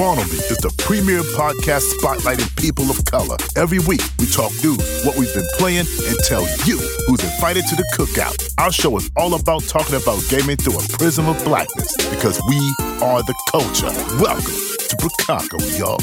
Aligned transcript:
Spawn 0.00 0.18
On 0.18 0.30
Me 0.30 0.38
is 0.48 0.56
the 0.56 0.72
premier 0.78 1.20
podcast 1.36 1.84
spotlighting 2.00 2.48
people 2.56 2.88
of 2.88 3.04
color. 3.04 3.36
Every 3.54 3.80
week, 3.80 4.00
we 4.18 4.24
talk 4.24 4.50
news, 4.64 5.04
what 5.04 5.14
we've 5.18 5.34
been 5.34 5.46
playing, 5.58 5.84
and 6.08 6.16
tell 6.24 6.40
you 6.64 6.78
who's 7.04 7.22
invited 7.22 7.66
to 7.68 7.76
the 7.76 7.84
cookout. 7.92 8.32
Our 8.56 8.72
show 8.72 8.96
is 8.96 9.10
all 9.14 9.34
about 9.34 9.62
talking 9.64 9.96
about 9.96 10.24
gaming 10.30 10.56
through 10.56 10.78
a 10.78 10.82
prism 10.96 11.28
of 11.28 11.36
blackness 11.44 11.94
because 12.08 12.40
we 12.48 12.56
are 13.04 13.22
the 13.24 13.34
culture. 13.50 13.92
Welcome 14.16 14.56
to 14.88 14.96
Chicago, 15.04 15.58
y'all. 15.76 16.00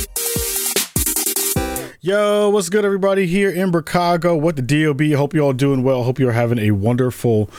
Yo, 2.00 2.52
what's 2.52 2.70
good, 2.70 2.86
everybody? 2.86 3.26
Here 3.26 3.50
in 3.50 3.72
Chicago, 3.72 4.36
what 4.38 4.58
the 4.58 4.62
DOB? 4.62 5.18
Hope 5.18 5.34
you're 5.34 5.44
all 5.44 5.54
doing 5.54 5.82
well. 5.82 6.04
Hope 6.04 6.20
you're 6.20 6.34
having 6.34 6.60
a 6.60 6.70
wonderful 6.70 7.50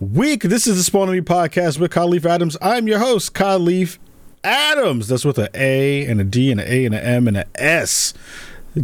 week. 0.00 0.42
This 0.42 0.66
is 0.66 0.76
the 0.76 0.82
Spawn 0.82 1.12
Me 1.12 1.20
podcast 1.20 1.78
with 1.78 1.92
Kahlief 1.92 2.24
Adams. 2.24 2.56
I'm 2.60 2.88
your 2.88 2.98
host, 2.98 3.32
Kahlief 3.32 3.98
Adams. 4.44 5.08
That's 5.08 5.24
with 5.24 5.38
an 5.38 5.48
A 5.54 6.06
and 6.06 6.20
a 6.20 6.24
D 6.24 6.50
and 6.50 6.60
an 6.60 6.68
A 6.68 6.84
and 6.84 6.94
an 6.94 7.04
M 7.04 7.28
and 7.28 7.36
an 7.38 7.48
S 7.56 8.14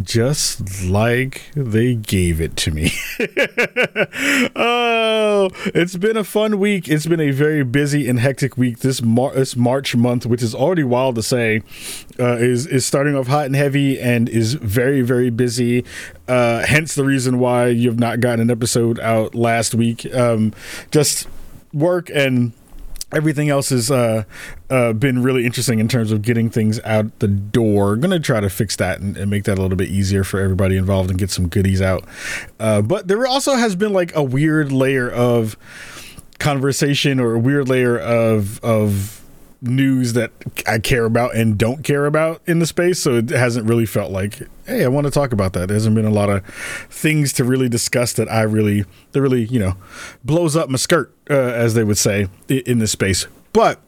just 0.01 0.85
like 0.85 1.51
they 1.53 1.95
gave 1.95 2.39
it 2.39 2.55
to 2.55 2.71
me. 2.71 2.93
oh, 4.55 5.49
it's 5.65 5.97
been 5.97 6.15
a 6.15 6.23
fun 6.23 6.59
week. 6.59 6.87
It's 6.87 7.05
been 7.05 7.19
a 7.19 7.31
very 7.31 7.63
busy 7.63 8.07
and 8.07 8.19
hectic 8.19 8.57
week. 8.57 8.79
This, 8.79 9.01
Mar- 9.01 9.33
this 9.33 9.55
March 9.55 9.95
month, 9.95 10.25
which 10.25 10.41
is 10.41 10.55
already 10.55 10.83
wild 10.83 11.15
to 11.15 11.23
say, 11.23 11.61
uh, 12.19 12.37
is 12.37 12.67
is 12.67 12.85
starting 12.85 13.15
off 13.15 13.27
hot 13.27 13.47
and 13.47 13.55
heavy 13.55 13.99
and 13.99 14.29
is 14.29 14.53
very 14.53 15.01
very 15.01 15.29
busy. 15.29 15.83
Uh, 16.27 16.65
hence 16.65 16.95
the 16.95 17.03
reason 17.03 17.39
why 17.39 17.67
you've 17.67 17.99
not 17.99 18.21
gotten 18.21 18.39
an 18.39 18.51
episode 18.51 18.99
out 18.99 19.35
last 19.35 19.75
week. 19.75 20.05
Um, 20.15 20.53
just 20.91 21.27
work 21.73 22.09
and 22.13 22.53
everything 23.11 23.49
else 23.49 23.69
has 23.69 23.91
uh, 23.91 24.23
uh, 24.69 24.93
been 24.93 25.21
really 25.21 25.45
interesting 25.45 25.79
in 25.79 25.87
terms 25.87 26.11
of 26.11 26.21
getting 26.21 26.49
things 26.49 26.79
out 26.81 27.19
the 27.19 27.27
door. 27.27 27.95
Going 27.95 28.11
to 28.11 28.19
try 28.19 28.39
to 28.39 28.49
fix 28.49 28.75
that 28.77 28.99
and, 28.99 29.17
and, 29.17 29.29
make 29.29 29.43
that 29.45 29.57
a 29.57 29.61
little 29.61 29.77
bit 29.77 29.89
easier 29.89 30.23
for 30.23 30.39
everybody 30.39 30.77
involved 30.77 31.09
and 31.09 31.19
get 31.19 31.29
some 31.29 31.47
goodies 31.47 31.81
out. 31.81 32.03
Uh, 32.59 32.81
but 32.81 33.07
there 33.07 33.25
also 33.25 33.55
has 33.55 33.75
been 33.75 33.93
like 33.93 34.15
a 34.15 34.23
weird 34.23 34.71
layer 34.71 35.09
of 35.09 35.57
conversation 36.39 37.19
or 37.19 37.35
a 37.35 37.39
weird 37.39 37.69
layer 37.69 37.97
of 37.97 38.63
of 38.63 39.20
news 39.61 40.13
that 40.13 40.31
I 40.67 40.79
care 40.79 41.05
about 41.05 41.35
and 41.35 41.57
don't 41.57 41.83
care 41.83 42.05
about 42.05 42.41
in 42.47 42.59
the 42.59 42.65
space. 42.65 42.99
So 42.99 43.15
it 43.17 43.29
hasn't 43.29 43.67
really 43.67 43.85
felt 43.85 44.11
like, 44.11 44.39
hey, 44.65 44.83
I 44.83 44.87
want 44.87 45.05
to 45.05 45.11
talk 45.11 45.31
about 45.31 45.53
that. 45.53 45.67
There 45.67 45.75
hasn't 45.75 45.95
been 45.95 46.05
a 46.05 46.11
lot 46.11 46.29
of 46.29 46.45
things 46.89 47.31
to 47.33 47.43
really 47.43 47.69
discuss 47.69 48.13
that 48.13 48.29
I 48.31 48.41
really, 48.41 48.85
that 49.11 49.21
really, 49.21 49.45
you 49.45 49.59
know, 49.59 49.75
blows 50.23 50.55
up 50.55 50.69
my 50.69 50.77
skirt, 50.77 51.13
uh, 51.29 51.33
as 51.33 51.75
they 51.75 51.83
would 51.83 51.97
say 51.97 52.27
in 52.47 52.79
this 52.79 52.91
space. 52.91 53.27
But 53.53 53.79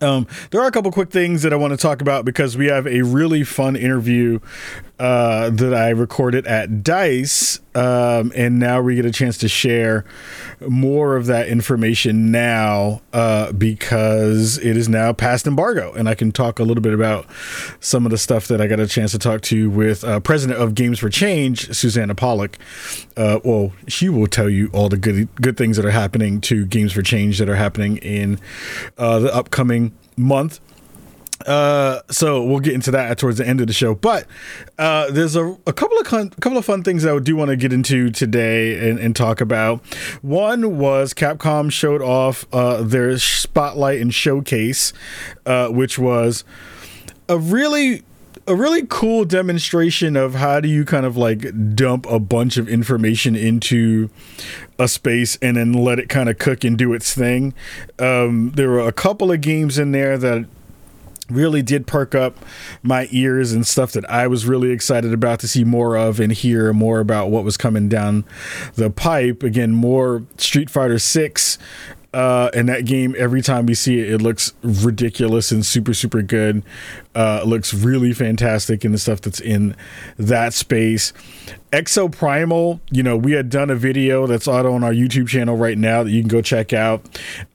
um, 0.00 0.26
there 0.50 0.60
are 0.60 0.66
a 0.66 0.72
couple 0.72 0.90
quick 0.90 1.10
things 1.10 1.42
that 1.42 1.52
I 1.52 1.56
want 1.56 1.72
to 1.72 1.76
talk 1.76 2.00
about 2.00 2.24
because 2.24 2.56
we 2.56 2.66
have 2.66 2.86
a 2.86 3.02
really 3.02 3.44
fun 3.44 3.76
interview 3.76 4.40
uh, 4.98 5.50
that 5.50 5.74
I 5.74 5.88
recorded 5.90 6.46
at 6.46 6.84
Dice, 6.84 7.58
um, 7.74 8.32
and 8.36 8.60
now 8.60 8.80
we 8.80 8.94
get 8.94 9.04
a 9.04 9.10
chance 9.10 9.36
to 9.38 9.48
share 9.48 10.04
more 10.60 11.16
of 11.16 11.26
that 11.26 11.48
information 11.48 12.30
now 12.30 13.02
uh, 13.12 13.50
because 13.52 14.56
it 14.58 14.76
is 14.76 14.88
now 14.88 15.12
past 15.12 15.48
embargo, 15.48 15.92
and 15.94 16.08
I 16.08 16.14
can 16.14 16.30
talk 16.30 16.60
a 16.60 16.62
little 16.62 16.82
bit 16.82 16.94
about 16.94 17.26
some 17.80 18.06
of 18.06 18.12
the 18.12 18.18
stuff 18.18 18.46
that 18.46 18.60
I 18.60 18.68
got 18.68 18.78
a 18.78 18.86
chance 18.86 19.10
to 19.12 19.18
talk 19.18 19.40
to 19.42 19.68
with 19.68 20.04
uh, 20.04 20.20
President 20.20 20.60
of 20.60 20.76
Games 20.76 21.00
for 21.00 21.08
Change, 21.08 21.74
Susanna 21.74 22.14
Pollack. 22.14 22.58
Uh, 23.16 23.40
well, 23.42 23.72
she 23.88 24.08
will 24.08 24.28
tell 24.28 24.48
you 24.48 24.70
all 24.72 24.88
the 24.88 24.96
good 24.96 25.28
good 25.40 25.56
things 25.56 25.76
that 25.76 25.84
are 25.84 25.90
happening 25.90 26.40
to 26.42 26.64
Games 26.66 26.92
for 26.92 27.02
Change 27.02 27.38
that 27.38 27.48
are 27.48 27.56
happening 27.56 27.96
in 27.96 28.38
uh, 28.96 29.18
the 29.18 29.34
upcoming 29.34 29.83
month 30.16 30.60
uh, 31.46 32.00
so 32.10 32.42
we'll 32.42 32.60
get 32.60 32.74
into 32.74 32.90
that 32.90 33.18
towards 33.18 33.38
the 33.38 33.46
end 33.46 33.60
of 33.60 33.66
the 33.66 33.72
show. 33.72 33.94
But 33.94 34.26
uh, 34.78 35.10
there's 35.10 35.36
a, 35.36 35.56
a 35.66 35.72
couple 35.72 35.98
of 35.98 36.06
con- 36.06 36.30
couple 36.30 36.58
of 36.58 36.64
fun 36.64 36.82
things 36.82 37.02
that 37.02 37.14
I 37.14 37.18
do 37.18 37.36
want 37.36 37.50
to 37.50 37.56
get 37.56 37.72
into 37.72 38.10
today 38.10 38.88
and, 38.88 38.98
and, 38.98 39.14
talk 39.14 39.40
about. 39.40 39.84
One 40.22 40.78
was 40.78 41.12
Capcom 41.14 41.70
showed 41.70 42.02
off 42.02 42.46
uh, 42.52 42.82
their 42.82 43.18
spotlight 43.18 44.00
and 44.00 44.12
showcase, 44.12 44.92
uh, 45.44 45.68
which 45.68 45.98
was 45.98 46.44
a 47.28 47.38
really 47.38 48.02
a 48.46 48.54
really 48.54 48.84
cool 48.86 49.24
demonstration 49.24 50.16
of 50.16 50.34
how 50.34 50.60
do 50.60 50.68
you 50.68 50.84
kind 50.84 51.06
of 51.06 51.16
like 51.16 51.74
dump 51.74 52.06
a 52.06 52.18
bunch 52.18 52.56
of 52.56 52.68
information 52.68 53.34
into 53.34 54.10
a 54.78 54.88
space 54.88 55.36
and 55.40 55.56
then 55.56 55.72
let 55.72 55.98
it 55.98 56.08
kind 56.08 56.28
of 56.28 56.38
cook 56.38 56.64
and 56.64 56.76
do 56.76 56.92
its 56.92 57.14
thing. 57.14 57.54
Um, 57.98 58.52
there 58.54 58.68
were 58.68 58.86
a 58.86 58.92
couple 58.92 59.32
of 59.32 59.40
games 59.40 59.78
in 59.78 59.92
there 59.92 60.18
that 60.18 60.46
really 61.30 61.62
did 61.62 61.86
perk 61.86 62.14
up 62.14 62.36
my 62.82 63.08
ears 63.10 63.52
and 63.52 63.66
stuff 63.66 63.92
that 63.92 64.08
I 64.10 64.26
was 64.26 64.44
really 64.44 64.70
excited 64.70 65.14
about 65.14 65.40
to 65.40 65.48
see 65.48 65.64
more 65.64 65.96
of 65.96 66.20
and 66.20 66.30
hear 66.30 66.72
more 66.74 67.00
about 67.00 67.30
what 67.30 67.44
was 67.44 67.56
coming 67.56 67.88
down 67.88 68.24
the 68.74 68.90
pipe. 68.90 69.42
Again, 69.42 69.72
more 69.72 70.24
Street 70.36 70.68
Fighter 70.68 70.98
6 70.98 71.58
uh, 72.14 72.48
and 72.54 72.68
that 72.68 72.84
game, 72.84 73.16
every 73.18 73.42
time 73.42 73.66
we 73.66 73.74
see 73.74 73.98
it, 73.98 74.08
it 74.08 74.22
looks 74.22 74.52
ridiculous 74.62 75.50
and 75.50 75.66
super, 75.66 75.92
super 75.92 76.22
good. 76.22 76.62
Uh, 77.12 77.42
looks 77.44 77.74
really 77.74 78.12
fantastic 78.12 78.84
in 78.84 78.92
the 78.92 78.98
stuff 78.98 79.20
that's 79.20 79.40
in 79.40 79.74
that 80.16 80.54
space. 80.54 81.12
Exoprimal, 81.72 82.78
you 82.92 83.02
know, 83.02 83.16
we 83.16 83.32
had 83.32 83.50
done 83.50 83.68
a 83.68 83.74
video 83.74 84.28
that's 84.28 84.46
out 84.46 84.64
on 84.64 84.84
our 84.84 84.92
YouTube 84.92 85.26
channel 85.26 85.56
right 85.56 85.76
now 85.76 86.04
that 86.04 86.10
you 86.12 86.22
can 86.22 86.28
go 86.28 86.40
check 86.40 86.72
out. 86.72 87.04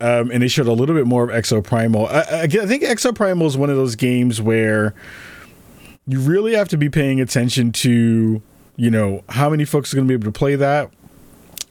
Um, 0.01 0.29
and 0.29 0.43
they 0.43 0.49
showed 0.49 0.67
a 0.67 0.73
little 0.73 0.95
bit 0.95 1.07
more 1.07 1.23
of 1.23 1.29
Exoprimal. 1.29 2.09
I, 2.09 2.41
I, 2.41 2.41
I 2.43 2.47
think 2.47 2.83
Exoprimal 2.83 3.45
is 3.45 3.57
one 3.57 3.69
of 3.69 3.77
those 3.77 3.95
games 3.95 4.41
where 4.41 4.93
you 6.05 6.19
really 6.19 6.53
have 6.53 6.67
to 6.67 6.77
be 6.77 6.89
paying 6.89 7.21
attention 7.21 7.71
to, 7.71 8.41
you 8.75 8.91
know, 8.91 9.23
how 9.29 9.49
many 9.49 9.63
folks 9.63 9.93
are 9.93 9.95
going 9.95 10.07
to 10.07 10.11
be 10.11 10.15
able 10.15 10.31
to 10.31 10.37
play 10.37 10.57
that 10.57 10.91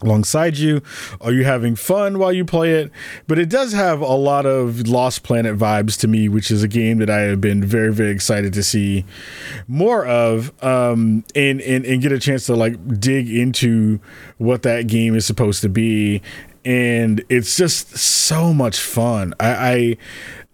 alongside 0.00 0.56
you? 0.56 0.82
Are 1.20 1.32
you 1.32 1.44
having 1.44 1.76
fun 1.76 2.18
while 2.18 2.32
you 2.32 2.44
play 2.44 2.72
it? 2.72 2.90
But 3.26 3.38
it 3.38 3.48
does 3.48 3.72
have 3.72 4.00
a 4.00 4.14
lot 4.14 4.46
of 4.46 4.88
Lost 4.88 5.22
Planet 5.22 5.56
vibes 5.56 5.98
to 6.00 6.08
me, 6.08 6.28
which 6.28 6.50
is 6.50 6.62
a 6.62 6.68
game 6.68 6.98
that 6.98 7.10
I 7.10 7.20
have 7.20 7.40
been 7.40 7.64
very, 7.64 7.92
very 7.92 8.10
excited 8.10 8.52
to 8.54 8.62
see 8.62 9.04
more 9.66 10.06
of 10.06 10.52
um, 10.62 11.24
and, 11.34 11.60
and, 11.60 11.84
and 11.84 12.02
get 12.02 12.12
a 12.12 12.18
chance 12.18 12.46
to 12.46 12.54
like 12.54 13.00
dig 13.00 13.28
into 13.28 14.00
what 14.38 14.62
that 14.62 14.86
game 14.86 15.14
is 15.14 15.26
supposed 15.26 15.62
to 15.62 15.68
be. 15.68 16.22
And 16.64 17.24
it's 17.28 17.56
just 17.56 17.96
so 17.96 18.52
much 18.52 18.78
fun. 18.78 19.32
I, 19.40 19.48
I 19.48 19.96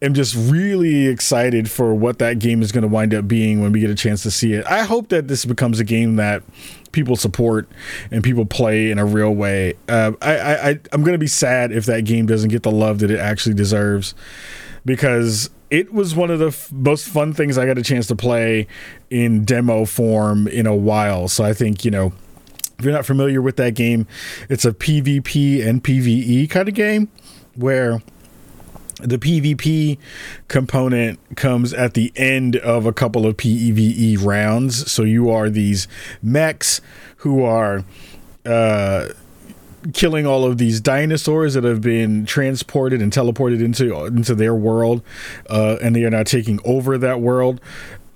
am 0.02 0.14
just 0.14 0.34
really 0.34 1.06
excited 1.06 1.70
for 1.70 1.94
what 1.94 2.18
that 2.18 2.38
game 2.38 2.62
is 2.62 2.72
going 2.72 2.82
to 2.82 2.88
wind 2.88 3.14
up 3.14 3.26
being 3.26 3.62
when 3.62 3.72
we 3.72 3.80
get 3.80 3.90
a 3.90 3.94
chance 3.94 4.22
to 4.22 4.30
see 4.30 4.52
it. 4.52 4.66
I 4.66 4.82
hope 4.82 5.08
that 5.08 5.28
this 5.28 5.44
becomes 5.44 5.80
a 5.80 5.84
game 5.84 6.16
that 6.16 6.42
people 6.94 7.16
support 7.16 7.68
and 8.10 8.22
people 8.22 8.46
play 8.46 8.90
in 8.90 8.98
a 8.98 9.04
real 9.04 9.34
way. 9.34 9.74
Uh, 9.88 10.12
I, 10.22 10.36
I, 10.70 10.80
I'm 10.92 11.02
gonna 11.02 11.18
be 11.18 11.26
sad 11.26 11.72
if 11.72 11.84
that 11.86 12.04
game 12.04 12.26
doesn't 12.26 12.50
get 12.50 12.62
the 12.62 12.70
love 12.70 13.00
that 13.00 13.10
it 13.10 13.18
actually 13.18 13.54
deserves 13.54 14.14
because 14.84 15.50
it 15.70 15.92
was 15.92 16.14
one 16.14 16.30
of 16.30 16.38
the 16.38 16.48
f- 16.48 16.70
most 16.70 17.08
fun 17.08 17.32
things 17.32 17.58
I 17.58 17.66
got 17.66 17.78
a 17.78 17.82
chance 17.82 18.06
to 18.06 18.16
play 18.16 18.68
in 19.10 19.44
demo 19.44 19.84
form 19.84 20.46
in 20.46 20.66
a 20.66 20.74
while. 20.74 21.28
So 21.28 21.44
I 21.44 21.52
think 21.52 21.84
you 21.84 21.90
know. 21.90 22.12
If 22.76 22.84
you're 22.84 22.92
not 22.92 23.06
familiar 23.06 23.40
with 23.40 23.54
that 23.58 23.76
game, 23.76 24.08
it's 24.50 24.64
a 24.64 24.72
PvP 24.72 25.64
and 25.64 25.82
PvE 25.82 26.50
kind 26.50 26.68
of 26.68 26.74
game 26.74 27.08
where 27.54 28.02
the 29.00 29.18
PvP 29.18 29.98
component 30.48 31.18
comes 31.36 31.72
at 31.72 31.94
the 31.94 32.12
end 32.16 32.56
of 32.56 32.86
a 32.86 32.92
couple 32.92 33.26
of 33.26 33.36
PvE 33.36 34.24
rounds. 34.24 34.90
So 34.90 35.02
you 35.02 35.30
are 35.30 35.50
these 35.50 35.88
mechs 36.22 36.80
who 37.18 37.42
are 37.42 37.84
uh, 38.46 39.08
killing 39.92 40.26
all 40.26 40.44
of 40.44 40.58
these 40.58 40.80
dinosaurs 40.80 41.54
that 41.54 41.64
have 41.64 41.80
been 41.80 42.24
transported 42.24 43.02
and 43.02 43.12
teleported 43.12 43.62
into 43.62 44.04
into 44.06 44.34
their 44.34 44.54
world, 44.54 45.02
uh, 45.50 45.76
and 45.82 45.94
they 45.94 46.04
are 46.04 46.10
now 46.10 46.22
taking 46.22 46.60
over 46.64 46.96
that 46.98 47.20
world 47.20 47.60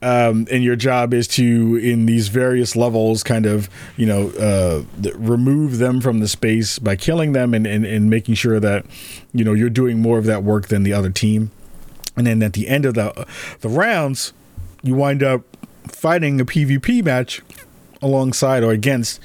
um, 0.03 0.47
and 0.51 0.63
your 0.63 0.77
job 0.77 1.13
is 1.13 1.27
to 1.27 1.77
in 1.77 2.07
these 2.07 2.29
various 2.29 2.77
levels 2.77 3.23
kind 3.23 3.47
of 3.47 3.69
you 3.97 4.07
know 4.07 4.31
uh, 4.31 4.83
remove 5.15 5.79
them 5.79 6.01
from 6.01 6.21
the 6.21 6.29
space 6.29 6.79
by 6.79 6.97
killing 6.97 7.33
them 7.33 7.55
and, 7.55 7.67
and, 7.67 7.85
and 7.85 8.09
making 8.09 8.35
sure 8.35 8.61
that 8.61 8.87
you 9.33 9.45
know 9.45 9.53
you're 9.53 9.71
doing 9.71 10.01
more 10.01 10.19
of 10.19 10.25
that 10.25 10.43
work 10.45 10.69
than 10.69 10.83
the 10.83 10.93
other 10.93 11.11
team. 11.11 11.51
And 12.17 12.27
then 12.27 12.43
at 12.43 12.53
the 12.53 12.69
end 12.69 12.85
of 12.85 12.95
the 12.95 13.27
the 13.61 13.69
rounds 13.69 14.33
you 14.83 14.95
wind 14.95 15.23
up 15.23 15.43
fighting 15.89 16.41
a 16.41 16.45
pvp 16.45 17.05
match 17.05 17.43
alongside 18.01 18.63
or 18.63 18.71
against 18.71 19.21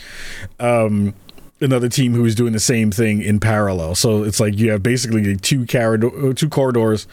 um, 0.60 1.14
another 1.64 1.90
team 1.90 2.14
who 2.14 2.26
is 2.26 2.36
doing 2.36 2.54
the 2.54 2.60
same 2.60 2.92
thing 2.92 3.22
in 3.22 3.40
parallel. 3.40 3.96
So 3.96 4.24
it's 4.24 4.40
like 4.40 4.58
you 4.58 4.72
have 4.72 4.84
basically 4.84 5.36
two 5.38 5.66
corridor, 5.66 6.34
two 6.34 6.50
corridors 6.50 7.08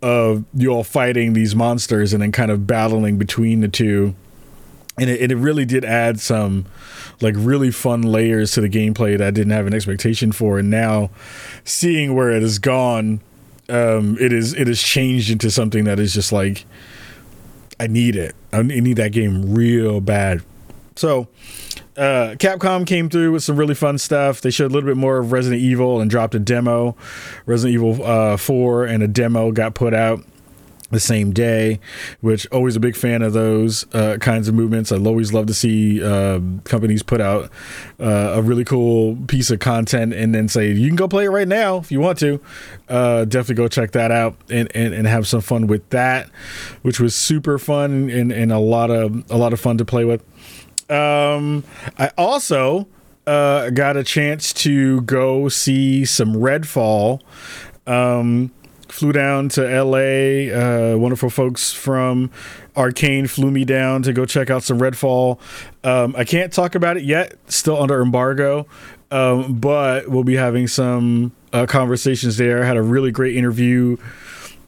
of 0.00 0.44
you 0.54 0.70
all 0.70 0.84
fighting 0.84 1.34
these 1.34 1.54
monsters 1.54 2.12
and 2.12 2.22
then 2.22 2.32
kind 2.32 2.50
of 2.50 2.66
battling 2.66 3.18
between 3.18 3.60
the 3.60 3.68
two. 3.68 4.14
And 4.98 5.08
it, 5.08 5.30
it 5.30 5.36
really 5.36 5.64
did 5.64 5.84
add 5.84 6.20
some 6.20 6.66
like 7.20 7.34
really 7.36 7.70
fun 7.70 8.02
layers 8.02 8.52
to 8.52 8.60
the 8.60 8.68
gameplay 8.68 9.16
that 9.16 9.26
I 9.26 9.30
didn't 9.30 9.52
have 9.52 9.66
an 9.66 9.74
expectation 9.74 10.32
for. 10.32 10.58
And 10.58 10.70
now 10.70 11.10
seeing 11.64 12.14
where 12.14 12.30
it 12.30 12.42
has 12.42 12.58
gone, 12.58 13.20
um, 13.68 14.18
it 14.20 14.32
is 14.32 14.54
it 14.54 14.66
has 14.66 14.82
changed 14.82 15.30
into 15.30 15.50
something 15.50 15.84
that 15.84 15.98
is 15.98 16.12
just 16.12 16.32
like 16.32 16.66
I 17.78 17.86
need 17.86 18.16
it. 18.16 18.34
I 18.52 18.62
need 18.62 18.96
that 18.96 19.12
game 19.12 19.54
real 19.54 20.00
bad. 20.00 20.42
So, 20.94 21.28
uh, 21.96 22.34
Capcom 22.38 22.86
came 22.86 23.08
through 23.08 23.32
with 23.32 23.42
some 23.42 23.56
really 23.56 23.74
fun 23.74 23.98
stuff. 23.98 24.40
They 24.40 24.50
showed 24.50 24.70
a 24.70 24.74
little 24.74 24.88
bit 24.88 24.96
more 24.96 25.18
of 25.18 25.32
Resident 25.32 25.60
Evil 25.60 26.00
and 26.00 26.10
dropped 26.10 26.34
a 26.34 26.38
demo. 26.38 26.96
Resident 27.46 27.74
Evil 27.74 28.04
uh, 28.04 28.36
4 28.36 28.84
and 28.86 29.02
a 29.02 29.08
demo 29.08 29.52
got 29.52 29.74
put 29.74 29.92
out 29.94 30.24
the 30.92 31.00
same 31.00 31.32
day, 31.32 31.80
which 32.20 32.46
always 32.52 32.76
a 32.76 32.80
big 32.80 32.94
fan 32.94 33.22
of 33.22 33.32
those 33.32 33.86
uh, 33.94 34.18
kinds 34.20 34.46
of 34.46 34.54
movements. 34.54 34.92
I 34.92 34.98
always 34.98 35.32
love 35.32 35.46
to 35.46 35.54
see 35.54 36.04
uh, 36.04 36.38
companies 36.64 37.02
put 37.02 37.20
out 37.20 37.50
uh, 37.98 38.34
a 38.36 38.42
really 38.42 38.64
cool 38.64 39.16
piece 39.26 39.50
of 39.50 39.58
content 39.58 40.12
and 40.12 40.34
then 40.34 40.48
say 40.48 40.70
you 40.70 40.86
can 40.86 40.96
go 40.96 41.08
play 41.08 41.24
it 41.24 41.30
right 41.30 41.48
now 41.48 41.78
if 41.78 41.90
you 41.90 41.98
want 41.98 42.18
to. 42.18 42.40
Uh, 42.88 43.24
definitely 43.24 43.54
go 43.54 43.68
check 43.68 43.92
that 43.92 44.10
out 44.10 44.36
and, 44.50 44.70
and, 44.74 44.92
and 44.92 45.06
have 45.06 45.26
some 45.26 45.40
fun 45.40 45.66
with 45.66 45.88
that, 45.88 46.28
which 46.82 47.00
was 47.00 47.14
super 47.14 47.58
fun 47.58 48.10
and, 48.10 48.30
and 48.30 48.52
a 48.52 48.58
lot 48.58 48.90
of 48.90 49.30
a 49.30 49.36
lot 49.36 49.54
of 49.54 49.60
fun 49.60 49.78
to 49.78 49.84
play 49.84 50.04
with. 50.04 50.22
Um, 50.92 51.64
I 51.98 52.10
also 52.18 52.86
uh, 53.26 53.70
got 53.70 53.96
a 53.96 54.04
chance 54.04 54.52
to 54.52 55.00
go 55.02 55.48
see 55.48 56.04
some 56.04 56.34
Redfall. 56.34 57.20
Um, 57.86 58.52
flew 58.88 59.12
down 59.12 59.48
to 59.48 59.62
LA. 59.62 60.52
Uh, 60.52 60.96
wonderful 60.98 61.30
folks 61.30 61.72
from 61.72 62.30
Arkane 62.76 63.28
flew 63.28 63.50
me 63.50 63.64
down 63.64 64.02
to 64.02 64.12
go 64.12 64.26
check 64.26 64.50
out 64.50 64.62
some 64.62 64.78
Redfall. 64.78 65.38
Um, 65.82 66.14
I 66.16 66.24
can't 66.24 66.52
talk 66.52 66.74
about 66.74 66.96
it 66.96 67.04
yet, 67.04 67.34
still 67.46 67.80
under 67.80 68.02
embargo, 68.02 68.66
um, 69.10 69.58
but 69.58 70.08
we'll 70.08 70.24
be 70.24 70.36
having 70.36 70.68
some 70.68 71.32
uh, 71.52 71.66
conversations 71.66 72.36
there. 72.36 72.62
I 72.62 72.66
had 72.66 72.76
a 72.76 72.82
really 72.82 73.10
great 73.10 73.34
interview. 73.34 73.96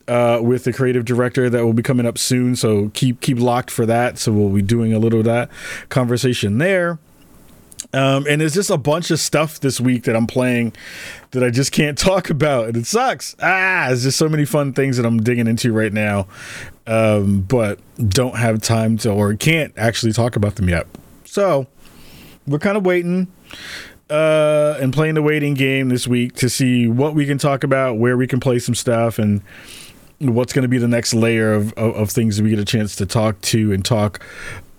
Uh, 0.07 0.39
with 0.43 0.65
the 0.65 0.73
creative 0.73 1.07
director 1.07 1.49
that 1.49 1.65
will 1.65 1.73
be 1.73 1.83
coming 1.83 2.05
up 2.05 2.19
soon, 2.19 2.55
so 2.55 2.91
keep 2.93 3.23
keep 3.23 3.39
locked 3.39 3.71
for 3.71 3.87
that. 3.87 4.19
So 4.19 4.33
we'll 4.33 4.51
be 4.51 4.61
doing 4.61 4.93
a 4.93 4.99
little 4.99 5.21
of 5.21 5.25
that 5.25 5.49
conversation 5.89 6.59
there. 6.59 6.99
Um, 7.95 8.27
and 8.29 8.41
there's 8.41 8.55
just 8.55 8.71
a 8.71 8.77
bunch 8.77 9.13
of 9.13 9.21
stuff 9.21 9.61
this 9.61 9.81
week 9.81 10.03
that 10.05 10.17
I'm 10.17 10.27
playing 10.27 10.73
that 11.31 11.45
I 11.45 11.51
just 11.51 11.71
can't 11.71 11.97
talk 12.11 12.29
about, 12.29 12.67
and 12.67 12.77
it 12.77 12.87
sucks. 12.87 13.37
Ah, 13.41 13.87
there's 13.89 14.03
just 14.03 14.19
so 14.19 14.29
many 14.29 14.45
fun 14.45 14.73
things 14.73 14.97
that 14.97 15.07
I'm 15.07 15.23
digging 15.23 15.47
into 15.47 15.73
right 15.73 15.93
now, 15.93 16.27
um, 16.87 17.43
but 17.43 17.79
don't 17.97 18.37
have 18.37 18.61
time 18.61 18.99
to 18.99 19.13
or 19.13 19.35
can't 19.35 19.73
actually 19.77 20.13
talk 20.13 20.35
about 20.35 20.57
them 20.57 20.69
yet. 20.69 20.87
So 21.25 21.67
we're 22.47 22.59
kind 22.59 22.77
of 22.77 22.85
waiting 22.85 23.29
uh, 24.11 24.77
and 24.81 24.93
playing 24.93 25.15
the 25.15 25.23
waiting 25.23 25.55
game 25.55 25.89
this 25.89 26.09
week 26.09 26.35
to 26.35 26.49
see 26.49 26.89
what 26.89 27.15
we 27.15 27.27
can 27.27 27.39
talk 27.39 27.63
about, 27.63 27.99
where 27.99 28.17
we 28.17 28.27
can 28.27 28.41
play 28.41 28.59
some 28.59 28.75
stuff, 28.75 29.19
and 29.19 29.41
what's 30.21 30.53
going 30.53 30.63
to 30.63 30.69
be 30.69 30.79
the 30.79 30.89
next 30.89 31.15
layer 31.15 31.53
of, 31.53 31.73
of, 31.75 31.95
of, 31.97 32.11
things 32.11 32.41
we 32.41 32.51
get 32.51 32.59
a 32.59 32.65
chance 32.65 32.97
to 32.97 33.07
talk 33.07 33.41
to 33.43 33.73
and 33.73 33.85
talk 33.85 34.21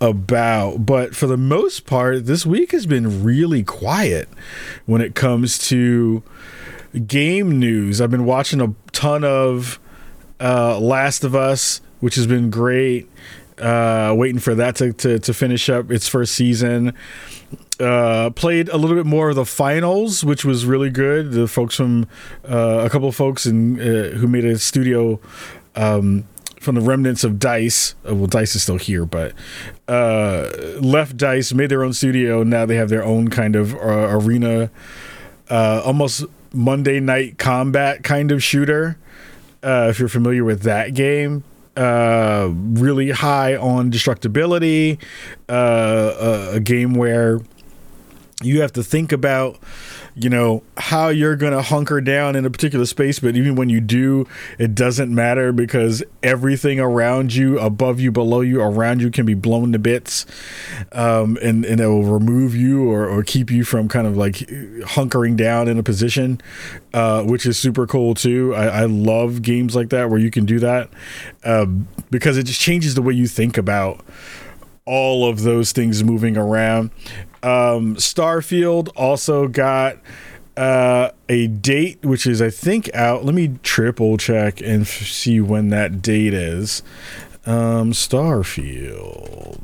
about. 0.00 0.86
But 0.86 1.14
for 1.14 1.26
the 1.26 1.36
most 1.36 1.86
part, 1.86 2.26
this 2.26 2.46
week 2.46 2.72
has 2.72 2.86
been 2.86 3.22
really 3.22 3.62
quiet 3.62 4.28
when 4.86 5.00
it 5.00 5.14
comes 5.14 5.58
to 5.68 6.22
game 7.06 7.58
news. 7.58 8.00
I've 8.00 8.10
been 8.10 8.24
watching 8.24 8.60
a 8.60 8.74
ton 8.92 9.24
of 9.24 9.78
uh, 10.40 10.78
Last 10.78 11.24
of 11.24 11.34
Us, 11.34 11.80
which 12.00 12.14
has 12.14 12.26
been 12.26 12.50
great. 12.50 13.08
Uh, 13.58 14.14
waiting 14.14 14.38
for 14.38 14.54
that 14.54 14.76
to, 14.76 14.92
to, 14.92 15.18
to 15.18 15.32
finish 15.32 15.70
up 15.70 15.90
its 15.90 16.06
first 16.06 16.34
season. 16.34 16.92
Uh, 17.78 18.30
played 18.30 18.70
a 18.70 18.78
little 18.78 18.96
bit 18.96 19.04
more 19.04 19.28
of 19.28 19.36
the 19.36 19.44
finals, 19.44 20.24
which 20.24 20.46
was 20.46 20.64
really 20.64 20.88
good. 20.88 21.32
The 21.32 21.46
folks 21.46 21.74
from 21.76 22.08
uh, 22.48 22.82
a 22.86 22.88
couple 22.88 23.08
of 23.08 23.14
folks 23.14 23.44
in 23.44 23.78
uh, 23.78 24.16
who 24.16 24.26
made 24.26 24.46
a 24.46 24.58
studio 24.58 25.20
um, 25.74 26.24
from 26.58 26.74
the 26.74 26.80
remnants 26.80 27.22
of 27.22 27.38
Dice. 27.38 27.94
Uh, 28.08 28.14
well, 28.14 28.26
Dice 28.26 28.54
is 28.56 28.62
still 28.62 28.78
here, 28.78 29.04
but 29.04 29.34
uh, 29.88 30.50
left 30.80 31.16
Dice, 31.16 31.52
made 31.52 31.68
their 31.68 31.84
own 31.84 31.92
studio. 31.92 32.42
Now 32.42 32.66
they 32.66 32.76
have 32.76 32.88
their 32.88 33.04
own 33.04 33.28
kind 33.28 33.54
of 33.54 33.74
uh, 33.74 34.08
arena, 34.10 34.70
uh, 35.50 35.82
almost 35.84 36.24
Monday 36.52 36.98
Night 36.98 37.38
Combat 37.38 38.02
kind 38.02 38.32
of 38.32 38.42
shooter. 38.42 38.98
Uh, 39.62 39.88
if 39.90 39.98
you're 39.98 40.08
familiar 40.08 40.44
with 40.44 40.62
that 40.62 40.94
game, 40.94 41.44
uh, 41.76 42.48
really 42.50 43.10
high 43.10 43.54
on 43.54 43.90
destructibility, 43.90 44.98
a 45.48 46.60
game 46.62 46.94
where 46.94 47.40
you 48.42 48.60
have 48.60 48.72
to 48.72 48.82
think 48.82 49.12
about 49.12 49.58
you 50.14 50.28
know 50.28 50.62
how 50.76 51.08
you're 51.08 51.36
going 51.36 51.52
to 51.52 51.62
hunker 51.62 52.02
down 52.02 52.36
in 52.36 52.44
a 52.44 52.50
particular 52.50 52.84
space 52.84 53.18
but 53.18 53.34
even 53.34 53.54
when 53.54 53.70
you 53.70 53.80
do 53.80 54.26
it 54.58 54.74
doesn't 54.74 55.14
matter 55.14 55.52
because 55.52 56.02
everything 56.22 56.78
around 56.78 57.34
you 57.34 57.58
above 57.58 57.98
you 57.98 58.12
below 58.12 58.42
you 58.42 58.60
around 58.60 59.00
you 59.00 59.10
can 59.10 59.24
be 59.24 59.32
blown 59.32 59.72
to 59.72 59.78
bits 59.78 60.26
um, 60.92 61.38
and, 61.42 61.64
and 61.64 61.80
it 61.80 61.86
will 61.86 62.04
remove 62.04 62.54
you 62.54 62.90
or, 62.90 63.08
or 63.08 63.22
keep 63.22 63.50
you 63.50 63.64
from 63.64 63.88
kind 63.88 64.06
of 64.06 64.16
like 64.18 64.34
hunkering 64.34 65.34
down 65.34 65.66
in 65.66 65.78
a 65.78 65.82
position 65.82 66.40
uh, 66.96 67.22
which 67.22 67.44
is 67.44 67.58
super 67.58 67.86
cool 67.86 68.14
too. 68.14 68.54
I, 68.54 68.66
I, 68.68 68.84
love 68.86 69.42
games 69.42 69.76
like 69.76 69.90
that 69.90 70.08
where 70.08 70.18
you 70.18 70.30
can 70.30 70.46
do 70.46 70.58
that 70.60 70.88
um, 71.44 71.88
because 72.10 72.38
it 72.38 72.44
just 72.44 72.58
changes 72.58 72.94
the 72.94 73.02
way 73.02 73.12
you 73.12 73.26
think 73.26 73.58
about 73.58 74.02
all 74.86 75.28
of 75.28 75.42
those 75.42 75.72
things 75.72 76.02
moving 76.02 76.38
around 76.38 76.90
um, 77.46 77.94
Starfield 77.94 78.88
also 78.96 79.46
got 79.46 79.98
uh, 80.56 81.10
a 81.28 81.46
date, 81.46 82.04
which 82.04 82.26
is 82.26 82.42
I 82.42 82.50
think 82.50 82.92
out. 82.92 83.24
Let 83.24 83.36
me 83.36 83.58
triple 83.62 84.16
check 84.16 84.60
and 84.60 84.82
f- 84.82 84.88
see 84.88 85.40
when 85.40 85.68
that 85.68 86.02
date 86.02 86.34
is. 86.34 86.82
Um, 87.44 87.92
Starfield. 87.92 89.60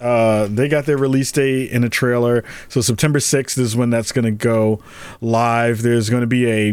Uh, 0.00 0.48
they 0.48 0.66
got 0.66 0.86
their 0.86 0.98
release 0.98 1.30
date 1.30 1.70
in 1.70 1.84
a 1.84 1.88
trailer, 1.88 2.42
so 2.68 2.80
September 2.80 3.20
sixth 3.20 3.56
is 3.56 3.76
when 3.76 3.90
that's 3.90 4.10
going 4.10 4.24
to 4.24 4.32
go 4.32 4.82
live. 5.20 5.82
There's 5.82 6.10
going 6.10 6.22
to 6.22 6.26
be 6.26 6.50
a 6.50 6.70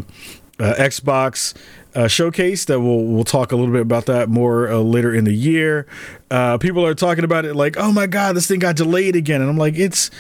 uh, 0.60 0.74
Xbox 0.80 1.54
uh, 1.98 2.08
showcase 2.08 2.66
that 2.66 2.80
we'll 2.80 3.04
we'll 3.04 3.24
talk 3.24 3.52
a 3.52 3.56
little 3.56 3.74
bit 3.74 3.82
about 3.82 4.06
that 4.06 4.30
more 4.30 4.70
uh, 4.70 4.78
later 4.78 5.14
in 5.14 5.24
the 5.24 5.34
year. 5.34 5.88
Uh, 6.30 6.58
people 6.60 6.86
are 6.86 6.94
talking 6.94 7.24
about 7.24 7.44
it 7.44 7.56
like, 7.56 7.76
oh 7.78 7.92
my 7.92 8.06
god, 8.06 8.36
this 8.36 8.48
thing 8.48 8.60
got 8.60 8.76
delayed 8.76 9.16
again, 9.16 9.42
and 9.42 9.50
I'm 9.50 9.58
like, 9.58 9.74
it's 9.76 10.12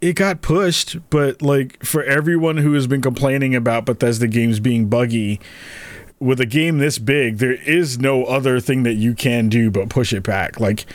it 0.00 0.14
got 0.14 0.40
pushed, 0.40 0.98
but 1.10 1.42
like 1.42 1.84
for 1.84 2.04
everyone 2.04 2.58
who 2.58 2.74
has 2.74 2.86
been 2.86 3.02
complaining 3.02 3.56
about 3.56 3.86
Bethesda 3.86 4.28
games 4.28 4.60
being 4.60 4.88
buggy. 4.88 5.40
With 6.20 6.40
a 6.40 6.46
game 6.46 6.78
this 6.78 6.98
big, 6.98 7.38
there 7.38 7.52
is 7.52 7.98
no 7.98 8.24
other 8.24 8.58
thing 8.60 8.84
that 8.84 8.94
you 8.94 9.14
can 9.14 9.48
do 9.48 9.70
but 9.70 9.90
push 9.90 10.12
it 10.12 10.22
back. 10.22 10.58
Like, 10.58 10.86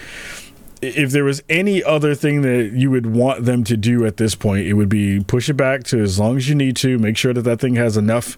if 0.81 1.11
there 1.11 1.23
was 1.23 1.43
any 1.49 1.83
other 1.83 2.15
thing 2.15 2.41
that 2.41 2.71
you 2.73 2.89
would 2.89 3.05
want 3.05 3.45
them 3.45 3.63
to 3.65 3.75
do 3.75 4.05
at 4.05 4.17
this 4.17 4.35
point, 4.35 4.65
it 4.65 4.73
would 4.73 4.89
be 4.89 5.21
push 5.23 5.49
it 5.49 5.55
back 5.55 5.83
to 5.85 6.01
as 6.01 6.19
long 6.19 6.37
as 6.37 6.47
you 6.47 6.55
need 6.55 6.75
to. 6.77 6.97
Make 6.97 7.17
sure 7.17 7.33
that 7.33 7.41
that 7.41 7.59
thing 7.59 7.75
has 7.75 7.97
enough 7.97 8.37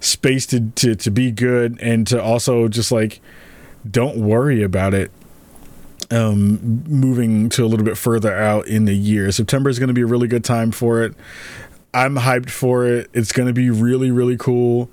space 0.00 0.46
to 0.46 0.70
to, 0.70 0.94
to 0.96 1.10
be 1.10 1.30
good, 1.30 1.78
and 1.80 2.06
to 2.08 2.20
also 2.20 2.68
just 2.68 2.90
like 2.90 3.20
don't 3.88 4.16
worry 4.16 4.62
about 4.62 4.94
it. 4.94 5.10
Um, 6.10 6.84
moving 6.88 7.50
to 7.50 7.64
a 7.64 7.68
little 7.68 7.84
bit 7.84 7.98
further 7.98 8.34
out 8.34 8.66
in 8.66 8.86
the 8.86 8.96
year, 8.96 9.30
September 9.30 9.68
is 9.68 9.78
going 9.78 9.88
to 9.88 9.94
be 9.94 10.00
a 10.00 10.06
really 10.06 10.28
good 10.28 10.44
time 10.44 10.70
for 10.70 11.02
it. 11.02 11.14
I'm 11.94 12.16
hyped 12.16 12.50
for 12.50 12.86
it. 12.86 13.10
It's 13.12 13.32
going 13.32 13.46
to 13.48 13.52
be 13.52 13.70
really 13.70 14.10
really 14.10 14.36
cool 14.36 14.90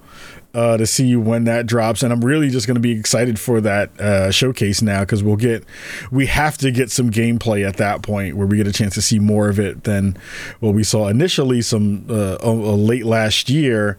uh, 0.55 0.77
to 0.77 0.87
see 0.87 1.15
when 1.17 1.43
that 1.43 1.65
drops, 1.65 2.01
and 2.01 2.13
I'm 2.13 2.23
really 2.23 2.49
just 2.49 2.65
going 2.65 2.75
to 2.75 2.81
be 2.81 2.97
excited 2.97 3.37
for 3.37 3.59
that 3.61 3.99
uh, 3.99 4.31
showcase 4.31 4.81
now 4.81 5.01
because 5.01 5.21
we'll 5.21 5.35
get 5.35 5.65
we 6.11 6.27
have 6.27 6.57
to 6.59 6.71
get 6.71 6.89
some 6.89 7.11
gameplay 7.11 7.67
at 7.67 7.75
that 7.77 8.01
point 8.01 8.37
where 8.37 8.47
we 8.47 8.57
get 8.57 8.67
a 8.67 8.71
chance 8.71 8.93
to 8.93 9.01
see 9.01 9.19
more 9.19 9.49
of 9.49 9.59
it 9.59 9.83
than 9.83 10.17
what 10.61 10.73
we 10.73 10.83
saw 10.83 11.07
initially 11.07 11.61
some 11.61 12.05
uh, 12.09 12.37
late 12.51 13.05
last 13.05 13.49
year. 13.49 13.97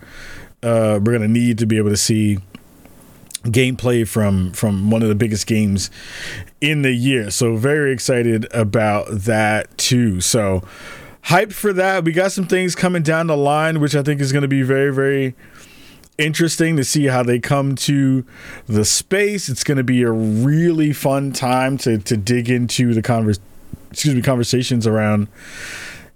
Uh, 0.63 0.99
we're 1.03 1.13
going 1.13 1.21
to 1.21 1.29
need 1.29 1.59
to 1.59 1.67
be 1.67 1.77
able 1.77 1.91
to 1.91 1.97
see 1.97 2.39
gameplay 3.45 4.09
from 4.09 4.51
from 4.53 4.91
one 4.91 5.03
of 5.03 5.09
the 5.09 5.15
biggest 5.15 5.47
games 5.47 5.91
in 6.63 6.83
the 6.83 6.93
year. 6.93 7.31
So 7.31 7.57
very 7.57 7.93
excited 7.93 8.47
about 8.53 9.07
that 9.11 9.77
too. 9.77 10.21
So 10.23 10.63
hyped 11.27 11.53
for 11.53 11.73
that. 11.73 12.05
We 12.05 12.13
got 12.13 12.33
some 12.33 12.47
things 12.47 12.75
coming 12.75 13.03
down 13.03 13.27
the 13.27 13.37
line, 13.37 13.81
which 13.81 13.95
I 13.95 14.03
think 14.03 14.21
is 14.21 14.33
going 14.33 14.43
to 14.43 14.49
be 14.49 14.63
very 14.63 14.93
very 14.93 15.35
interesting 16.19 16.77
to 16.77 16.85
see 16.85 17.07
how 17.07 17.23
they 17.23 17.39
come 17.39 17.75
to 17.75 18.25
the 18.67 18.85
space. 18.85 19.49
It's 19.49 19.65
going 19.65 19.77
to 19.77 19.85
be 19.85 20.03
a 20.03 20.11
really 20.11 20.93
fun 20.93 21.33
time 21.33 21.77
to 21.79 21.99
to 21.99 22.17
dig 22.17 22.49
into 22.49 22.95
the 22.95 23.03
convers 23.03 23.41
excuse 23.91 24.15
me 24.15 24.21
conversations 24.23 24.87
around 24.87 25.29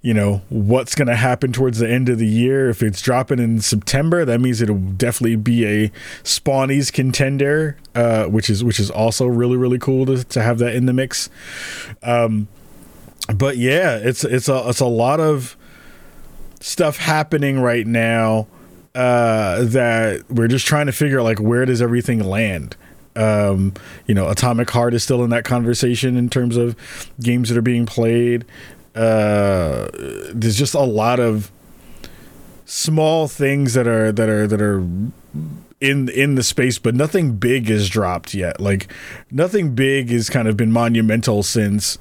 you 0.02 0.14
know 0.14 0.42
what's 0.48 0.94
going 0.94 1.08
to 1.08 1.16
happen 1.16 1.52
towards 1.52 1.78
the 1.78 1.88
end 1.88 2.08
of 2.08 2.18
the 2.18 2.26
year 2.26 2.68
if 2.68 2.82
it's 2.82 3.00
dropping 3.00 3.38
in 3.38 3.60
september 3.60 4.24
that 4.24 4.40
means 4.40 4.60
it'll 4.60 4.76
definitely 4.76 5.36
be 5.36 5.64
a 5.64 5.88
spawnies 6.22 6.92
contender 6.92 7.76
uh, 7.94 8.24
which 8.24 8.50
is 8.50 8.64
which 8.64 8.80
is 8.80 8.90
also 8.90 9.26
really 9.26 9.56
really 9.56 9.78
cool 9.78 10.04
to, 10.04 10.24
to 10.24 10.42
have 10.42 10.58
that 10.58 10.74
in 10.74 10.86
the 10.86 10.92
mix 10.92 11.30
um, 12.02 12.48
but 13.34 13.56
yeah 13.56 13.96
it's 13.96 14.24
it's 14.24 14.48
a 14.48 14.68
it's 14.68 14.80
a 14.80 14.86
lot 14.86 15.20
of 15.20 15.56
stuff 16.60 16.96
happening 16.98 17.60
right 17.60 17.86
now 17.86 18.46
uh, 18.94 19.62
that 19.64 20.24
we're 20.28 20.48
just 20.48 20.66
trying 20.66 20.86
to 20.86 20.92
figure 20.92 21.20
out 21.20 21.24
like 21.24 21.40
where 21.40 21.64
does 21.64 21.80
everything 21.80 22.18
land 22.20 22.76
Um, 23.16 23.74
you 24.06 24.14
know, 24.14 24.28
Atomic 24.28 24.70
Heart 24.70 24.94
is 24.94 25.02
still 25.02 25.24
in 25.24 25.30
that 25.30 25.44
conversation 25.44 26.16
in 26.16 26.28
terms 26.30 26.56
of 26.56 26.76
games 27.20 27.48
that 27.48 27.58
are 27.58 27.62
being 27.62 27.84
played. 27.86 28.44
Uh, 28.94 29.88
there's 30.32 30.56
just 30.56 30.74
a 30.74 30.80
lot 30.80 31.18
of 31.20 31.50
small 32.66 33.26
things 33.26 33.74
that 33.74 33.86
are 33.86 34.12
that 34.12 34.28
are 34.28 34.46
that 34.46 34.62
are 34.62 34.78
in 35.80 36.08
in 36.08 36.34
the 36.36 36.42
space, 36.42 36.78
but 36.78 36.94
nothing 36.94 37.36
big 37.36 37.68
is 37.70 37.88
dropped 37.88 38.32
yet. 38.34 38.60
Like 38.60 38.92
nothing 39.30 39.74
big 39.74 40.10
has 40.10 40.30
kind 40.30 40.46
of 40.48 40.56
been 40.56 40.72
monumental 40.72 41.42
since 41.42 41.98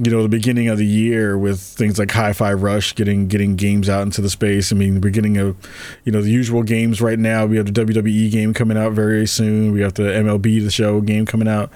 you 0.00 0.12
know 0.12 0.22
the 0.22 0.28
beginning 0.28 0.68
of 0.68 0.78
the 0.78 0.86
year 0.86 1.36
with 1.36 1.60
things 1.60 1.98
like 1.98 2.12
Hi-Fi 2.12 2.52
Rush 2.52 2.94
getting 2.94 3.26
getting 3.26 3.56
games 3.56 3.88
out 3.88 4.02
into 4.02 4.20
the 4.20 4.30
space. 4.30 4.70
I 4.70 4.76
mean, 4.76 4.94
the 4.94 5.00
beginning 5.00 5.38
of 5.38 5.56
you 6.04 6.12
know 6.12 6.22
the 6.22 6.30
usual 6.30 6.62
games 6.62 7.00
right 7.00 7.18
now. 7.18 7.46
We 7.46 7.56
have 7.56 7.66
the 7.66 7.84
WWE 7.84 8.30
game 8.30 8.54
coming 8.54 8.78
out 8.78 8.92
very 8.92 9.26
soon. 9.26 9.72
We 9.72 9.80
have 9.80 9.94
the 9.94 10.04
MLB 10.04 10.62
the 10.62 10.70
Show 10.70 11.00
game 11.00 11.26
coming 11.26 11.48
out 11.48 11.72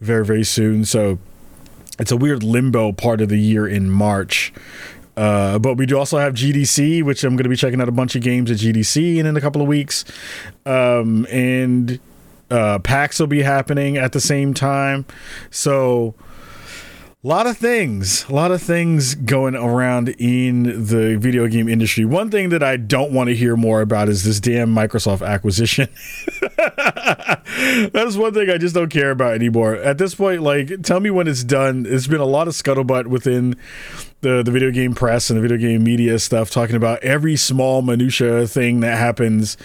very 0.00 0.24
very 0.24 0.42
soon. 0.42 0.86
So 0.86 1.18
it's 1.98 2.10
a 2.10 2.16
weird 2.16 2.42
limbo 2.42 2.92
part 2.92 3.20
of 3.20 3.28
the 3.28 3.38
year 3.38 3.68
in 3.68 3.90
March. 3.90 4.54
Uh, 5.14 5.58
but 5.58 5.76
we 5.76 5.84
do 5.84 5.98
also 5.98 6.18
have 6.18 6.34
GDC, 6.34 7.02
which 7.02 7.24
I'm 7.24 7.36
going 7.36 7.44
to 7.44 7.50
be 7.50 7.56
checking 7.56 7.80
out 7.80 7.88
a 7.88 7.92
bunch 7.92 8.16
of 8.16 8.22
games 8.22 8.50
at 8.50 8.58
GDC 8.58 9.16
in, 9.16 9.26
in 9.26 9.36
a 9.36 9.40
couple 9.40 9.62
of 9.62 9.68
weeks. 9.68 10.04
Um, 10.66 11.26
and 11.30 11.98
uh, 12.50 12.78
PAX 12.80 13.18
will 13.18 13.26
be 13.26 13.42
happening 13.42 13.96
at 13.96 14.12
the 14.12 14.20
same 14.20 14.52
time. 14.52 15.06
So 15.50 16.14
a 17.26 17.28
lot 17.28 17.48
of 17.48 17.56
things, 17.56 18.24
a 18.28 18.32
lot 18.32 18.52
of 18.52 18.62
things 18.62 19.16
going 19.16 19.56
around 19.56 20.10
in 20.10 20.62
the 20.86 21.16
video 21.18 21.48
game 21.48 21.68
industry. 21.68 22.04
One 22.04 22.30
thing 22.30 22.50
that 22.50 22.62
I 22.62 22.76
don't 22.76 23.10
want 23.10 23.30
to 23.30 23.34
hear 23.34 23.56
more 23.56 23.80
about 23.80 24.08
is 24.08 24.22
this 24.22 24.38
damn 24.38 24.72
Microsoft 24.72 25.26
acquisition. 25.26 25.88
that 26.56 28.04
is 28.06 28.16
one 28.16 28.32
thing 28.32 28.48
I 28.48 28.58
just 28.58 28.76
don't 28.76 28.90
care 28.90 29.10
about 29.10 29.34
anymore. 29.34 29.74
At 29.74 29.98
this 29.98 30.14
point, 30.14 30.42
like, 30.42 30.82
tell 30.82 31.00
me 31.00 31.10
when 31.10 31.26
it's 31.26 31.42
done. 31.42 31.84
It's 31.88 32.06
been 32.06 32.20
a 32.20 32.24
lot 32.24 32.46
of 32.46 32.54
scuttlebutt 32.54 33.08
within 33.08 33.56
the 34.20 34.44
the 34.44 34.52
video 34.52 34.70
game 34.70 34.94
press 34.94 35.28
and 35.28 35.36
the 35.36 35.42
video 35.42 35.58
game 35.58 35.82
media 35.82 36.20
stuff 36.20 36.50
talking 36.50 36.76
about 36.76 37.02
every 37.02 37.34
small 37.34 37.82
minutia 37.82 38.46
thing 38.46 38.80
that 38.80 38.98
happens 38.98 39.56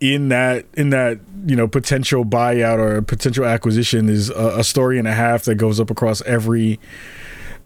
in 0.00 0.28
that 0.28 0.64
in 0.74 0.90
that 0.90 1.18
you 1.46 1.56
know 1.56 1.66
potential 1.66 2.24
buyout 2.24 2.78
or 2.78 3.02
potential 3.02 3.44
acquisition 3.44 4.08
is 4.08 4.30
a, 4.30 4.58
a, 4.58 4.64
story 4.64 4.98
and 4.98 5.08
a 5.08 5.12
half 5.12 5.44
that 5.44 5.56
goes 5.56 5.80
up 5.80 5.90
across 5.90 6.22
every 6.22 6.78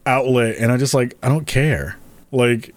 outlet. 0.06 0.56
And 0.58 0.72
i 0.72 0.76
just 0.76 0.94
like 0.94 1.16
i 1.22 1.28
don't 1.28 1.46
care. 1.46 1.96
Like 2.30 2.74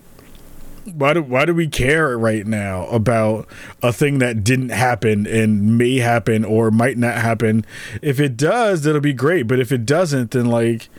why 0.93 1.13
do 1.13 1.23
why 1.23 1.45
do 1.45 1.53
we 1.53 1.67
care 1.67 2.17
right 2.17 2.45
now 2.45 2.85
about 2.87 3.47
a 3.81 3.91
thing 3.91 4.19
that 4.19 4.43
didn't 4.43 4.69
happen 4.69 5.25
and 5.25 5.77
may 5.77 5.97
happen 5.97 6.45
or 6.45 6.69
might 6.69 6.97
not 6.97 7.15
happen? 7.15 7.65
If 8.01 8.19
it 8.19 8.37
does 8.37 8.83
that'll 8.83 9.01
be 9.01 9.13
great. 9.13 9.43
But 9.43 9.59
if 9.59 9.71
it 9.71 9.85
doesn't 9.85 10.31
then 10.31 10.45
like 10.45 10.89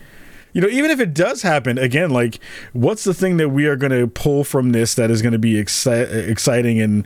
you 0.53 0.61
know 0.61 0.67
even 0.67 0.89
if 0.89 0.99
it 0.99 1.13
does 1.13 1.43
happen 1.43 1.77
again 1.77 2.09
like 2.09 2.39
what's 2.73 3.03
the 3.03 3.13
thing 3.13 3.37
that 3.37 3.49
we 3.49 3.67
are 3.67 3.75
going 3.75 3.91
to 3.91 4.07
pull 4.07 4.43
from 4.43 4.71
this 4.71 4.95
that 4.95 5.11
is 5.11 5.21
going 5.21 5.33
to 5.33 5.39
be 5.39 5.53
exci- 5.53 6.27
exciting 6.27 6.81
and 6.81 7.05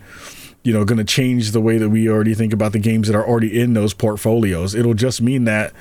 you 0.64 0.74
know 0.74 0.86
going 0.86 0.98
to 0.98 1.04
change 1.04 1.52
the 1.52 1.62
way 1.62 1.78
that 1.78 1.90
we 1.90 2.10
already 2.10 2.34
think 2.34 2.54
about 2.54 2.72
the 2.72 2.80
games 2.80 3.08
that 3.08 3.16
are 3.16 3.26
already 3.26 3.60
in 3.60 3.74
those 3.74 3.94
portfolios 3.94 4.76
it'll 4.76 4.94
just 4.94 5.22
mean 5.22 5.46
that 5.46 5.72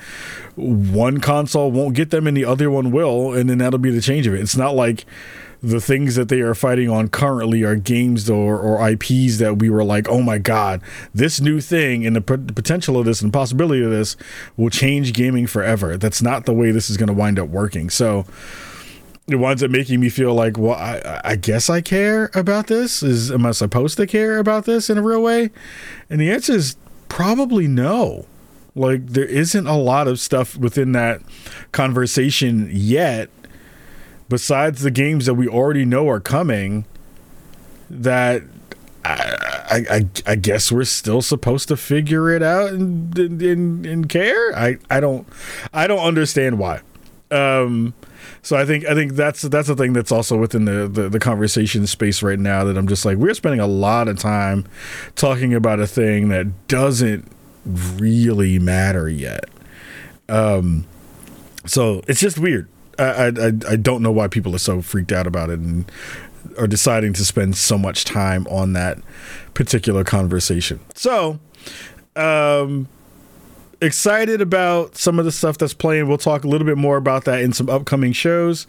one 0.55 1.19
console 1.19 1.71
won't 1.71 1.95
get 1.95 2.09
them 2.09 2.27
and 2.27 2.35
the 2.35 2.45
other 2.45 2.69
one 2.69 2.91
will 2.91 3.33
and 3.33 3.49
then 3.49 3.57
that'll 3.59 3.79
be 3.79 3.91
the 3.91 4.01
change 4.01 4.27
of 4.27 4.33
it 4.33 4.41
it's 4.41 4.57
not 4.57 4.75
like 4.75 5.05
the 5.61 5.79
things 5.79 6.15
that 6.15 6.27
they 6.27 6.41
are 6.41 6.55
fighting 6.55 6.89
on 6.89 7.07
currently 7.07 7.63
are 7.63 7.75
games 7.75 8.29
or, 8.29 8.57
or 8.57 8.89
IPs 8.89 9.37
that 9.37 9.59
we 9.59 9.69
were 9.69 9.83
like, 9.83 10.09
oh 10.09 10.21
my 10.21 10.39
God, 10.39 10.81
this 11.13 11.39
new 11.39 11.61
thing 11.61 12.05
and 12.05 12.15
the, 12.15 12.21
p- 12.21 12.35
the 12.35 12.53
potential 12.53 12.97
of 12.97 13.05
this 13.05 13.21
and 13.21 13.31
possibility 13.31 13.83
of 13.83 13.91
this 13.91 14.17
will 14.57 14.71
change 14.71 15.13
gaming 15.13 15.45
forever. 15.45 15.97
That's 15.97 16.21
not 16.21 16.45
the 16.45 16.53
way 16.53 16.71
this 16.71 16.89
is 16.89 16.97
going 16.97 17.07
to 17.07 17.13
wind 17.13 17.37
up 17.37 17.49
working. 17.49 17.91
So, 17.91 18.25
it 19.27 19.35
winds 19.35 19.63
up 19.63 19.71
making 19.71 19.99
me 19.99 20.09
feel 20.09 20.33
like, 20.33 20.57
well, 20.57 20.75
I, 20.75 21.21
I 21.23 21.35
guess 21.35 21.69
I 21.69 21.81
care 21.81 22.31
about 22.33 22.67
this. 22.67 23.03
Is 23.03 23.31
am 23.31 23.45
I 23.45 23.51
supposed 23.51 23.97
to 23.97 24.07
care 24.07 24.39
about 24.39 24.65
this 24.65 24.89
in 24.89 24.97
a 24.97 25.01
real 25.01 25.21
way? 25.21 25.51
And 26.09 26.19
the 26.19 26.31
answer 26.31 26.53
is 26.53 26.75
probably 27.07 27.67
no. 27.67 28.25
Like 28.73 29.07
there 29.07 29.25
isn't 29.25 29.67
a 29.67 29.77
lot 29.77 30.07
of 30.07 30.19
stuff 30.19 30.57
within 30.57 30.93
that 30.93 31.21
conversation 31.71 32.69
yet, 32.71 33.29
besides 34.29 34.81
the 34.81 34.91
games 34.91 35.25
that 35.25 35.33
we 35.35 35.47
already 35.47 35.85
know 35.85 36.09
are 36.09 36.21
coming. 36.21 36.85
That 37.89 38.43
I, 39.03 39.85
I, 39.89 40.05
I 40.25 40.35
guess 40.35 40.71
we're 40.71 40.85
still 40.85 41.21
supposed 41.21 41.67
to 41.67 41.77
figure 41.77 42.29
it 42.29 42.41
out 42.41 42.71
and, 42.71 43.17
and, 43.17 43.85
and 43.85 44.09
care. 44.09 44.57
I, 44.57 44.77
I 44.89 44.99
don't 44.99 45.27
I 45.73 45.87
don't 45.87 45.99
understand 45.99 46.57
why. 46.59 46.81
Um, 47.29 47.93
so 48.43 48.57
I 48.57 48.65
think 48.65 48.85
I 48.85 48.93
think 48.95 49.13
that's 49.13 49.43
that's 49.43 49.67
the 49.67 49.75
thing 49.75 49.93
that's 49.93 50.11
also 50.11 50.37
within 50.37 50.65
the, 50.65 50.87
the, 50.87 51.09
the 51.09 51.19
conversation 51.19 51.85
space 51.85 52.23
right 52.23 52.39
now 52.39 52.63
that 52.63 52.77
I'm 52.77 52.87
just 52.87 53.05
like 53.05 53.17
we're 53.17 53.33
spending 53.33 53.59
a 53.59 53.67
lot 53.67 54.07
of 54.07 54.17
time 54.17 54.65
talking 55.15 55.53
about 55.53 55.79
a 55.79 55.87
thing 55.87 56.29
that 56.29 56.67
doesn't 56.67 57.31
really 57.65 58.57
matter 58.57 59.07
yet. 59.07 59.45
Um, 60.27 60.85
so 61.65 62.01
it's 62.07 62.19
just 62.19 62.39
weird. 62.39 62.67
I, 62.97 63.27
I 63.27 63.47
I 63.69 63.75
don't 63.75 64.01
know 64.01 64.11
why 64.11 64.27
people 64.27 64.55
are 64.55 64.59
so 64.59 64.81
freaked 64.81 65.11
out 65.11 65.27
about 65.27 65.49
it 65.49 65.59
and 65.59 65.91
are 66.57 66.67
deciding 66.67 67.13
to 67.13 67.25
spend 67.25 67.55
so 67.55 67.77
much 67.77 68.05
time 68.05 68.47
on 68.47 68.73
that 68.73 68.97
particular 69.53 70.03
conversation. 70.03 70.79
So, 70.95 71.39
um, 72.15 72.87
excited 73.81 74.41
about 74.41 74.95
some 74.95 75.17
of 75.17 75.25
the 75.25 75.31
stuff 75.31 75.57
that's 75.57 75.73
playing. 75.73 76.07
We'll 76.07 76.17
talk 76.17 76.43
a 76.43 76.47
little 76.47 76.67
bit 76.67 76.77
more 76.77 76.97
about 76.97 77.25
that 77.25 77.41
in 77.41 77.51
some 77.51 77.69
upcoming 77.69 78.13
shows. 78.13 78.67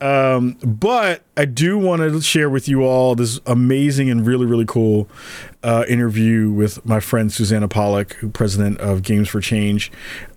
Um, 0.00 0.52
but 0.62 1.22
I 1.36 1.44
do 1.44 1.76
want 1.76 2.02
to 2.02 2.20
share 2.20 2.48
with 2.48 2.68
you 2.68 2.84
all 2.84 3.16
this 3.16 3.40
amazing 3.46 4.10
and 4.10 4.24
really, 4.24 4.46
really 4.46 4.64
cool 4.64 5.08
uh, 5.64 5.84
interview 5.88 6.50
with 6.50 6.84
my 6.86 7.00
friend 7.00 7.32
Susanna 7.32 7.66
Pollack, 7.66 8.16
president 8.32 8.78
of 8.78 9.02
Games 9.02 9.28
for 9.28 9.40
Change. 9.40 9.90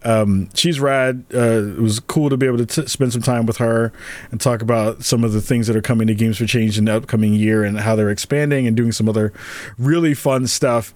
Um, 0.04 0.50
she's 0.56 0.80
rad. 0.80 1.24
Uh, 1.32 1.76
it 1.78 1.80
was 1.80 2.00
cool 2.00 2.30
to 2.32 2.38
be 2.38 2.48
able 2.48 2.58
to 2.58 2.66
t- 2.66 2.88
spend 2.88 3.14
some 3.14 3.22
time 3.22 3.46
with 3.46 3.58
her 3.58 3.94
and 4.32 4.42
talk 4.42 4.64
about 4.64 5.04
some 5.06 5.24
of 5.24 5.32
the 5.32 5.42
things 5.42 5.68
that 5.68 5.76
are 5.76 5.82
coming 5.82 6.08
to 6.08 6.16
Games 6.16 6.40
for 6.40 6.48
Change 6.48 6.80
in 6.80 6.86
the 6.86 6.96
upcoming 6.96 7.36
year 7.36 7.64
and 7.64 7.80
how 7.80 7.96
they're 7.96 8.10
expanding 8.10 8.66
and 8.66 8.76
doing 8.76 8.92
some 8.92 9.08
other 9.08 9.32
really 9.78 10.16
fun 10.16 10.48
stuff 10.48 10.92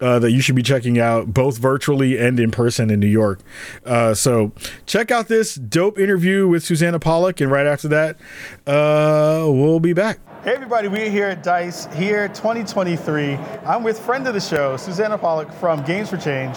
uh, 0.00 0.18
that 0.18 0.32
you 0.32 0.40
should 0.40 0.54
be 0.54 0.62
checking 0.62 0.98
out 0.98 1.32
both 1.32 1.58
virtually 1.58 2.18
and 2.18 2.38
in 2.38 2.50
person 2.50 2.90
in 2.90 3.00
New 3.00 3.06
York. 3.06 3.40
Uh, 3.84 4.14
so 4.14 4.52
check 4.86 5.10
out 5.10 5.28
this 5.28 5.54
dope 5.54 5.98
interview 5.98 6.46
with 6.46 6.64
Susanna 6.64 6.98
Pollack, 6.98 7.40
and 7.40 7.50
right 7.50 7.66
after 7.66 7.88
that, 7.88 8.16
uh, 8.66 9.46
we'll 9.48 9.80
be 9.80 9.92
back. 9.92 10.18
Hey 10.44 10.54
everybody, 10.54 10.86
we're 10.86 11.10
here 11.10 11.26
at 11.26 11.42
DICE 11.42 11.86
here 11.94 12.28
2023. 12.28 13.34
I'm 13.64 13.82
with 13.82 13.98
friend 13.98 14.28
of 14.28 14.34
the 14.34 14.40
show, 14.40 14.76
Susanna 14.76 15.18
Pollack 15.18 15.52
from 15.54 15.82
Games 15.84 16.08
for 16.08 16.16
Change. 16.16 16.56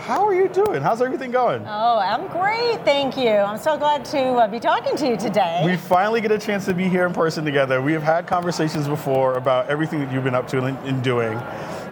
How 0.00 0.24
are 0.24 0.34
you 0.34 0.48
doing? 0.48 0.80
How's 0.80 1.02
everything 1.02 1.30
going? 1.30 1.62
Oh, 1.66 1.98
I'm 1.98 2.28
great, 2.28 2.84
thank 2.84 3.16
you. 3.16 3.30
I'm 3.30 3.58
so 3.58 3.76
glad 3.76 4.04
to 4.06 4.18
uh, 4.18 4.48
be 4.48 4.58
talking 4.58 4.96
to 4.96 5.06
you 5.06 5.16
today. 5.16 5.62
We 5.64 5.76
finally 5.76 6.20
get 6.20 6.32
a 6.32 6.38
chance 6.38 6.64
to 6.64 6.74
be 6.74 6.88
here 6.88 7.06
in 7.06 7.12
person 7.12 7.44
together. 7.44 7.82
We 7.82 7.92
have 7.92 8.02
had 8.02 8.26
conversations 8.26 8.88
before 8.88 9.34
about 9.34 9.68
everything 9.68 10.00
that 10.00 10.10
you've 10.12 10.24
been 10.24 10.34
up 10.34 10.48
to 10.48 10.64
and 10.64 11.04
doing 11.04 11.38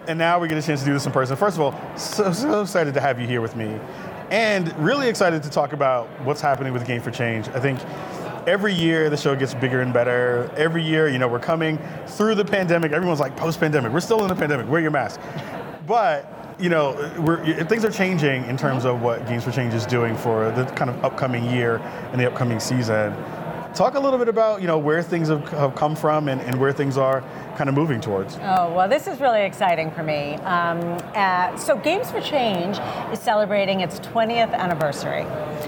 and 0.09 0.19
now 0.19 0.39
we 0.39 0.49
get 0.49 0.59
a 0.59 0.63
chance 0.63 0.81
to 0.81 0.87
do 0.87 0.93
this 0.93 1.07
in 1.07 1.13
person. 1.13 1.37
First 1.37 1.57
of 1.57 1.63
all, 1.63 1.97
so, 1.97 2.33
so 2.33 2.63
excited 2.63 2.95
to 2.95 3.01
have 3.01 3.21
you 3.21 3.27
here 3.27 3.41
with 3.41 3.57
me, 3.57 3.79
and 4.31 4.77
really 4.79 5.09
excited 5.09 5.43
to 5.43 5.51
talk 5.51 5.73
about 5.73 6.09
what's 6.25 6.41
happening 6.41 6.73
with 6.73 6.87
Game 6.87 7.01
for 7.01 7.11
Change. 7.11 7.49
I 7.49 7.61
think 7.61 7.81
every 8.47 8.73
year 8.73 9.11
the 9.11 9.17
show 9.17 9.35
gets 9.35 9.55
bigger 9.55 9.81
and 9.81 9.93
better. 9.93 10.51
Every 10.57 10.83
year, 10.83 11.09
you 11.09 11.19
know, 11.19 11.29
we're 11.29 11.39
coming 11.39 11.79
through 12.07 12.37
the 12.37 12.45
pandemic. 12.45 12.93
Everyone's 12.93 13.21
like 13.21 13.37
post-pandemic. 13.37 13.93
We're 13.93 14.01
still 14.01 14.23
in 14.23 14.29
the 14.29 14.37
pandemic. 14.37 14.69
Wear 14.69 14.81
your 14.81 14.91
mask. 14.91 15.21
But 15.87 16.33
you 16.59 16.71
know, 16.71 16.95
things 17.69 17.85
are 17.85 17.91
changing 17.91 18.45
in 18.47 18.57
terms 18.57 18.87
of 18.87 19.03
what 19.03 19.27
Games 19.27 19.45
for 19.45 19.53
Change 19.53 19.75
is 19.75 19.85
doing 19.85 20.17
for 20.17 20.51
the 20.53 20.65
kind 20.65 20.89
of 20.89 21.05
upcoming 21.05 21.45
year 21.51 21.77
and 22.13 22.21
the 22.21 22.27
upcoming 22.27 22.61
season. 22.61 23.15
Talk 23.75 23.95
a 23.95 24.01
little 24.01 24.19
bit 24.19 24.29
about 24.29 24.63
you 24.63 24.67
know 24.67 24.79
where 24.79 25.03
things 25.03 25.29
have, 25.29 25.47
have 25.51 25.75
come 25.75 25.95
from 25.95 26.29
and, 26.29 26.41
and 26.41 26.59
where 26.59 26.73
things 26.73 26.97
are 26.97 27.23
kind 27.57 27.69
of 27.69 27.75
moving 27.75 28.01
towards? 28.01 28.37
Oh, 28.43 28.73
well, 28.73 28.89
this 28.89 29.07
is 29.07 29.19
really 29.19 29.43
exciting 29.43 29.91
for 29.91 30.03
me. 30.03 30.35
Um, 30.37 30.81
uh, 31.15 31.57
so, 31.57 31.77
Games 31.77 32.11
for 32.11 32.21
Change 32.21 32.79
is 33.13 33.19
celebrating 33.19 33.81
its 33.81 33.99
20th 34.01 34.53
anniversary 34.53 35.23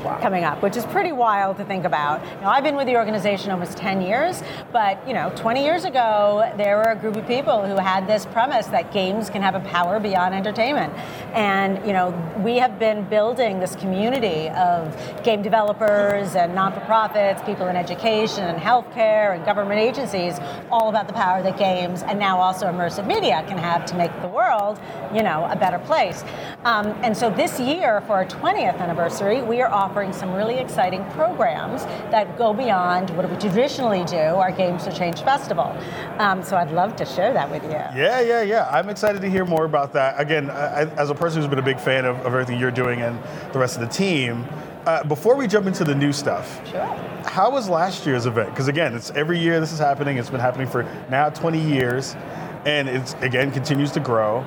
wow. 0.05 0.19
coming 0.21 0.45
up, 0.45 0.63
which 0.63 0.77
is 0.77 0.85
pretty 0.87 1.13
wild 1.13 1.57
to 1.57 1.65
think 1.65 1.85
about. 1.85 2.23
Now, 2.43 2.51
I've 2.51 2.63
been 2.63 2.77
with 2.77 2.87
the 2.87 2.97
organization 2.97 3.51
almost 3.51 3.79
10 3.79 4.03
years, 4.03 4.43
but, 4.71 5.07
you 5.09 5.15
know, 5.15 5.33
20 5.37 5.65
years 5.65 5.85
ago, 5.85 6.53
there 6.57 6.77
were 6.77 6.93
a 6.93 6.97
group 6.97 7.17
of 7.17 7.27
people 7.27 7.65
who 7.65 7.77
had 7.77 8.07
this 8.07 8.27
premise 8.27 8.67
that 8.67 8.93
games 8.93 9.31
can 9.31 9.41
have 9.41 9.55
a 9.55 9.61
power 9.61 9.99
beyond 9.99 10.35
entertainment. 10.35 10.93
And, 11.33 11.85
you 11.87 11.93
know, 11.93 12.11
we 12.39 12.57
have 12.57 12.79
been 12.79 13.09
building 13.09 13.61
this 13.61 13.75
community 13.77 14.51
of 14.51 14.95
game 15.25 15.43
developers 15.43 16.35
and 16.35 16.55
non 16.55 16.73
for 16.73 16.81
profits, 16.81 17.41
people 17.43 17.69
in 17.69 17.77
education 17.77 18.45
and 18.45 18.59
healthcare 18.59 19.35
and 19.35 19.45
government 19.45 19.81
agencies, 19.81 20.39
all 20.71 20.91
about 20.91 21.07
the 21.07 21.15
power 21.15 21.43
that 21.43 21.59
games 21.59 21.78
games 21.79 22.03
and 22.03 22.19
now 22.19 22.39
also 22.39 22.67
immersive 22.67 23.07
media 23.07 23.45
can 23.47 23.59
have 23.59 23.85
to 23.87 23.97
make 23.97 24.11
the 24.21 24.29
world, 24.29 24.81
you 25.15 25.23
know, 25.23 25.47
a 25.51 25.57
better 25.57 25.79
place. 25.79 26.25
Um, 26.65 26.87
and 27.03 27.17
so 27.17 27.31
this 27.31 27.61
year, 27.61 28.03
for 28.03 28.15
our 28.15 28.27
20th 28.27 28.79
anniversary, 28.79 29.43
we 29.43 29.61
are 29.61 29.71
offering 29.71 30.13
some 30.13 30.33
really 30.35 30.59
exciting 30.59 31.05
programs 31.13 31.85
that 32.11 32.37
go 32.37 32.53
beyond 32.53 33.11
what 33.11 33.29
we 33.31 33.37
traditionally 33.37 34.05
do, 34.05 34.17
our 34.17 34.51
Games 34.51 34.85
for 34.85 34.93
Change 34.93 35.23
Festival. 35.23 35.77
Um, 36.19 36.43
so 36.43 36.57
I'd 36.57 36.73
love 36.73 36.97
to 36.97 37.05
share 37.05 37.33
that 37.33 37.51
with 37.51 37.63
you. 37.65 37.71
Yeah, 37.71 38.21
yeah, 38.21 38.43
yeah. 38.43 38.69
I'm 38.71 38.89
excited 38.89 39.23
to 39.23 39.31
hear 39.31 39.45
more 39.45 39.65
about 39.65 39.93
that. 39.93 40.21
Again, 40.21 40.51
I, 40.51 40.83
as 40.97 41.11
a 41.11 41.15
person 41.15 41.41
who's 41.41 41.49
been 41.49 41.59
a 41.59 41.71
big 41.75 41.79
fan 41.79 42.05
of, 42.05 42.17
of 42.19 42.27
everything 42.27 42.59
you're 42.59 42.71
doing 42.71 43.03
and 43.03 43.19
the 43.53 43.59
rest 43.59 43.77
of 43.77 43.83
the 43.83 43.89
team, 43.89 44.45
uh, 44.89 45.05
before 45.05 45.37
we 45.37 45.47
jump 45.47 45.67
into 45.67 45.85
the 45.85 45.95
new 45.95 46.13
stuff, 46.13 46.67
Sure. 46.71 46.81
how 47.27 47.51
was 47.51 47.69
last 47.69 48.07
year's 48.07 48.25
event? 48.25 48.49
Because 48.51 48.69
again, 48.69 48.95
it's 48.95 49.11
every 49.11 49.39
year 49.39 49.61
this 49.61 49.71
is 49.73 49.79
happening. 49.79 50.17
It's 50.17 50.31
been 50.31 50.41
happening 50.41 50.67
for 50.67 50.83
now 51.11 51.29
20 51.29 51.61
years, 51.61 52.17
and 52.65 52.89
it's 52.89 53.13
again 53.21 53.51
continues 53.53 53.93
to 53.93 54.01
grow. 54.01 54.45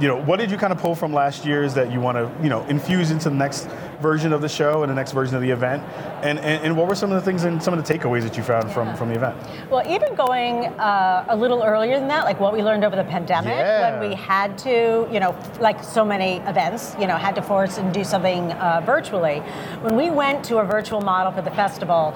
You 0.00 0.08
know, 0.08 0.20
what 0.20 0.40
did 0.40 0.50
you 0.50 0.56
kind 0.56 0.72
of 0.72 0.78
pull 0.78 0.94
from 0.94 1.12
last 1.12 1.44
year's 1.44 1.74
that 1.74 1.92
you 1.92 2.00
want 2.00 2.16
to 2.18 2.30
you 2.42 2.48
know 2.48 2.64
infuse 2.64 3.10
into 3.12 3.28
the 3.30 3.36
next 3.36 3.68
version 4.02 4.32
of 4.32 4.40
the 4.40 4.48
show 4.48 4.82
and 4.82 4.90
the 4.90 4.94
next 4.94 5.12
version 5.12 5.36
of 5.36 5.42
the 5.42 5.50
event? 5.50 5.82
And 6.22 6.38
and, 6.38 6.64
and 6.64 6.76
what 6.76 6.88
were 6.88 6.94
some 6.96 7.12
of 7.12 7.16
the 7.16 7.24
things 7.24 7.44
and 7.44 7.62
some 7.62 7.72
of 7.78 7.84
the 7.86 7.94
takeaways 7.98 8.22
that 8.22 8.36
you 8.36 8.42
found 8.42 8.72
from 8.72 8.96
from 8.96 9.08
the 9.08 9.14
event? 9.14 9.36
Well, 9.70 9.86
even 9.88 10.14
going 10.16 10.66
uh, 10.80 11.26
a 11.28 11.36
little 11.36 11.62
earlier 11.62 11.98
than 11.98 12.08
that, 12.08 12.24
like 12.24 12.40
what 12.40 12.52
we 12.52 12.62
learned 12.62 12.84
over 12.84 12.96
the 12.96 13.04
pandemic, 13.04 13.50
Yeah. 13.54 13.98
when 14.00 14.08
we 14.10 14.16
had 14.16 14.58
to, 14.58 15.08
you 15.12 15.20
know, 15.20 15.36
like 15.60 15.82
so 15.84 16.04
many 16.04 16.38
events, 16.48 16.96
you 16.98 17.06
know, 17.06 17.16
had 17.16 17.34
to 17.36 17.42
force 17.42 17.78
and 17.78 17.94
do 17.94 18.02
something 18.02 18.52
uh, 18.52 18.82
virtually. 18.84 19.40
When 19.82 19.96
we 19.96 20.10
went 20.10 20.44
to 20.46 20.58
a 20.58 20.64
virtual 20.64 21.00
model 21.00 21.30
for 21.32 21.42
the 21.42 21.50
festival, 21.52 22.14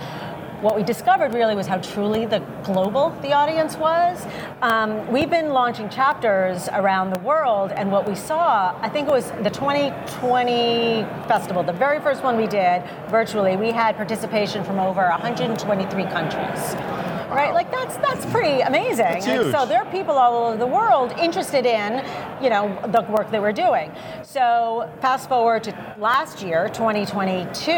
what 0.61 0.75
we 0.75 0.83
discovered 0.83 1.35
really 1.35 1.55
was 1.55 1.67
how 1.67 1.79
truly 1.79 2.27
the 2.27 2.41
global 2.65 3.11
the 3.23 3.33
audience 3.33 3.77
was. 3.77 4.27
Um, 4.61 5.07
we've 5.13 5.31
been 5.31 5.51
launching 5.51 5.89
chapters 5.89 6.69
around 6.73 7.15
the 7.15 7.21
world, 7.21 7.71
and 7.73 7.93
what 7.93 8.09
we 8.09 8.17
saw, 8.17 8.77
I 8.81 8.89
think 8.89 9.09
it 9.09 9.13
was 9.13 9.31
the 9.43 9.51
2020 9.51 11.03
festival, 11.29 11.63
the 11.63 11.73
very 11.73 12.01
first 12.01 12.25
one 12.25 12.37
we 12.37 12.49
did 12.49 12.83
virtually. 13.09 13.57
We 13.57 13.71
had 13.71 13.97
participation 13.97 14.65
from 14.65 14.81
over 14.81 15.03
123 15.09 16.05
countries. 16.05 16.75
Right, 17.29 17.53
like 17.53 17.71
that's 17.71 17.97
that's 17.99 18.25
pretty 18.33 18.63
amazing. 18.63 19.05
That's 19.05 19.27
huge. 19.27 19.53
so 19.53 19.67
there 19.67 19.83
are 19.85 19.91
people 19.93 20.15
all 20.15 20.47
over 20.47 20.57
the 20.57 20.67
world 20.67 21.13
interested 21.19 21.67
in, 21.67 22.03
you 22.43 22.49
know, 22.49 22.81
the 22.87 23.03
work 23.03 23.31
that 23.31 23.43
we're 23.43 23.53
doing. 23.53 23.93
So 24.31 24.93
fast 25.01 25.27
forward 25.27 25.65
to 25.65 25.95
last 25.97 26.43
year, 26.43 26.69
2022, 26.69 27.73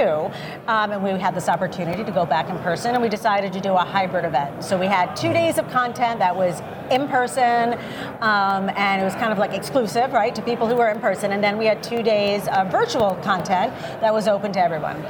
um, 0.66 0.90
and 0.90 1.00
we 1.00 1.10
had 1.10 1.32
this 1.32 1.48
opportunity 1.48 2.02
to 2.02 2.10
go 2.10 2.26
back 2.26 2.50
in 2.50 2.58
person, 2.58 2.92
and 2.92 3.00
we 3.00 3.08
decided 3.08 3.52
to 3.52 3.60
do 3.60 3.74
a 3.74 3.84
hybrid 3.84 4.24
event. 4.24 4.64
So 4.64 4.76
we 4.76 4.86
had 4.86 5.14
two 5.14 5.32
days 5.32 5.58
of 5.58 5.70
content 5.70 6.18
that 6.18 6.34
was 6.34 6.60
in 6.90 7.06
person, 7.06 7.74
um, 8.20 8.68
and 8.70 9.00
it 9.00 9.04
was 9.04 9.14
kind 9.14 9.30
of 9.30 9.38
like 9.38 9.52
exclusive, 9.52 10.12
right, 10.12 10.34
to 10.34 10.42
people 10.42 10.66
who 10.66 10.74
were 10.74 10.88
in 10.88 10.98
person, 10.98 11.30
and 11.30 11.44
then 11.44 11.56
we 11.56 11.66
had 11.66 11.84
two 11.84 12.02
days 12.02 12.48
of 12.48 12.68
virtual 12.72 13.14
content 13.22 13.72
that 14.00 14.12
was 14.12 14.26
open 14.26 14.52
to 14.54 14.60
everyone. 14.60 15.00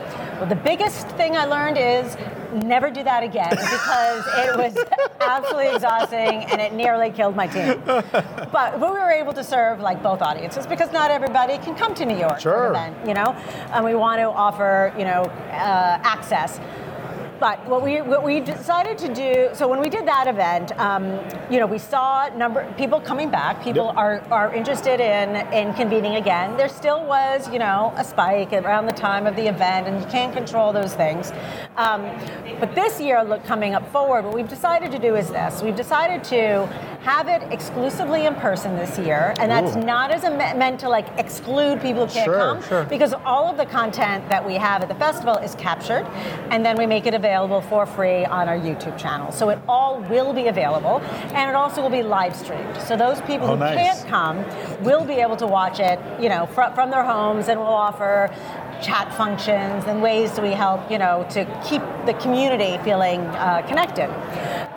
Well, 0.40 0.46
the 0.46 0.56
biggest 0.56 1.08
thing 1.08 1.38
I 1.38 1.46
learned 1.46 1.78
is 1.78 2.18
never 2.52 2.90
do 2.90 3.02
that 3.04 3.22
again 3.22 3.50
because 3.50 4.26
it 4.36 4.56
was 4.56 4.84
absolutely 5.20 5.74
exhausting 5.74 6.44
and 6.44 6.60
it 6.60 6.72
nearly 6.72 7.10
killed 7.10 7.36
my 7.36 7.46
team. 7.46 7.80
But 7.84 8.80
we 8.80 8.88
were 8.88 9.10
able 9.10 9.32
to 9.34 9.44
serve 9.44 9.80
like 9.80 10.02
both 10.02 10.22
audiences 10.22 10.66
because 10.66 10.92
not 10.92 11.10
everybody 11.30 11.64
can 11.64 11.76
come 11.76 11.94
to 11.94 12.04
New 12.04 12.16
York 12.18 12.40
Sure. 12.40 12.74
an 12.74 12.92
event, 12.92 13.06
you 13.06 13.14
know, 13.14 13.30
and 13.72 13.84
we 13.84 13.94
want 13.94 14.18
to 14.18 14.24
offer, 14.24 14.92
you 14.98 15.04
know, 15.04 15.22
uh, 15.52 16.00
access. 16.02 16.58
But 17.40 17.66
what 17.66 17.82
we 17.82 18.02
what 18.02 18.22
we 18.22 18.40
decided 18.40 18.98
to 18.98 19.14
do, 19.14 19.48
so 19.54 19.66
when 19.66 19.80
we 19.80 19.88
did 19.88 20.06
that 20.06 20.26
event, 20.28 20.78
um, 20.78 21.18
you 21.50 21.58
know, 21.58 21.66
we 21.66 21.78
saw 21.78 22.28
number 22.36 22.70
people 22.76 23.00
coming 23.00 23.30
back. 23.30 23.64
People 23.64 23.86
Yep. 23.86 23.96
are 23.96 24.22
are 24.30 24.54
interested 24.54 25.00
in 25.00 25.36
in 25.50 25.72
convening 25.72 26.16
again. 26.16 26.54
There 26.58 26.68
still 26.68 27.02
was, 27.06 27.50
you 27.50 27.58
know, 27.58 27.94
a 27.96 28.04
spike 28.04 28.52
around 28.52 28.84
the 28.84 28.92
time 28.92 29.26
of 29.26 29.36
the 29.36 29.46
event, 29.48 29.88
and 29.88 29.98
you 30.02 30.06
can't 30.08 30.34
control 30.34 30.70
those 30.74 30.92
things. 30.94 31.32
Um, 31.78 32.02
but 32.60 32.74
this 32.74 33.00
year, 33.00 33.24
look 33.24 33.42
coming 33.44 33.74
up 33.74 33.90
forward, 33.90 34.26
what 34.26 34.34
we've 34.34 34.48
decided 34.58 34.92
to 34.92 34.98
do 34.98 35.16
is 35.16 35.30
this: 35.30 35.62
we've 35.62 35.76
decided 35.76 36.22
to 36.24 36.66
have 37.04 37.26
it 37.28 37.40
exclusively 37.50 38.26
in 38.26 38.34
person 38.34 38.76
this 38.76 38.98
year, 38.98 39.32
and 39.40 39.50
that's 39.50 39.74
Ooh. 39.74 39.80
not 39.80 40.10
as 40.10 40.24
a 40.24 40.30
me- 40.30 40.52
meant 40.58 40.78
to 40.80 40.88
like 40.90 41.06
exclude 41.16 41.80
people 41.80 42.06
who 42.06 42.12
can't 42.12 42.26
Sure, 42.26 42.38
come, 42.38 42.62
sure. 42.64 42.84
because 42.84 43.14
all 43.24 43.48
of 43.48 43.56
the 43.56 43.64
content 43.64 44.28
that 44.28 44.44
we 44.46 44.56
have 44.56 44.82
at 44.82 44.88
the 44.90 44.94
festival 44.96 45.36
is 45.38 45.54
captured, 45.54 46.04
and 46.50 46.62
then 46.66 46.76
we 46.76 46.84
make 46.84 47.06
it 47.06 47.14
available 47.14 47.29
for 47.68 47.86
free 47.86 48.24
on 48.24 48.48
our 48.48 48.56
YouTube 48.58 48.98
channel. 48.98 49.32
So 49.32 49.48
it 49.50 49.58
all 49.68 50.00
will 50.00 50.32
be 50.32 50.48
available, 50.48 51.00
and 51.34 51.48
it 51.50 51.54
also 51.54 51.80
will 51.82 51.90
be 51.90 52.02
live 52.02 52.34
streamed. 52.34 52.76
So 52.82 52.96
those 52.96 53.20
people 53.22 53.46
Oh, 53.48 53.52
who 53.54 53.58
nice. 53.58 53.76
can't 53.76 54.08
come 54.08 54.44
will 54.82 55.04
be 55.04 55.14
able 55.14 55.36
to 55.36 55.46
watch 55.46 55.78
it, 55.80 55.98
you 56.20 56.28
know, 56.28 56.46
fr- 56.46 56.72
from 56.74 56.90
their 56.90 57.04
homes, 57.04 57.48
and 57.48 57.58
we'll 57.60 57.68
offer 57.68 58.30
chat 58.82 59.12
functions 59.14 59.84
and 59.86 60.02
ways 60.02 60.32
that 60.32 60.42
we 60.42 60.52
help, 60.52 60.90
you 60.90 60.98
know, 60.98 61.26
to 61.30 61.44
keep 61.68 61.82
the 62.06 62.14
community 62.14 62.78
feeling 62.82 63.20
uh, 63.20 63.62
connected. 63.68 64.08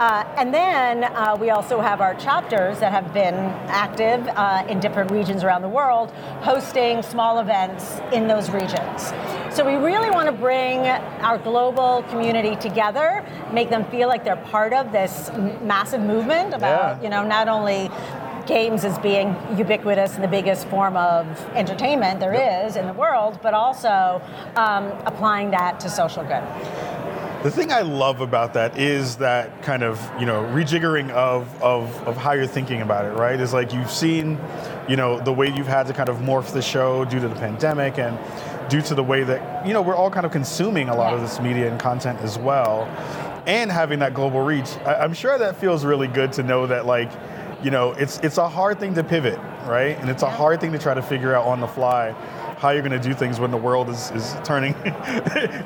Uh, 0.04 0.28
and 0.36 0.54
then 0.54 1.06
uh, 1.06 1.34
we 1.40 1.50
also 1.50 1.80
have 1.80 2.02
our 2.02 2.14
chapters 2.16 2.78
that 2.82 2.92
have 2.92 3.14
been 3.14 3.36
active 3.70 4.28
uh, 4.36 4.62
in 4.68 4.78
different 4.82 5.10
regions 5.10 5.46
around 5.46 5.62
the 5.62 5.70
world, 5.70 6.12
hosting 6.42 7.02
small 7.02 7.40
events 7.40 8.02
in 8.12 8.28
those 8.28 8.50
regions. 8.50 9.14
So 9.50 9.66
we 9.66 9.76
really 9.76 10.10
want 10.10 10.26
to 10.26 10.34
bring 10.34 10.80
our 11.22 11.38
global 11.38 12.04
community 12.10 12.58
together, 12.58 13.24
make 13.54 13.70
them 13.70 13.86
feel 13.86 14.10
like 14.10 14.26
they're 14.26 14.36
part 14.36 14.74
of 14.74 14.92
this 14.92 15.30
m- 15.30 15.66
massive 15.66 16.02
movement 16.02 16.54
about, 16.54 16.98
Yeah. 16.98 17.02
you 17.02 17.10
know, 17.10 17.26
not 17.26 17.48
only 17.48 17.90
games 18.46 18.84
as 18.84 19.00
being 19.00 19.34
ubiquitous 19.56 20.16
and 20.16 20.24
the 20.24 20.28
biggest 20.28 20.68
form 20.68 20.98
of 20.98 21.26
entertainment 21.56 22.20
there 22.20 22.34
is 22.66 22.76
in 22.76 22.88
the 22.88 22.94
world, 22.94 23.40
but 23.42 23.54
also 23.54 24.22
um, 24.58 24.92
applying 25.06 25.52
that 25.52 25.80
to 25.80 25.90
social 25.90 26.26
good. 26.26 26.44
The 27.44 27.52
thing 27.52 27.74
I 27.74 27.82
love 27.82 28.22
about 28.22 28.54
that 28.54 28.80
is 28.80 29.18
that 29.18 29.64
kind 29.64 29.84
of, 29.84 30.00
you 30.18 30.26
know, 30.26 30.44
rejiggering 30.54 31.10
of, 31.10 31.62
of, 31.62 31.94
of 32.08 32.16
how 32.16 32.32
you're 32.32 32.48
thinking 32.48 32.82
about 32.82 33.04
it, 33.04 33.10
right? 33.10 33.38
Is 33.38 33.52
like 33.52 33.74
you've 33.74 33.92
seen, 33.92 34.40
you 34.88 34.96
know, 34.96 35.20
the 35.20 35.34
way 35.34 35.50
you've 35.50 35.68
had 35.68 35.88
to 35.88 35.94
kind 35.94 36.08
of 36.08 36.20
morph 36.20 36.54
the 36.54 36.62
show 36.62 37.04
due 37.04 37.20
to 37.20 37.28
the 37.28 37.36
pandemic 37.36 38.00
and 38.00 38.18
due 38.70 38.82
to 38.84 38.96
the 38.96 39.04
way 39.04 39.26
that, 39.26 39.68
you 39.68 39.74
know, 39.74 39.82
we're 39.82 39.94
all 39.94 40.10
kind 40.10 40.26
of 40.26 40.32
consuming 40.32 40.88
a 40.88 40.96
lot 40.96 41.14
of 41.14 41.20
this 41.20 41.42
media 41.42 41.70
and 41.70 41.82
content 41.82 42.18
as 42.22 42.40
well. 42.40 42.84
And 43.46 43.70
having 43.70 44.00
that 44.00 44.14
global 44.14 44.40
reach. 44.40 44.78
I, 44.86 44.96
I'm 44.96 45.14
sure 45.14 45.38
that 45.38 45.58
feels 45.58 45.84
really 45.84 46.08
good 46.08 46.32
to 46.34 46.44
know 46.44 46.66
that 46.68 46.86
like, 46.86 47.12
you 47.62 47.72
know, 47.72 47.92
it's 47.92 48.20
it's 48.20 48.38
a 48.38 48.48
hard 48.48 48.80
thing 48.80 48.94
to 48.94 49.04
pivot, 49.04 49.38
right? 49.68 49.98
And 50.00 50.10
it's 50.10 50.24
a 50.24 50.30
hard 50.30 50.62
thing 50.62 50.72
to 50.72 50.80
try 50.80 50.94
to 50.94 51.02
figure 51.02 51.36
out 51.36 51.46
on 51.46 51.60
the 51.60 51.68
fly 51.68 52.16
how 52.64 52.70
you're 52.70 52.82
going 52.82 53.00
to 53.00 53.08
do 53.10 53.14
things 53.14 53.42
when 53.42 53.52
the 53.52 53.58
world 53.58 53.90
is, 53.90 54.10
is 54.12 54.36
turning 54.46 54.74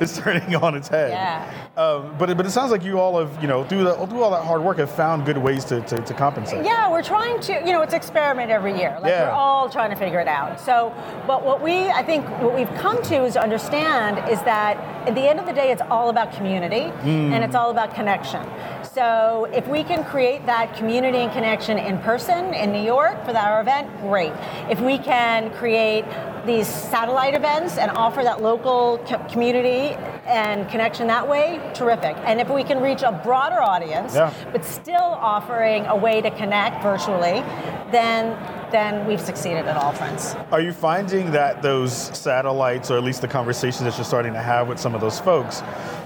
is 0.02 0.18
turning 0.18 0.56
on 0.56 0.74
its 0.74 0.88
head. 0.88 1.12
Yeah. 1.12 1.54
Um, 1.82 2.16
but 2.18 2.32
it, 2.32 2.38
but 2.38 2.46
it 2.48 2.50
sounds 2.50 2.72
like 2.72 2.84
you 2.84 3.00
all 3.00 3.20
have 3.24 3.40
you 3.40 3.48
know 3.48 3.64
through 3.64 3.84
the, 3.84 3.94
through 4.08 4.24
all 4.24 4.32
that 4.32 4.44
hard 4.44 4.64
work 4.64 4.78
have 4.78 4.90
found 4.90 5.24
good 5.24 5.38
ways 5.38 5.64
to, 5.66 5.80
to, 5.82 6.02
to 6.02 6.14
compensate. 6.16 6.66
Yeah, 6.66 6.90
we're 6.92 7.04
trying 7.04 7.40
to, 7.42 7.54
you 7.54 7.72
know, 7.72 7.84
it's 7.84 7.94
experiment 7.94 8.50
every 8.50 8.76
year. 8.78 8.98
Like 9.00 9.12
Yeah. 9.12 9.28
we're 9.28 9.36
all 9.36 9.70
trying 9.70 9.92
to 9.92 9.96
figure 9.96 10.20
it 10.20 10.28
out. 10.28 10.60
So, 10.60 10.92
but 11.28 11.46
what 11.46 11.62
we, 11.62 11.88
I 11.90 12.02
think, 12.02 12.26
what 12.42 12.56
we've 12.56 12.74
come 12.80 13.00
to 13.04 13.26
is 13.26 13.38
understand 13.38 14.18
is 14.32 14.42
that 14.42 14.78
at 15.08 15.14
the 15.14 15.30
end 15.30 15.40
of 15.40 15.46
the 15.46 15.54
day, 15.54 15.72
it's 15.72 15.84
all 15.84 16.10
about 16.10 16.34
community 16.34 16.92
and 17.06 17.44
it's 17.44 17.56
all 17.56 17.70
about 17.70 17.94
connection. 17.94 18.44
So, 18.84 19.48
if 19.54 19.68
we 19.68 19.84
can 19.84 20.04
create 20.04 20.46
that 20.48 20.76
community 20.76 21.20
and 21.20 21.32
connection 21.32 21.78
in 21.78 22.00
person 22.00 22.54
in 22.56 22.72
New 22.72 22.82
York 22.82 23.24
for 23.24 23.38
our 23.38 23.62
event, 23.62 23.88
great. 24.02 24.34
If 24.72 24.82
we 24.82 24.98
can 24.98 25.52
create 25.54 26.06
these 26.48 26.68
satellite 26.68 27.36
events 27.36 27.78
and 27.78 27.92
offer 27.92 28.24
that 28.24 28.42
local 28.42 28.98
co- 29.08 29.20
community 29.30 29.96
and 30.26 30.68
connection 30.70 31.06
that 31.08 31.28
way, 31.28 31.60
terrific. 31.74 32.16
And 32.26 32.40
if 32.42 32.50
we 32.50 32.64
can 32.64 32.82
reach 32.82 33.04
a 33.04 33.12
broader 33.24 33.62
audience, 33.62 34.16
Yeah. 34.16 34.32
but 34.52 34.66
still 34.66 34.96
offering 35.22 35.86
a 35.86 35.96
way 35.96 36.22
to 36.22 36.32
connect 36.32 36.82
virtually, 36.82 37.44
then 37.92 38.36
then 38.70 39.08
we've 39.08 39.22
succeeded 39.22 39.66
at 39.66 39.78
all 39.78 39.94
fronts. 39.94 40.36
Are 40.52 40.60
you 40.60 40.74
finding 40.74 41.32
that 41.32 41.62
those 41.62 41.94
satellites, 41.94 42.92
or 42.92 42.98
at 42.98 43.04
least 43.04 43.22
the 43.22 43.28
conversations 43.30 43.86
that 43.86 43.98
you're 43.98 44.04
starting 44.04 44.34
to 44.34 44.42
have 44.42 44.68
with 44.68 44.78
some 44.78 44.94
of 44.94 45.00
those 45.00 45.22
folks, 45.22 45.62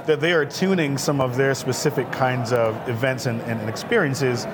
that 0.06 0.20
they 0.20 0.32
are 0.32 0.46
tuning 0.46 0.96
some 0.96 1.20
of 1.22 1.38
their 1.38 1.56
specific 1.56 2.12
kinds 2.12 2.54
of 2.54 2.78
events 2.88 3.26
and, 3.26 3.42
and 3.42 3.68
experiences, 3.68 4.46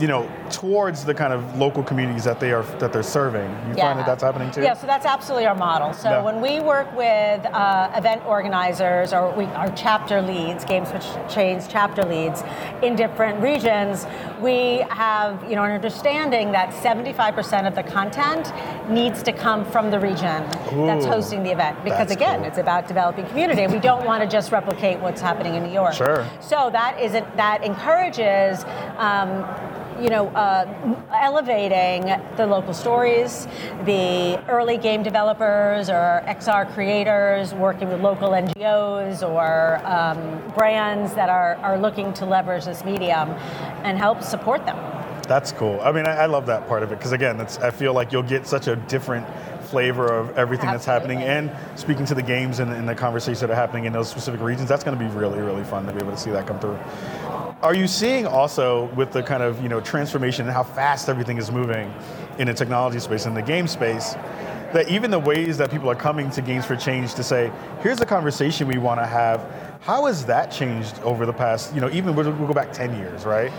you 0.00 0.08
know, 0.08 0.30
towards 0.50 1.04
the 1.04 1.14
kind 1.14 1.32
of 1.32 1.58
local 1.58 1.82
communities 1.82 2.24
that 2.24 2.40
they 2.40 2.52
are 2.52 2.62
that 2.78 2.92
they're 2.92 3.02
serving? 3.02 3.50
You 3.68 3.74
find 3.74 3.98
that 3.98 4.06
that's 4.06 4.22
happening 4.22 4.50
too? 4.50 4.62
Yeah, 4.62 4.74
so 4.74 4.86
that's 4.86 5.04
absolutely 5.04 5.46
our 5.46 5.54
model. 5.54 5.92
So 5.92 6.10
Yeah. 6.10 6.22
when 6.22 6.40
we 6.40 6.60
work 6.60 6.90
with 6.96 7.44
uh, 7.46 7.90
event 7.94 8.24
organizers 8.26 9.12
or 9.12 9.30
we, 9.32 9.44
our 9.44 9.70
chapter 9.72 10.22
leads, 10.22 10.64
Games 10.64 10.90
for 10.90 11.00
Change 11.28 11.68
chapter 11.68 12.02
leads 12.02 12.42
in 12.82 12.96
different 12.96 13.40
regions, 13.42 14.06
we 14.40 14.84
have 14.88 15.42
you 15.48 15.56
know 15.56 15.64
an 15.64 15.72
understanding 15.72 16.52
that 16.52 16.70
75% 16.70 17.66
of 17.66 17.74
the 17.74 17.82
content 17.82 18.52
needs 18.88 19.22
to 19.22 19.32
come 19.32 19.64
from 19.64 19.90
the 19.90 20.00
region 20.00 20.42
that's 20.86 21.04
hosting 21.04 21.42
the 21.42 21.52
event 21.52 21.82
because 21.84 22.10
again, 22.10 22.38
cool. 22.38 22.48
it's 22.48 22.58
about 22.58 22.88
developing 22.88 23.26
community. 23.26 23.66
We 23.66 23.78
don't 23.80 24.04
want 24.04 24.22
to 24.22 24.28
just 24.28 24.50
replicate 24.50 24.98
what's 25.00 25.20
happening 25.20 25.54
in 25.54 25.62
New 25.62 25.72
York. 25.72 25.92
Sure. 25.94 26.26
So 26.40 26.70
that 26.72 26.98
is 27.00 27.14
it. 27.14 27.24
That 27.36 27.62
encourages. 27.62 28.64
Um, 28.96 29.44
you 30.00 30.08
know, 30.08 30.28
uh, 30.28 30.66
elevating 31.12 32.04
the 32.36 32.46
local 32.46 32.72
stories, 32.72 33.46
the 33.84 34.42
early 34.48 34.78
game 34.78 35.02
developers 35.02 35.90
or 35.90 36.22
XR 36.26 36.72
creators, 36.72 37.52
working 37.54 37.88
with 37.88 38.00
local 38.00 38.30
NGOs 38.30 39.28
or 39.28 39.80
um, 39.86 40.52
brands 40.54 41.14
that 41.14 41.28
are, 41.28 41.56
are 41.56 41.78
looking 41.78 42.12
to 42.14 42.24
leverage 42.24 42.64
this 42.64 42.84
medium 42.84 43.30
and 43.84 43.98
help 43.98 44.22
support 44.22 44.64
them. 44.64 44.76
That's 45.28 45.52
cool. 45.52 45.80
I 45.80 45.92
mean, 45.92 46.06
I, 46.06 46.22
I 46.22 46.26
love 46.26 46.46
that 46.46 46.66
part 46.66 46.82
of 46.82 46.90
it 46.90 46.98
because 46.98 47.12
again, 47.12 47.40
I 47.40 47.70
feel 47.70 47.92
like 47.94 48.10
you'll 48.10 48.22
get 48.22 48.46
such 48.46 48.66
a 48.66 48.76
different 48.76 49.26
flavor 49.70 50.12
of 50.12 50.36
everything 50.36 50.68
Absolutely. 50.68 50.76
that's 50.76 50.84
happening 50.84 51.18
and 51.22 51.78
speaking 51.78 52.04
to 52.06 52.14
the 52.14 52.22
games 52.22 52.58
and, 52.58 52.72
and 52.72 52.88
the 52.88 52.94
conversations 52.94 53.40
that 53.40 53.50
are 53.50 53.54
happening 53.54 53.84
in 53.84 53.92
those 53.92 54.10
specific 54.10 54.40
regions. 54.40 54.68
That's 54.68 54.82
going 54.82 54.98
to 54.98 55.04
be 55.04 55.08
really, 55.14 55.38
really 55.38 55.62
fun 55.62 55.86
to 55.86 55.92
be 55.92 56.00
able 56.00 56.10
to 56.10 56.16
see 56.16 56.30
that 56.30 56.48
come 56.48 56.58
through. 56.58 56.78
Are 57.62 57.74
you 57.74 57.86
seeing 57.86 58.26
also 58.26 58.86
with 58.94 59.12
the 59.12 59.22
kind 59.22 59.42
of 59.42 59.62
you 59.62 59.68
know 59.68 59.82
transformation 59.82 60.46
and 60.46 60.54
how 60.54 60.62
fast 60.62 61.10
everything 61.10 61.36
is 61.36 61.52
moving 61.52 61.92
in 62.38 62.46
the 62.46 62.54
technology 62.54 62.98
space 63.00 63.26
in 63.26 63.34
the 63.34 63.42
game 63.42 63.66
space? 63.66 64.14
That 64.72 64.88
even 64.88 65.10
the 65.10 65.18
ways 65.18 65.58
that 65.58 65.70
people 65.70 65.90
are 65.90 65.94
coming 65.94 66.30
to 66.30 66.40
Games 66.40 66.64
for 66.64 66.74
Change 66.74 67.12
to 67.14 67.22
say, 67.22 67.52
here's 67.82 68.00
a 68.00 68.06
conversation 68.06 68.66
we 68.66 68.78
want 68.78 68.98
to 69.00 69.06
have. 69.06 69.44
How 69.82 70.06
has 70.06 70.24
that 70.26 70.50
changed 70.50 70.98
over 71.00 71.26
the 71.26 71.32
past, 71.32 71.74
you 71.74 71.80
know, 71.80 71.90
even 71.90 72.14
we'll, 72.14 72.30
we'll 72.32 72.46
go 72.46 72.54
back 72.54 72.72
10 72.72 72.96
years, 72.96 73.24
right? 73.24 73.50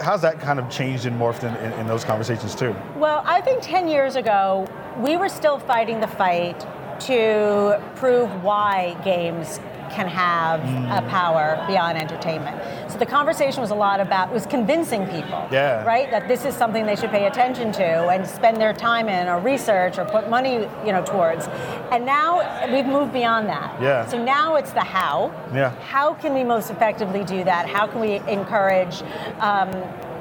How's 0.00 0.22
that 0.22 0.38
kind 0.38 0.60
of 0.60 0.70
changed 0.70 1.06
and 1.06 1.20
morphed 1.20 1.42
in, 1.42 1.56
in, 1.56 1.72
in 1.80 1.86
those 1.88 2.04
conversations 2.04 2.54
too? 2.54 2.74
Well, 2.94 3.22
I 3.26 3.40
think 3.40 3.62
10 3.62 3.88
years 3.88 4.14
ago, 4.14 4.68
we 4.98 5.16
were 5.16 5.28
still 5.28 5.58
fighting 5.58 6.00
the 6.00 6.06
fight 6.06 6.60
to 7.00 7.82
prove 7.96 8.30
why 8.44 8.96
games 9.02 9.58
can 9.90 10.06
have 10.08 10.60
a 10.90 11.06
power 11.08 11.62
beyond 11.66 11.98
entertainment. 11.98 12.56
So 12.90 12.98
the 12.98 13.06
conversation 13.06 13.60
was 13.60 13.70
a 13.70 13.74
lot 13.74 14.00
about 14.00 14.32
was 14.32 14.46
convincing 14.46 15.06
people, 15.06 15.46
Yeah. 15.50 15.84
right, 15.84 16.10
that 16.10 16.28
this 16.28 16.44
is 16.44 16.54
something 16.54 16.86
they 16.86 16.96
should 16.96 17.10
pay 17.10 17.26
attention 17.26 17.72
to 17.72 18.08
and 18.08 18.26
spend 18.26 18.56
their 18.58 18.72
time 18.72 19.08
in 19.08 19.28
or 19.28 19.38
research 19.38 19.98
or 19.98 20.04
put 20.04 20.28
money, 20.28 20.68
you 20.84 20.92
know, 20.92 21.02
towards. 21.04 21.48
And 21.90 22.04
now 22.06 22.66
we've 22.72 22.86
moved 22.86 23.12
beyond 23.12 23.48
that. 23.48 23.80
Yeah. 23.80 24.06
So 24.06 24.22
now 24.22 24.56
it's 24.56 24.72
the 24.72 24.80
how. 24.80 25.32
Yeah. 25.54 25.70
How 25.88 26.14
can 26.14 26.34
we 26.34 26.44
most 26.44 26.70
effectively 26.70 27.24
do 27.24 27.44
that? 27.44 27.68
How 27.68 27.86
can 27.86 28.00
we 28.00 28.20
encourage? 28.28 29.02
Um, 29.40 29.70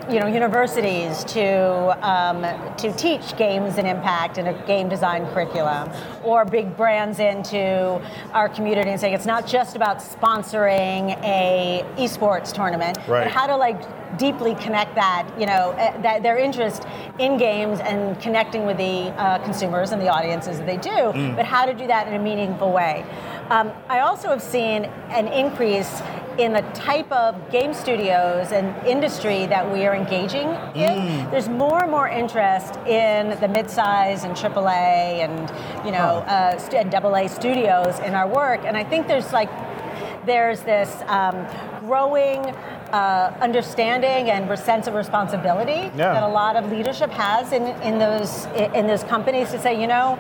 you 0.10 0.20
know, 0.20 0.26
universities 0.28 1.24
to 1.26 1.96
um, 2.08 2.42
to 2.78 2.92
teach 2.94 3.38
games 3.38 3.78
and 3.78 3.88
impact 3.88 4.38
in 4.38 4.48
a 4.48 4.54
game 4.66 4.90
design 4.90 5.26
curriculum, 5.34 5.90
or 6.24 6.46
big 6.46 6.76
brands 6.76 7.20
into 7.20 8.02
our 8.34 8.50
community 8.50 8.90
and 8.90 9.00
saying 9.00 9.14
it's 9.14 9.26
not 9.28 9.46
just 9.46 9.76
about 9.76 10.00
sponsoring 10.00 11.18
a 11.24 11.86
esports 11.98 12.52
tournament, 12.52 12.98
Right. 13.08 13.24
but 13.26 13.32
how 13.32 13.46
to 13.48 13.56
like 13.56 13.80
deeply 14.18 14.56
connect 14.56 14.96
that, 14.96 15.28
you 15.40 15.46
know, 15.46 15.76
eh, 15.78 15.96
that 16.02 16.24
their 16.24 16.38
interest 16.38 16.86
in 17.20 17.38
games 17.38 17.80
and 17.80 18.20
connecting 18.20 18.66
with 18.66 18.78
the 18.78 19.10
uh, 19.18 19.38
consumers 19.44 19.92
and 19.92 20.02
the 20.02 20.10
audiences 20.10 20.58
that 20.58 20.66
they 20.66 20.78
do, 20.78 21.14
but 21.36 21.46
how 21.46 21.66
to 21.66 21.74
do 21.76 21.86
that 21.86 22.08
in 22.08 22.16
a 22.16 22.20
meaningful 22.20 22.72
way. 22.72 23.06
Um, 23.52 23.72
I 23.88 24.00
also 24.00 24.30
have 24.30 24.42
seen 24.42 24.86
an 25.10 25.28
increase 25.28 26.02
in 26.40 26.54
the 26.54 26.62
type 26.74 27.12
of 27.12 27.36
game 27.52 27.74
studios 27.74 28.52
and 28.54 28.74
industry 28.88 29.46
that 29.48 29.70
we 29.72 29.86
are 29.86 29.94
engaging 29.94 30.48
in. 30.74 31.30
There's 31.30 31.50
more 31.50 31.82
and 31.84 31.92
more 31.92 32.08
interest 32.08 32.78
in 32.88 33.38
the 33.42 33.48
mid-size 33.48 34.24
and 34.24 34.34
AAA 34.36 35.20
and 35.26 35.86
you 35.86 35.92
know 35.92 36.24
uh, 36.28 36.58
st- 36.58 36.94
and 36.94 36.96
AA 36.96 37.28
studios 37.28 38.00
in 38.00 38.14
our 38.16 38.28
work, 38.28 38.62
and 38.64 38.78
I 38.78 38.84
think 38.84 39.08
there's 39.08 39.34
like 39.34 39.50
there's 40.26 40.62
this 40.62 41.02
um, 41.08 41.46
growing 41.82 42.40
uh, 42.92 43.36
understanding 43.42 44.30
and 44.30 44.58
sense 44.60 44.88
of 44.88 44.94
responsibility 44.94 45.92
Yeah. 45.96 46.14
that 46.14 46.24
a 46.24 46.28
lot 46.28 46.56
of 46.56 46.72
leadership 46.72 47.10
has 47.12 47.52
in, 47.52 47.64
in 47.84 48.00
those 48.00 48.46
in 48.74 48.88
those 48.88 49.04
companies 49.04 49.52
to 49.52 49.60
say, 49.60 49.80
you 49.80 49.88
know, 49.88 50.18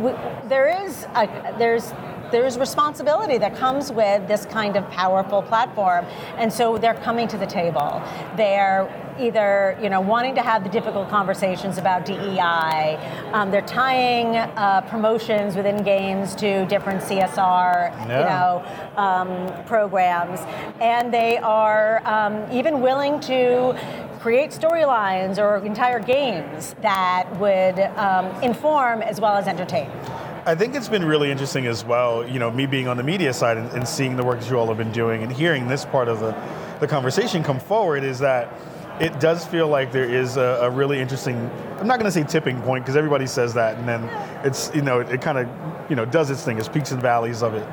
we, 0.00 0.12
there 0.48 0.68
is 0.84 1.04
a, 1.14 1.28
there's 1.58 1.92
there's 2.30 2.58
responsibility 2.58 3.38
that 3.38 3.56
comes 3.56 3.92
with 3.92 4.26
this 4.28 4.46
kind 4.46 4.76
of 4.76 4.88
powerful 4.90 5.42
platform, 5.42 6.04
and 6.36 6.52
so 6.52 6.78
they're 6.78 6.94
coming 6.94 7.28
to 7.28 7.38
the 7.38 7.46
table. 7.46 8.02
They're 8.36 8.88
either 9.18 9.78
you 9.82 9.88
know 9.88 10.00
wanting 10.00 10.34
to 10.34 10.42
have 10.42 10.62
the 10.62 10.68
difficult 10.68 11.08
conversations 11.08 11.78
about 11.78 12.04
DEI. 12.04 12.96
Um, 13.32 13.50
they're 13.50 13.62
tying 13.62 14.36
uh, 14.36 14.82
promotions 14.82 15.56
within 15.56 15.82
games 15.82 16.34
to 16.36 16.66
different 16.66 17.02
CSR, 17.02 18.00
you 18.02 18.08
know, 18.08 18.64
um, 18.96 19.64
programs, 19.64 20.40
and 20.80 21.12
they 21.12 21.38
are 21.38 22.06
um, 22.06 22.50
even 22.50 22.80
willing 22.80 23.20
to 23.20 23.78
create 24.20 24.50
storylines 24.50 25.38
or 25.38 25.64
entire 25.64 26.00
games 26.00 26.74
that 26.82 27.28
would 27.38 27.78
um, 27.96 28.26
inform 28.42 29.00
as 29.02 29.20
well 29.20 29.36
as 29.36 29.46
entertain. 29.46 29.88
I 30.46 30.54
think 30.54 30.76
it's 30.76 30.88
been 30.88 31.04
really 31.04 31.32
interesting 31.32 31.66
as 31.66 31.84
well, 31.84 32.24
you 32.24 32.38
know, 32.38 32.52
me 32.52 32.66
being 32.66 32.86
on 32.86 32.96
the 32.96 33.02
media 33.02 33.32
side 33.32 33.56
and, 33.56 33.68
and 33.72 33.86
seeing 33.86 34.14
the 34.14 34.22
work 34.22 34.38
that 34.38 34.48
you 34.48 34.56
all 34.56 34.68
have 34.68 34.76
been 34.76 34.92
doing 34.92 35.24
and 35.24 35.32
hearing 35.32 35.66
this 35.66 35.84
part 35.84 36.06
of 36.06 36.20
the, 36.20 36.36
the 36.78 36.86
conversation 36.86 37.42
come 37.42 37.58
forward 37.58 38.04
is 38.04 38.20
that 38.20 38.54
it 39.00 39.18
does 39.18 39.44
feel 39.44 39.66
like 39.66 39.90
there 39.90 40.08
is 40.08 40.36
a, 40.36 40.60
a 40.62 40.70
really 40.70 41.00
interesting, 41.00 41.36
I'm 41.80 41.88
not 41.88 41.98
going 41.98 42.04
to 42.04 42.12
say 42.12 42.22
tipping 42.22 42.62
point 42.62 42.84
because 42.84 42.94
everybody 42.94 43.26
says 43.26 43.54
that 43.54 43.76
and 43.76 43.88
then 43.88 44.04
it's, 44.46 44.70
you 44.72 44.82
know, 44.82 45.00
it, 45.00 45.08
it 45.08 45.20
kind 45.20 45.36
of, 45.36 45.48
you 45.90 45.96
know, 45.96 46.04
does 46.04 46.30
its 46.30 46.44
thing, 46.44 46.58
it's 46.58 46.68
peaks 46.68 46.92
and 46.92 47.02
valleys 47.02 47.42
of 47.42 47.54
it. 47.54 47.66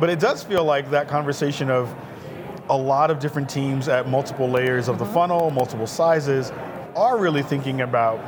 But 0.00 0.08
it 0.08 0.18
does 0.18 0.42
feel 0.42 0.64
like 0.64 0.88
that 0.88 1.08
conversation 1.08 1.70
of 1.70 1.94
a 2.70 2.76
lot 2.76 3.10
of 3.10 3.18
different 3.18 3.50
teams 3.50 3.86
at 3.86 4.08
multiple 4.08 4.48
layers 4.48 4.88
of 4.88 4.98
the 4.98 5.04
mm-hmm. 5.04 5.12
funnel, 5.12 5.50
multiple 5.50 5.86
sizes, 5.86 6.52
are 6.96 7.18
really 7.18 7.42
thinking 7.42 7.82
about 7.82 8.18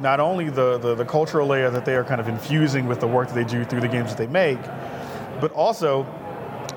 not 0.00 0.20
only 0.20 0.48
the, 0.50 0.78
the, 0.78 0.94
the 0.94 1.04
cultural 1.04 1.46
layer 1.46 1.70
that 1.70 1.84
they 1.84 1.96
are 1.96 2.04
kind 2.04 2.20
of 2.20 2.28
infusing 2.28 2.86
with 2.86 3.00
the 3.00 3.06
work 3.06 3.28
that 3.28 3.34
they 3.34 3.44
do 3.44 3.64
through 3.64 3.80
the 3.80 3.88
games 3.88 4.10
that 4.10 4.18
they 4.18 4.26
make, 4.26 4.60
but 5.40 5.52
also 5.52 6.04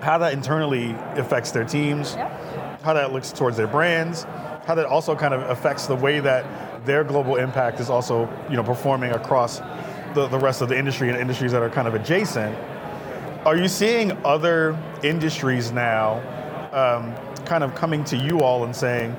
how 0.01 0.17
that 0.17 0.33
internally 0.33 0.91
affects 1.15 1.51
their 1.51 1.63
teams, 1.63 2.15
Yep. 2.15 2.81
how 2.81 2.93
that 2.93 3.13
looks 3.13 3.31
towards 3.31 3.57
their 3.57 3.67
brands, 3.67 4.23
how 4.65 4.73
that 4.75 4.85
also 4.85 5.15
kind 5.15 5.33
of 5.33 5.41
affects 5.49 5.85
the 5.85 5.95
way 5.95 6.19
that 6.19 6.45
their 6.85 7.03
global 7.03 7.35
impact 7.35 7.79
is 7.79 7.89
also 7.91 8.27
you 8.49 8.55
know 8.55 8.63
performing 8.63 9.11
across 9.11 9.59
the, 10.15 10.27
the 10.29 10.39
rest 10.39 10.61
of 10.61 10.69
the 10.69 10.77
industry 10.77 11.09
and 11.09 11.17
industries 11.17 11.51
that 11.51 11.61
are 11.61 11.69
kind 11.69 11.87
of 11.87 11.93
adjacent. 11.93 12.57
Are 13.45 13.55
you 13.55 13.67
seeing 13.67 14.11
other 14.25 14.77
industries 15.03 15.71
now 15.71 16.19
um, 16.73 17.13
kind 17.45 17.63
of 17.63 17.75
coming 17.75 18.03
to 18.05 18.17
you 18.17 18.41
all 18.41 18.63
and 18.63 18.75
saying, 18.75 19.15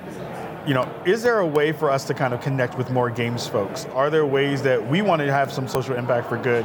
you 0.66 0.75
know, 0.75 0.88
is 1.05 1.22
there 1.22 1.40
a 1.40 1.46
way 1.46 1.72
for 1.72 1.90
us 1.90 2.05
to 2.05 2.14
kind 2.14 2.33
of 2.33 2.40
connect 2.40 2.79
with 2.79 2.90
more 2.90 3.11
games 3.11 3.46
folks? 3.46 3.87
Are 3.87 4.11
there 4.11 4.25
ways 4.27 4.62
that 4.62 4.87
we 4.88 5.03
want 5.03 5.20
to 5.22 5.33
have 5.33 5.53
some 5.53 5.66
social 5.66 5.96
impact 5.96 6.29
for 6.29 6.37
good, 6.37 6.64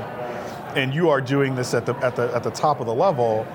and 0.75 0.93
you 0.93 1.09
are 1.09 1.21
doing 1.21 1.55
this 1.55 1.73
at 1.73 1.85
the 1.85 1.95
at 1.97 2.15
the 2.15 2.33
at 2.35 2.43
the 2.43 2.51
top 2.51 2.79
of 2.79 2.85
the 2.85 2.93
level, 2.93 3.45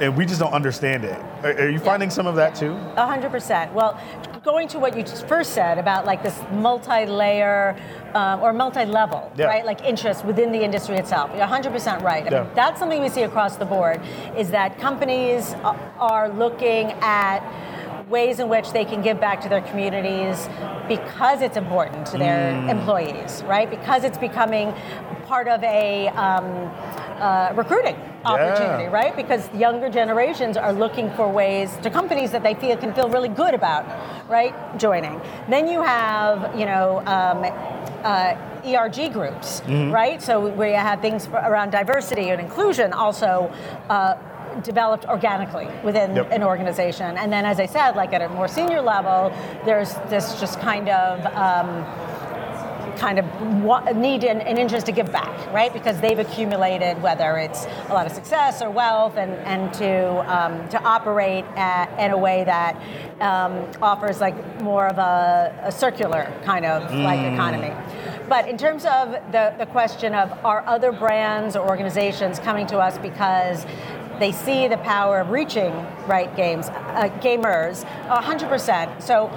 and 0.00 0.16
we 0.16 0.24
just 0.24 0.40
don't 0.40 0.52
understand 0.54 1.04
it? 1.04 1.18
Are, 1.44 1.68
you 1.68 1.78
finding 1.78 2.08
some 2.10 2.26
of 2.26 2.36
that 2.36 2.54
too? 2.54 2.72
A 2.96 3.06
hundred 3.06 3.30
percent. 3.30 3.72
Well, 3.74 4.00
going 4.42 4.68
to 4.68 4.78
what 4.78 4.96
you 4.96 5.02
just 5.02 5.26
first 5.26 5.52
said 5.52 5.76
about 5.76 6.06
like 6.06 6.22
this 6.22 6.40
multi-layer 6.52 7.76
um, 8.14 8.40
or 8.40 8.52
multi-level, 8.52 9.30
Yeah. 9.36 9.46
right? 9.46 9.66
Like 9.66 9.82
interest 9.82 10.24
within 10.24 10.52
the 10.52 10.62
industry 10.62 10.96
itself. 10.96 11.30
You're 11.32 11.40
100 11.40 11.72
percent 11.72 12.02
right. 12.02 12.24
I 12.26 12.30
Yeah. 12.30 12.42
mean, 12.44 12.52
that's 12.54 12.78
something 12.78 13.02
we 13.02 13.08
see 13.08 13.22
across 13.22 13.56
the 13.56 13.64
board. 13.66 14.00
Is 14.36 14.50
that 14.52 14.78
companies 14.78 15.54
are 15.98 16.28
looking 16.30 16.92
at 17.02 17.40
ways 18.08 18.38
in 18.38 18.48
which 18.48 18.70
they 18.72 18.84
can 18.84 19.02
give 19.02 19.20
back 19.20 19.40
to 19.40 19.48
their 19.48 19.60
communities 19.62 20.48
because 20.88 21.42
it's 21.42 21.56
important 21.56 22.06
to 22.06 22.18
their 22.18 22.52
Mm. 22.52 22.70
employees, 22.70 23.42
right? 23.48 23.68
Because 23.68 24.04
it's 24.04 24.18
becoming 24.18 24.72
part 25.26 25.48
of 25.48 25.62
a 25.64 26.08
um, 26.10 26.70
uh, 27.20 27.50
recruiting 27.54 27.96
opportunity, 28.24 28.86
right? 28.86 29.16
Because 29.16 29.48
younger 29.54 29.88
generations 29.88 30.56
are 30.56 30.72
looking 30.72 31.10
for 31.12 31.28
ways 31.28 31.76
to 31.82 31.90
companies 31.90 32.30
that 32.30 32.42
they 32.44 32.54
feel 32.54 32.76
can 32.76 32.92
feel 32.92 33.08
really 33.08 33.28
good 33.28 33.54
about, 33.54 33.84
right? 34.28 34.54
Joining. 34.78 35.20
Then 35.48 35.66
you 35.68 35.82
have, 35.82 36.56
you 36.58 36.66
know, 36.66 37.02
um, 37.06 37.44
uh, 38.04 38.34
ERG 38.64 39.12
groups, 39.12 39.62
right? 39.90 40.20
So 40.22 40.48
where 40.48 40.68
you 40.70 40.76
have 40.76 41.00
things 41.00 41.26
around 41.28 41.70
diversity 41.70 42.30
and 42.30 42.40
inclusion 42.40 42.92
also. 42.92 43.50
Uh, 43.88 44.14
developed 44.62 45.04
organically 45.06 45.68
within 45.84 46.16
Yep. 46.16 46.32
an 46.32 46.42
organization 46.42 47.16
and 47.16 47.32
then 47.32 47.44
as 47.44 47.60
i 47.60 47.66
said 47.66 47.96
like 47.96 48.12
at 48.12 48.22
a 48.22 48.28
more 48.28 48.48
senior 48.48 48.80
level 48.80 49.32
there's 49.64 49.94
this 50.08 50.38
just 50.40 50.60
kind 50.60 50.88
of 50.88 51.24
um, 51.34 51.84
kind 52.96 53.18
of 53.18 53.96
need 53.96 54.24
and, 54.24 54.42
and 54.42 54.58
interest 54.58 54.86
to 54.86 54.92
give 54.92 55.12
back, 55.12 55.52
right? 55.52 55.72
Because 55.72 56.00
they've 56.00 56.18
accumulated 56.18 57.00
whether 57.02 57.36
it's 57.36 57.66
a 57.88 57.92
lot 57.92 58.06
of 58.06 58.12
success 58.12 58.62
or 58.62 58.70
wealth, 58.70 59.16
and 59.16 59.32
and 59.46 59.72
to 59.74 60.34
um, 60.34 60.68
to 60.70 60.82
operate 60.82 61.44
at, 61.56 61.88
in 62.02 62.10
a 62.10 62.18
way 62.18 62.44
that 62.44 62.74
um, 63.20 63.70
offers 63.82 64.20
like 64.20 64.62
more 64.62 64.86
of 64.86 64.98
a, 64.98 65.54
a 65.64 65.72
circular 65.72 66.32
kind 66.44 66.64
of 66.64 66.92
like 66.94 67.20
economy. 67.20 67.72
But 68.28 68.48
in 68.48 68.58
terms 68.58 68.84
of 68.84 69.12
the, 69.30 69.54
the 69.56 69.66
question 69.66 70.12
of 70.14 70.32
are 70.44 70.64
other 70.66 70.90
brands 70.90 71.54
or 71.54 71.68
organizations 71.68 72.40
coming 72.40 72.66
to 72.68 72.78
us 72.78 72.98
because 72.98 73.64
they 74.18 74.32
see 74.32 74.68
the 74.68 74.78
power 74.78 75.20
of 75.20 75.30
reaching 75.30 75.72
right 76.06 76.34
games, 76.36 76.68
uh, 76.68 77.08
gamers, 77.20 77.84
100%. 78.08 79.02
So 79.02 79.30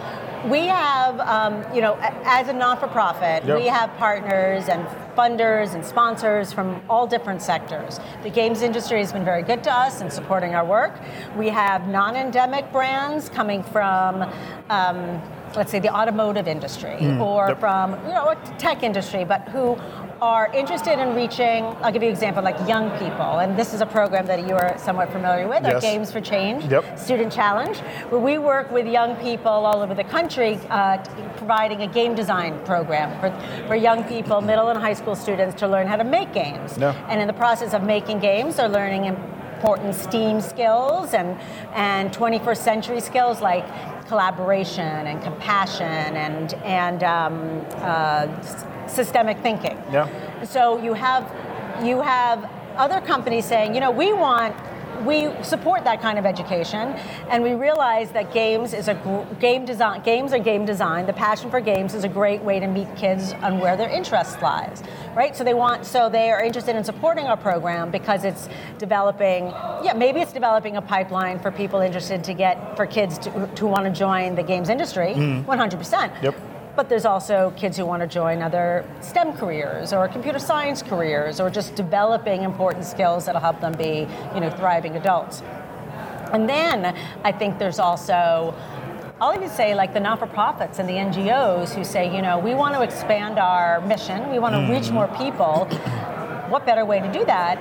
we 0.47 0.67
have, 0.67 1.19
um, 1.19 1.63
you 1.75 1.81
know, 1.81 1.97
as 2.23 2.47
a 2.47 2.53
non-for-profit, 2.53 3.43
Yep. 3.45 3.57
we 3.57 3.67
have 3.67 3.89
partners 3.97 4.69
and 4.69 4.85
funders 5.17 5.73
and 5.73 5.83
sponsors 5.85 6.53
from 6.53 6.81
all 6.89 7.05
different 7.05 7.41
sectors. 7.41 7.99
The 8.23 8.29
games 8.29 8.61
industry 8.61 8.99
has 8.99 9.11
been 9.11 9.25
very 9.25 9.41
good 9.43 9.63
to 9.65 9.71
us 9.73 9.99
in 10.01 10.09
supporting 10.09 10.55
our 10.55 10.63
work. 10.63 10.93
We 11.35 11.49
have 11.49 11.87
non-endemic 11.89 12.71
brands 12.71 13.27
coming 13.29 13.63
from. 13.63 14.25
Um, 14.69 15.21
let's 15.55 15.71
say 15.71 15.79
the 15.79 15.89
automotive 15.91 16.47
industry 16.47 16.95
or 17.19 17.47
Yep. 17.47 17.59
from 17.59 17.93
you 18.05 18.13
know 18.13 18.35
tech 18.59 18.83
industry 18.83 19.23
but 19.23 19.41
who 19.49 19.75
are 20.21 20.51
interested 20.53 20.99
in 20.99 21.15
reaching 21.15 21.63
i'll 21.81 21.91
give 21.93 22.01
you 22.01 22.09
an 22.09 22.13
example 22.13 22.43
like 22.43 22.57
young 22.67 22.89
people 22.99 23.39
and 23.39 23.57
this 23.57 23.73
is 23.73 23.79
a 23.79 23.85
program 23.85 24.25
that 24.25 24.45
you 24.45 24.53
are 24.53 24.77
somewhat 24.77 25.09
familiar 25.11 25.47
with 25.47 25.63
our 25.65 25.71
Yes. 25.73 25.81
games 25.81 26.11
for 26.11 26.19
change 26.19 26.65
Yep. 26.65 26.99
student 26.99 27.31
challenge 27.31 27.77
where 28.09 28.19
we 28.19 28.37
work 28.37 28.69
with 28.71 28.85
young 28.85 29.15
people 29.17 29.51
all 29.51 29.81
over 29.81 29.93
the 29.95 30.03
country 30.03 30.59
uh, 30.69 30.97
providing 31.37 31.83
a 31.83 31.87
game 31.87 32.15
design 32.15 32.59
program 32.65 33.17
for, 33.21 33.29
for 33.67 33.75
young 33.75 34.03
people 34.03 34.41
middle 34.41 34.67
and 34.67 34.77
high 34.79 34.93
school 34.93 35.15
students 35.15 35.55
to 35.59 35.67
learn 35.67 35.87
how 35.87 35.95
to 35.95 36.03
make 36.03 36.33
games 36.33 36.77
Yeah. 36.77 36.93
and 37.09 37.21
in 37.21 37.27
the 37.27 37.33
process 37.33 37.73
of 37.73 37.83
making 37.83 38.19
games 38.19 38.57
they're 38.57 38.67
learning 38.67 39.05
important 39.59 39.93
STEAM 39.93 40.39
skills 40.39 41.13
and, 41.13 41.37
and 41.73 42.13
21st 42.13 42.57
century 42.57 43.01
skills 43.01 43.41
like 43.41 43.65
collaboration 44.07 45.05
and 45.05 45.21
compassion 45.21 45.85
and, 46.15 46.53
and 46.63 47.03
um, 47.03 47.65
uh, 47.81 48.25
s- 48.39 48.63
systemic 48.87 49.37
thinking. 49.39 49.77
Yeah. 49.91 50.07
So 50.45 50.81
you 50.81 50.93
have, 50.93 51.29
you 51.85 51.99
have 52.01 52.49
other 52.77 53.01
companies 53.01 53.43
saying, 53.43 53.75
you 53.75 53.81
know, 53.81 53.91
we 53.91 54.13
want 54.13 54.55
we 55.05 55.29
support 55.43 55.83
that 55.83 56.01
kind 56.01 56.19
of 56.19 56.25
education, 56.25 56.89
and 57.29 57.43
we 57.43 57.53
realize 57.53 58.11
that 58.11 58.33
games 58.33 58.73
is 58.73 58.87
a 58.87 59.27
game 59.39 59.65
design. 59.65 60.01
Games 60.03 60.33
are 60.33 60.39
game 60.39 60.65
design. 60.65 61.05
The 61.05 61.13
passion 61.13 61.49
for 61.49 61.59
games 61.59 61.93
is 61.93 62.03
a 62.03 62.09
great 62.09 62.41
way 62.41 62.59
to 62.59 62.67
meet 62.67 62.93
kids 62.95 63.33
on 63.41 63.59
where 63.59 63.75
their 63.77 63.89
interest 63.89 64.41
lies, 64.41 64.83
right? 65.15 65.35
So 65.35 65.43
they 65.43 65.53
want, 65.53 65.85
so 65.85 66.09
they 66.09 66.31
are 66.31 66.43
interested 66.43 66.75
in 66.75 66.83
supporting 66.83 67.25
our 67.25 67.37
program 67.37 67.91
because 67.91 68.23
it's 68.23 68.49
developing. 68.77 69.47
Yeah, 69.83 69.93
maybe 69.95 70.21
it's 70.21 70.33
developing 70.33 70.77
a 70.77 70.81
pipeline 70.81 71.39
for 71.39 71.51
people 71.51 71.79
interested 71.79 72.23
to 72.25 72.33
get 72.33 72.75
for 72.75 72.85
kids 72.85 73.17
to, 73.19 73.49
to 73.55 73.67
want 73.67 73.85
to 73.85 73.91
join 73.91 74.35
the 74.35 74.43
games 74.43 74.69
industry. 74.69 75.13
Mm-hmm. 75.13 75.45
One 75.45 75.57
hundred 75.57 75.77
percent. 75.77 76.13
Yep. 76.21 76.35
But 76.79 76.87
there's 76.87 77.03
also 77.03 77.53
kids 77.57 77.75
who 77.75 77.85
want 77.85 78.03
to 78.03 78.07
join 78.07 78.41
other 78.41 78.89
STEM 79.01 79.33
careers 79.33 79.91
or 79.91 80.07
computer 80.07 80.39
science 80.39 80.81
careers 80.81 81.41
or 81.41 81.49
just 81.49 81.75
developing 81.75 82.43
important 82.43 82.85
skills 82.85 83.25
that'll 83.25 83.41
help 83.41 83.59
them 83.59 83.73
be, 83.73 84.07
you 84.33 84.39
know, 84.39 84.49
thriving 84.49 84.95
adults. 84.95 85.41
And 86.31 86.47
then 86.47 86.95
I 87.25 87.33
think 87.33 87.59
there's 87.59 87.79
also 87.79 88.55
I'll 89.19 89.35
even 89.35 89.49
say 89.49 89.75
like 89.75 89.93
the 89.93 89.99
not-for-profits 89.99 90.79
and 90.79 90.87
the 90.87 90.93
NGOs 90.93 91.75
who 91.75 91.83
say, 91.83 92.15
you 92.15 92.21
know, 92.21 92.39
we 92.39 92.55
want 92.55 92.75
to 92.75 92.81
expand 92.81 93.39
our 93.39 93.81
mission, 93.81 94.29
we 94.31 94.39
want 94.39 94.55
to 94.55 94.73
reach 94.73 94.87
mm. 94.89 94.93
more 94.93 95.09
people. 95.17 95.65
What 96.47 96.65
better 96.65 96.85
way 96.85 97.01
to 97.01 97.11
do 97.11 97.25
that? 97.25 97.59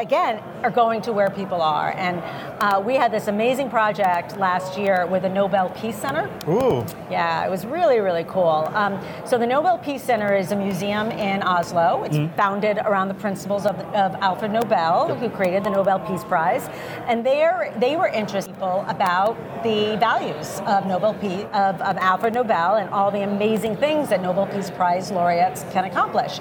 Again, 0.00 0.40
are 0.62 0.70
going 0.70 1.02
to 1.02 1.12
where 1.12 1.28
people 1.28 1.60
are. 1.60 1.90
And 1.96 2.22
uh, 2.60 2.82
we 2.84 2.94
had 2.94 3.10
this 3.10 3.28
amazing 3.28 3.70
project 3.70 4.36
last 4.36 4.78
year 4.78 5.06
with 5.06 5.22
the 5.22 5.28
Nobel 5.28 5.70
Peace 5.70 5.96
Center. 5.96 6.30
Ooh. 6.48 6.84
Yeah, 7.10 7.46
it 7.46 7.50
was 7.50 7.64
really, 7.64 8.00
really 8.00 8.24
cool. 8.24 8.70
Um, 8.74 9.00
so 9.24 9.38
the 9.38 9.46
Nobel 9.46 9.78
Peace 9.78 10.02
Center 10.02 10.34
is 10.36 10.52
a 10.52 10.56
museum 10.56 11.10
in 11.10 11.42
Oslo. 11.42 12.04
It's 12.04 12.18
founded 12.36 12.78
around 12.78 13.08
the 13.08 13.14
principles 13.14 13.64
of, 13.66 13.76
of 13.94 14.14
Alfred 14.16 14.52
Nobel, 14.52 15.14
who 15.14 15.30
created 15.30 15.64
the 15.64 15.70
Nobel 15.70 15.98
Peace 16.00 16.24
Prize, 16.24 16.68
and 17.06 17.24
they 17.24 17.40
they 17.78 17.96
were 17.96 18.08
interested 18.08 18.50
in 18.50 18.54
people 18.54 18.84
about 18.86 19.36
the 19.62 19.96
values 19.98 20.60
of 20.66 20.86
Nobel 20.86 21.14
Peace 21.14 21.44
of, 21.52 21.80
of 21.80 21.96
Alfred 21.96 22.34
Nobel 22.34 22.76
and 22.76 22.90
all 22.90 23.10
the 23.10 23.22
amazing 23.22 23.76
things 23.76 24.10
that 24.10 24.22
Nobel 24.22 24.46
Peace 24.46 24.70
Prize 24.70 25.10
laureates 25.10 25.64
can 25.72 25.84
accomplish. 25.84 26.40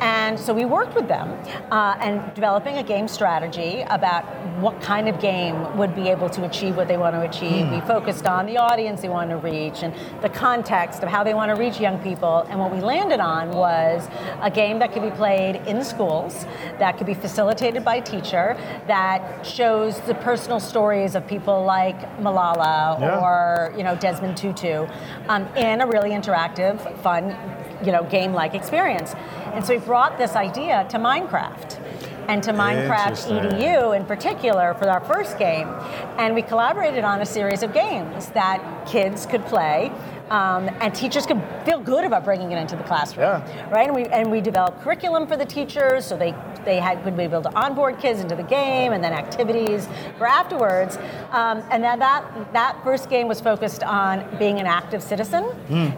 And 0.00 0.38
so 0.38 0.52
we 0.52 0.64
worked 0.64 0.94
with 0.94 1.08
them 1.08 1.30
uh, 1.70 1.96
and 2.00 2.34
developing 2.34 2.76
a 2.78 2.82
game 2.82 3.08
strategy 3.08 3.84
about 3.88 4.24
what 4.60 4.80
kind 4.80 5.08
of 5.08 5.20
game 5.20 5.53
would 5.76 5.94
be 5.94 6.08
able 6.08 6.28
to 6.30 6.44
achieve 6.44 6.76
what 6.76 6.88
they 6.88 6.96
want 6.96 7.14
to 7.14 7.22
achieve. 7.22 7.70
We 7.70 7.80
focused 7.80 8.26
on 8.26 8.46
the 8.46 8.58
audience 8.58 9.00
they 9.02 9.08
want 9.08 9.30
to 9.30 9.36
reach 9.36 9.82
and 9.82 9.94
the 10.22 10.28
context 10.28 11.02
of 11.02 11.08
how 11.08 11.24
they 11.24 11.34
want 11.34 11.50
to 11.50 11.56
reach 11.56 11.80
young 11.80 11.98
people. 11.98 12.46
And 12.48 12.58
what 12.60 12.72
we 12.72 12.80
landed 12.80 13.20
on 13.20 13.50
was 13.50 14.08
a 14.42 14.50
game 14.50 14.78
that 14.80 14.92
could 14.92 15.02
be 15.02 15.10
played 15.10 15.56
in 15.66 15.84
schools, 15.84 16.46
that 16.78 16.96
could 16.98 17.06
be 17.06 17.14
facilitated 17.14 17.84
by 17.84 17.96
a 17.96 18.02
teacher, 18.02 18.56
that 18.86 19.44
shows 19.46 20.00
the 20.02 20.14
personal 20.14 20.60
stories 20.60 21.14
of 21.14 21.26
people 21.26 21.64
like 21.64 21.98
Malala 22.18 23.00
Yeah. 23.00 23.18
or 23.20 23.72
you 23.76 23.82
know 23.82 23.94
Desmond 23.96 24.36
Tutu 24.36 24.86
um, 25.28 25.46
in 25.56 25.80
a 25.80 25.86
really 25.86 26.10
interactive, 26.10 26.80
fun, 27.02 27.36
you 27.84 27.92
know, 27.92 28.04
game-like 28.04 28.54
experience. 28.54 29.14
And 29.52 29.64
so 29.64 29.74
we 29.74 29.80
brought 29.80 30.18
this 30.18 30.34
idea 30.36 30.86
to 30.90 30.98
Minecraft 30.98 31.78
and 32.28 32.42
to 32.42 32.52
Minecraft 32.52 33.52
EDU 33.52 33.96
in 33.96 34.04
particular 34.04 34.74
for 34.74 34.88
our 34.88 35.00
first 35.00 35.38
game. 35.38 35.68
And 36.18 36.34
we 36.34 36.42
collaborated 36.42 37.04
on 37.04 37.20
a 37.20 37.26
series 37.26 37.62
of 37.62 37.72
games 37.72 38.28
that 38.28 38.86
kids 38.86 39.26
could 39.26 39.44
play. 39.46 39.92
Um, 40.30 40.70
and 40.80 40.94
teachers 40.94 41.26
can 41.26 41.42
feel 41.64 41.78
good 41.80 42.04
about 42.04 42.24
bringing 42.24 42.50
it 42.52 42.56
into 42.58 42.76
the 42.76 42.82
classroom, 42.84 43.26
Yeah. 43.26 43.70
right? 43.70 43.86
And 43.88 43.94
we 43.94 44.04
and 44.06 44.30
we 44.30 44.40
developed 44.40 44.80
curriculum 44.80 45.26
for 45.26 45.36
the 45.36 45.44
teachers, 45.44 46.06
so 46.06 46.16
they 46.16 46.34
they 46.64 46.78
had 46.78 47.04
would 47.04 47.14
be 47.16 47.24
able 47.24 47.42
to 47.42 47.54
onboard 47.54 47.98
kids 47.98 48.20
into 48.20 48.34
the 48.34 48.42
game, 48.42 48.92
and 48.94 49.04
then 49.04 49.12
activities 49.12 49.86
for 50.16 50.26
afterwards. 50.26 50.96
Um, 51.30 51.62
and 51.70 51.84
then 51.84 51.98
that 51.98 52.24
that 52.54 52.82
first 52.82 53.10
game 53.10 53.28
was 53.28 53.40
focused 53.40 53.82
on 53.82 54.24
being 54.38 54.60
an 54.60 54.66
active 54.66 55.02
citizen, 55.02 55.44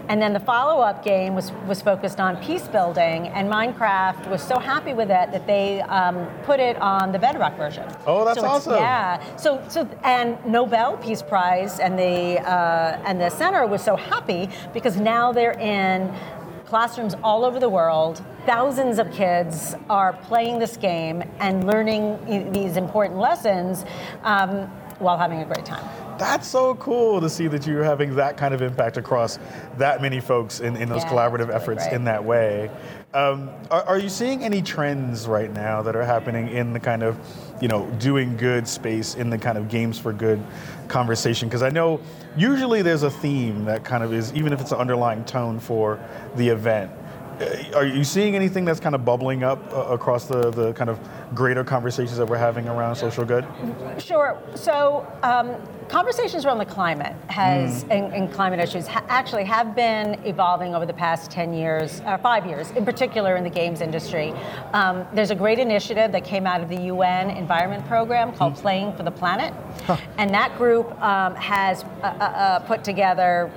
and 0.09 0.21
then 0.21 0.33
the 0.33 0.41
follow 0.41 0.81
up 0.83 1.05
game 1.05 1.35
was 1.37 1.53
was 1.69 1.81
focused 1.81 2.19
on 2.19 2.37
peace 2.39 2.67
building. 2.67 3.29
And 3.29 3.49
Minecraft 3.49 4.29
was 4.29 4.43
so 4.43 4.59
happy 4.59 4.93
with 4.93 5.11
it 5.11 5.31
that 5.31 5.47
they 5.47 5.83
um, 5.83 6.27
put 6.43 6.59
it 6.59 6.77
on 6.81 7.13
the 7.13 7.19
Bedrock 7.19 7.57
version. 7.57 7.85
Oh, 8.07 8.25
that's 8.25 8.41
So 8.41 8.47
awesome. 8.47 8.75
Yeah. 8.75 9.23
So 9.37 9.63
so 9.69 9.89
and 10.03 10.37
Nobel 10.45 10.97
Peace 10.97 11.23
Prize 11.23 11.79
and 11.79 11.97
the 11.97 12.41
uh, 12.41 12.99
and 13.07 13.21
the 13.21 13.31
center 13.31 13.65
was 13.69 13.83
so 13.85 13.95
happy 13.95 14.16
because 14.73 14.97
now 14.97 15.33
they're 15.33 15.59
in 15.59 16.13
classrooms 16.67 17.15
all 17.23 17.45
over 17.45 17.61
the 17.61 17.69
world. 17.69 18.23
Thousands 18.45 18.99
of 18.99 19.11
kids 19.13 19.75
are 19.89 20.13
playing 20.13 20.59
this 20.59 20.77
game 20.77 21.23
and 21.39 21.67
learning 21.67 22.53
these 22.53 22.77
important 22.77 23.19
lessons 23.21 23.85
um, 24.23 24.67
while 24.99 25.17
having 25.17 25.41
a 25.43 25.45
great 25.45 25.65
time. 25.65 25.85
That's 26.19 26.49
so 26.49 26.75
cool 26.77 27.21
to 27.21 27.29
see 27.29 27.47
that 27.49 27.67
you're 27.67 27.85
having 27.85 28.17
that 28.17 28.37
kind 28.39 28.55
of 28.55 28.63
impact 28.63 28.97
across 28.97 29.39
that 29.77 30.01
many 30.01 30.19
folks 30.19 30.61
in, 30.61 30.75
in 30.77 30.89
those 30.89 31.03
Yeah, 31.05 31.11
collaborative 31.11 31.39
really 31.49 31.55
efforts 31.55 31.85
great. 31.85 31.95
in 31.95 32.05
that 32.05 32.25
way. 32.25 32.71
Um, 33.17 33.49
are, 33.71 33.83
are 33.85 33.99
you 33.99 34.11
seeing 34.11 34.45
any 34.45 34.61
trends 34.61 35.27
right 35.27 35.51
now 35.51 35.81
that 35.81 35.97
are 35.97 36.05
happening 36.05 36.51
in 36.51 36.75
the 36.75 36.81
kind 36.81 37.03
of, 37.03 37.19
you 37.63 37.67
know, 37.67 37.91
doing 37.93 38.37
good 38.37 38.69
space 38.69 39.15
in 39.15 39.31
the 39.31 39.39
kind 39.39 39.57
of 39.57 39.71
games 39.71 39.99
for 39.99 40.13
good 40.13 40.39
conversation? 40.89 41.49
Because 41.49 41.63
I 41.63 41.71
know 41.71 41.99
usually 42.37 42.83
there's 42.83 43.05
a 43.05 43.11
theme 43.11 43.65
that 43.65 43.85
kind 43.85 44.05
of 44.05 44.13
is, 44.13 44.35
even 44.35 44.53
if 44.53 44.61
it's 44.61 44.71
an 44.71 44.77
underlying 44.77 45.25
tone 45.25 45.59
for 45.61 45.99
the 46.37 46.51
event. 46.51 46.93
Uh, 47.41 47.77
Are 47.77 47.87
you 47.87 48.05
seeing 48.05 48.35
anything 48.35 48.65
that's 48.65 48.81
kind 48.81 48.95
of 48.95 49.05
bubbling 49.05 49.43
up 49.43 49.61
uh, 49.73 49.87
across 49.89 50.27
the, 50.27 50.51
the 50.51 50.73
kind 50.73 50.89
of 50.89 50.99
greater 51.35 51.65
conversations 51.65 52.17
that 52.17 52.27
we're 52.27 52.39
having 52.39 52.69
around 52.69 52.97
social 52.97 53.25
good? 53.25 53.47
Sure. 53.99 54.41
So, 54.55 55.07
um, 55.23 55.57
conversations 55.89 56.45
around 56.45 56.59
the 56.59 56.65
climate 56.65 57.15
has 57.29 57.85
and, 57.85 58.13
and 58.13 58.33
climate 58.33 58.59
issues 58.59 58.87
ha- 58.87 59.05
actually 59.09 59.45
have 59.45 59.77
been 59.77 60.15
evolving 60.25 60.75
over 60.75 60.87
the 60.87 60.93
past 60.93 61.31
ten 61.31 61.53
years, 61.53 62.01
or 62.07 62.19
five 62.19 62.47
years, 62.47 62.71
in 62.73 62.85
particular 62.85 63.37
in 63.37 63.45
the 63.45 63.51
games 63.51 63.81
industry. 63.81 64.33
Um, 64.73 65.07
there's 65.13 65.31
a 65.31 65.35
great 65.35 65.59
initiative 65.59 66.13
that 66.13 66.25
came 66.25 66.47
out 66.47 66.61
of 66.61 66.69
the 66.69 66.83
UN 66.87 67.31
Environment 67.31 67.87
Program 67.87 68.33
called 68.33 68.57
Playing 68.57 68.97
for 68.97 69.03
the 69.03 69.11
Planet, 69.11 69.55
and 70.19 70.31
that 70.31 70.57
group 70.57 70.91
um, 71.03 71.35
has 71.37 71.85
uh, 71.85 71.87
uh, 72.07 72.09
uh, 72.09 72.59
put 72.61 72.83
together 72.83 73.53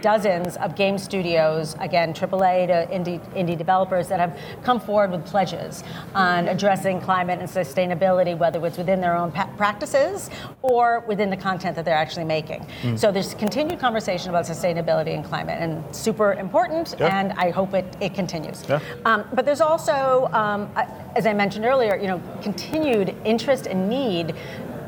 dozens 0.00 0.56
of 0.58 0.74
game 0.74 0.98
studios, 0.98 1.76
again, 1.80 2.12
AAA 2.12 2.66
to 2.66 2.94
indie, 2.94 3.20
indie 3.34 3.56
developers 3.56 4.08
that 4.08 4.20
have 4.20 4.38
come 4.62 4.80
forward 4.80 5.10
with 5.10 5.24
pledges 5.26 5.84
on 6.14 6.48
addressing 6.48 7.00
climate 7.00 7.38
and 7.40 7.48
sustainability, 7.48 8.36
whether 8.36 8.64
it's 8.66 8.78
within 8.78 9.00
their 9.00 9.16
own 9.16 9.30
pa- 9.32 9.50
practices 9.56 10.30
or 10.62 11.00
within 11.06 11.30
the 11.30 11.36
content 11.36 11.76
that 11.76 11.84
they're 11.84 11.94
actually 11.94 12.24
making. 12.24 12.66
So 12.96 13.12
there's 13.12 13.34
continued 13.34 13.78
conversation 13.78 14.30
about 14.30 14.44
sustainability 14.44 15.14
and 15.14 15.24
climate, 15.24 15.58
and 15.60 15.84
super 15.94 16.34
important, 16.34 17.00
and 17.00 17.32
I 17.32 17.50
hope 17.50 17.74
it, 17.74 17.96
it 18.00 18.14
continues. 18.14 18.64
Yeah. 18.68 18.80
Um, 19.04 19.24
but 19.32 19.44
there's 19.44 19.60
also, 19.60 20.28
um, 20.32 20.70
as 21.16 21.26
I 21.26 21.32
mentioned 21.32 21.64
earlier, 21.64 21.96
you 21.96 22.06
know, 22.06 22.20
continued 22.42 23.14
interest 23.24 23.66
and 23.66 23.88
need 23.88 24.34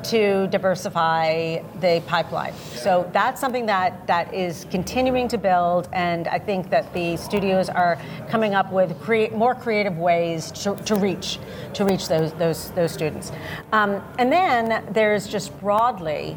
to 0.04 0.46
diversify 0.48 1.58
the 1.80 2.02
pipeline. 2.06 2.54
So 2.74 3.08
that's 3.12 3.40
something 3.40 3.66
that, 3.66 4.06
that 4.06 4.32
is 4.34 4.66
continuing 4.70 5.28
to 5.28 5.38
build, 5.38 5.88
and 5.92 6.28
I 6.28 6.38
think 6.38 6.70
that 6.70 6.92
the 6.92 7.16
studios 7.16 7.68
are 7.68 7.98
coming 8.28 8.54
up 8.54 8.72
with 8.72 8.98
create, 9.00 9.32
more 9.32 9.54
creative 9.54 9.96
ways 9.98 10.50
to, 10.62 10.74
to 10.76 10.94
reach 10.96 11.38
to 11.74 11.84
reach 11.84 12.08
those 12.08 12.32
those 12.34 12.70
those 12.72 12.92
students. 12.92 13.32
Um, 13.72 14.02
and 14.18 14.32
then 14.32 14.84
there's 14.92 15.26
just 15.26 15.58
broadly 15.60 16.36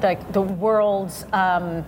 the, 0.00 0.18
the 0.32 0.42
world's 0.42 1.26
um, 1.32 1.84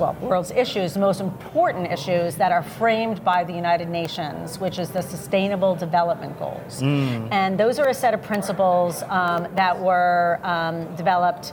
well, 0.00 0.16
world's 0.20 0.50
issues, 0.50 0.94
the 0.94 1.00
most 1.00 1.20
important 1.20 1.92
issues 1.92 2.34
that 2.36 2.50
are 2.50 2.62
framed 2.62 3.22
by 3.22 3.44
the 3.44 3.52
United 3.52 3.88
Nations, 3.88 4.58
which 4.58 4.78
is 4.78 4.90
the 4.90 5.02
Sustainable 5.02 5.76
Development 5.76 6.36
Goals. 6.38 6.80
And 6.82 7.60
those 7.60 7.78
are 7.78 7.88
a 7.88 7.94
set 7.94 8.14
of 8.14 8.22
principles 8.22 9.02
um, 9.08 9.46
that 9.54 9.78
were 9.78 10.40
um, 10.42 10.92
developed. 10.96 11.52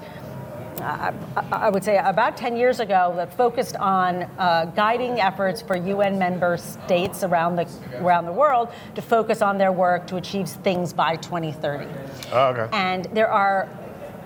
Uh, 0.82 1.12
I 1.52 1.70
would 1.70 1.84
say 1.84 1.98
about 1.98 2.38
10 2.38 2.56
years 2.56 2.80
ago 2.80 3.12
that 3.16 3.34
focused 3.36 3.76
on 3.78 4.24
uh, 4.38 4.66
guiding 4.76 5.20
efforts 5.20 5.60
for 5.60 5.76
UN 5.76 6.20
member 6.20 6.56
states 6.56 7.24
around 7.24 7.56
the 7.56 7.68
around 7.96 8.26
the 8.26 8.32
world 8.32 8.70
to 8.94 9.02
focus 9.02 9.42
on 9.42 9.58
their 9.58 9.72
work 9.72 10.06
to 10.08 10.18
achieve 10.18 10.48
things 10.48 10.94
by 10.94 11.16
2030. 11.16 11.88
Oh, 12.32 12.50
okay. 12.50 12.70
And 12.78 13.06
there 13.06 13.28
are 13.28 13.68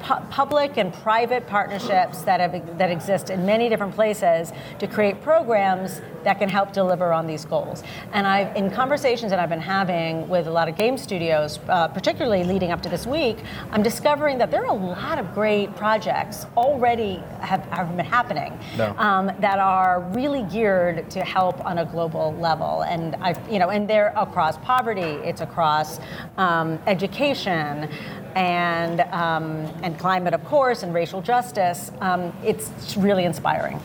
pu- 0.02 0.22
public 0.30 0.78
and 0.78 0.94
private 0.94 1.48
partnerships 1.48 2.22
that 2.24 2.40
have 2.40 2.78
that 2.78 2.92
exist 2.92 3.30
in 3.30 3.46
many 3.46 3.70
different 3.70 3.94
places 3.96 4.52
to 4.80 4.88
create 4.88 5.22
programs 5.22 6.02
that 6.24 6.38
can 6.40 6.50
help 6.50 6.72
deliver 6.74 7.12
on 7.12 7.26
these 7.26 7.46
goals. 7.46 7.84
And 8.14 8.28
I've 8.28 8.56
in 8.56 8.70
conversations 8.70 9.32
that 9.32 9.40
I've 9.40 9.50
been 9.50 9.60
having 9.60 10.28
with 10.30 10.48
a 10.48 10.52
lot 10.52 10.68
of 10.70 10.76
game 10.76 10.98
studios, 10.98 11.60
uh, 11.70 11.88
particularly 11.88 12.44
leading 12.44 12.72
up 12.72 12.82
to 12.84 12.90
this 12.90 13.08
week, 13.08 13.38
I'm 13.72 13.84
discovering 13.84 14.38
that 14.38 14.52
there 14.52 14.62
are 14.64 14.72
a 14.72 14.74
lot 14.74 15.18
of 15.20 15.34
great 15.34 15.76
projects 15.76 16.46
already 16.58 17.16
have, 17.40 17.64
have 17.66 17.96
been 17.96 18.06
happening 18.06 18.58
No. 18.78 18.96
um, 18.98 19.32
that 19.40 19.60
are 19.60 20.02
really 20.12 20.44
geared 20.44 21.10
to 21.12 21.22
help 21.22 21.64
on 21.66 21.80
a 21.80 21.86
global 21.86 22.34
level. 22.36 22.82
And 22.84 23.16
I, 23.16 23.36
you 23.50 23.60
know, 23.60 23.70
and 23.70 23.90
they're 23.90 24.14
across 24.16 24.58
poverty, 24.60 25.02
it's 25.02 25.42
across 25.42 26.00
um, 26.38 26.80
education, 26.88 27.90
and 28.36 29.02
um, 29.12 29.66
and 29.84 29.98
climate, 30.00 30.34
of 30.34 30.44
course, 30.46 30.84
and 30.84 30.94
racial 30.94 31.22
justice. 31.22 31.92
Um, 32.02 32.34
it's 32.44 32.98
really 32.98 33.26
inspiring. 33.26 33.80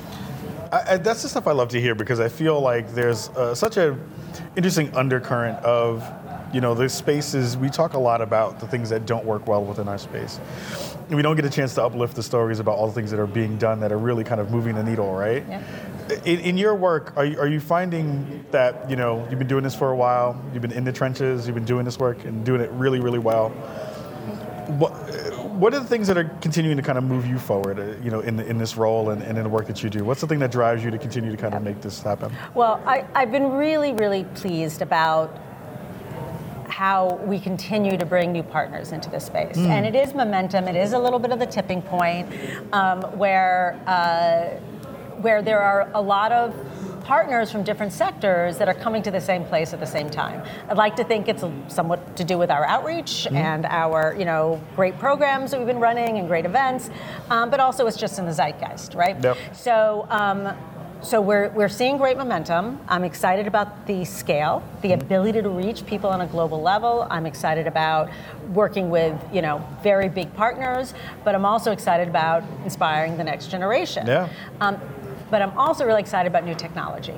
I, 0.72 0.94
I, 0.94 0.96
that's 0.96 1.22
the 1.22 1.28
stuff 1.28 1.46
I 1.46 1.52
love 1.52 1.68
to 1.70 1.80
hear 1.80 1.94
because 1.94 2.20
I 2.20 2.28
feel 2.28 2.60
like 2.60 2.92
there's 2.92 3.28
uh, 3.30 3.54
such 3.54 3.76
a 3.76 3.96
interesting 4.56 4.94
undercurrent 4.96 5.58
of, 5.64 6.04
you 6.52 6.60
know, 6.60 6.74
the 6.74 6.88
spaces. 6.88 7.56
We 7.56 7.70
talk 7.70 7.94
a 7.94 7.98
lot 7.98 8.20
about 8.20 8.58
the 8.58 8.66
things 8.66 8.90
that 8.90 9.06
don't 9.06 9.24
work 9.24 9.46
well 9.46 9.64
within 9.64 9.88
our 9.88 9.98
space. 9.98 10.40
We 11.08 11.22
don't 11.22 11.36
get 11.36 11.44
a 11.44 11.50
chance 11.50 11.74
to 11.74 11.84
uplift 11.84 12.16
the 12.16 12.22
stories 12.22 12.58
about 12.58 12.76
all 12.76 12.88
the 12.88 12.92
things 12.92 13.10
that 13.12 13.20
are 13.20 13.28
being 13.28 13.58
done 13.58 13.78
that 13.80 13.92
are 13.92 13.98
really 13.98 14.24
kind 14.24 14.40
of 14.40 14.50
moving 14.50 14.74
the 14.74 14.82
needle, 14.82 15.14
right? 15.14 15.44
Yeah. 15.48 15.62
In, 16.24 16.40
in 16.40 16.56
your 16.56 16.74
work, 16.74 17.12
are 17.16 17.24
you, 17.24 17.38
are 17.38 17.48
you 17.48 17.60
finding 17.60 18.44
that 18.50 18.88
you 18.90 18.96
know 18.96 19.26
you've 19.28 19.38
been 19.38 19.48
doing 19.48 19.64
this 19.64 19.74
for 19.74 19.90
a 19.90 19.96
while? 19.96 20.40
You've 20.52 20.62
been 20.62 20.72
in 20.72 20.84
the 20.84 20.92
trenches. 20.92 21.46
You've 21.46 21.54
been 21.54 21.64
doing 21.64 21.84
this 21.84 21.98
work 21.98 22.24
and 22.24 22.44
doing 22.44 22.60
it 22.60 22.70
really, 22.72 23.00
really 23.00 23.18
well. 23.18 23.52
What 24.68 24.92
what 25.56 25.72
are 25.72 25.80
the 25.80 25.86
things 25.86 26.06
that 26.08 26.18
are 26.18 26.24
continuing 26.40 26.76
to 26.76 26.82
kind 26.82 26.98
of 26.98 27.04
move 27.04 27.26
you 27.26 27.38
forward, 27.38 27.78
uh, 27.78 28.02
you 28.02 28.10
know, 28.10 28.20
in 28.20 28.40
in 28.40 28.58
this 28.58 28.76
role 28.76 29.10
and, 29.10 29.22
and 29.22 29.38
in 29.38 29.44
the 29.44 29.50
work 29.50 29.66
that 29.66 29.82
you 29.82 29.90
do? 29.90 30.04
What's 30.04 30.20
the 30.20 30.26
thing 30.26 30.40
that 30.40 30.50
drives 30.50 30.84
you 30.84 30.90
to 30.90 30.98
continue 30.98 31.30
to 31.30 31.36
kind 31.36 31.54
of 31.54 31.62
make 31.62 31.80
this 31.80 32.02
happen? 32.02 32.32
Well, 32.54 32.82
I, 32.86 33.04
I've 33.14 33.30
been 33.30 33.52
really, 33.52 33.92
really 33.92 34.24
pleased 34.34 34.82
about 34.82 35.38
how 36.76 37.14
we 37.24 37.40
continue 37.40 37.96
to 37.96 38.04
bring 38.04 38.32
new 38.32 38.42
partners 38.42 38.92
into 38.92 39.08
this 39.08 39.24
space. 39.24 39.56
And 39.56 39.86
it 39.86 39.94
is 39.94 40.12
momentum, 40.12 40.68
it 40.68 40.76
is 40.76 40.92
a 40.92 40.98
little 40.98 41.18
bit 41.18 41.30
of 41.30 41.38
the 41.38 41.46
tipping 41.46 41.80
point 41.80 42.30
um, 42.74 43.00
where, 43.16 43.80
uh, 43.86 44.60
where 45.22 45.40
there 45.40 45.62
are 45.62 45.90
a 45.94 46.00
lot 46.02 46.32
of 46.32 46.54
partners 47.06 47.52
from 47.52 47.62
different 47.62 47.92
sectors 47.92 48.58
that 48.58 48.66
are 48.66 48.74
coming 48.74 49.00
to 49.00 49.12
the 49.12 49.20
same 49.20 49.44
place 49.44 49.72
at 49.72 49.78
the 49.78 49.86
same 49.86 50.10
time. 50.10 50.42
I'd 50.68 50.76
like 50.76 50.96
to 50.96 51.04
think 51.04 51.28
it's 51.28 51.44
somewhat 51.68 52.16
to 52.16 52.24
do 52.24 52.36
with 52.36 52.50
our 52.50 52.64
outreach 52.66 53.28
and 53.28 53.64
our, 53.64 54.16
you 54.18 54.24
know, 54.24 54.60
great 54.74 54.98
programs 54.98 55.52
that 55.52 55.58
we've 55.58 55.68
been 55.68 55.78
running 55.78 56.18
and 56.18 56.26
great 56.26 56.44
events, 56.44 56.90
um, 57.30 57.48
but 57.48 57.60
also 57.60 57.86
it's 57.86 57.96
just 57.96 58.18
in 58.18 58.26
the 58.26 58.32
zeitgeist, 58.32 58.96
right? 58.96 59.22
Yep. 59.22 59.36
So, 59.52 60.08
um, 60.10 60.52
so 61.00 61.20
we're, 61.20 61.50
we're 61.50 61.68
seeing 61.68 61.96
great 61.98 62.16
momentum. 62.16 62.80
I'm 62.88 63.04
excited 63.04 63.46
about 63.46 63.86
the 63.86 64.04
scale, 64.04 64.64
the 64.82 64.92
ability 64.92 65.42
to 65.42 65.48
reach 65.48 65.86
people 65.86 66.10
on 66.10 66.22
a 66.22 66.26
global 66.26 66.60
level. 66.60 67.06
I'm 67.08 67.26
excited 67.26 67.68
about 67.68 68.10
working 68.52 68.90
with 68.90 69.14
you 69.32 69.42
know 69.42 69.64
very 69.82 70.08
big 70.08 70.32
partners, 70.34 70.94
but 71.22 71.34
I'm 71.34 71.44
also 71.44 71.70
excited 71.70 72.08
about 72.08 72.42
inspiring 72.64 73.16
the 73.16 73.24
next 73.24 73.48
generation. 73.48 74.06
Yeah. 74.06 74.28
Um, 74.60 74.80
but 75.30 75.42
I'm 75.42 75.56
also 75.58 75.84
really 75.84 76.00
excited 76.00 76.28
about 76.28 76.44
new 76.44 76.54
technology. 76.54 77.14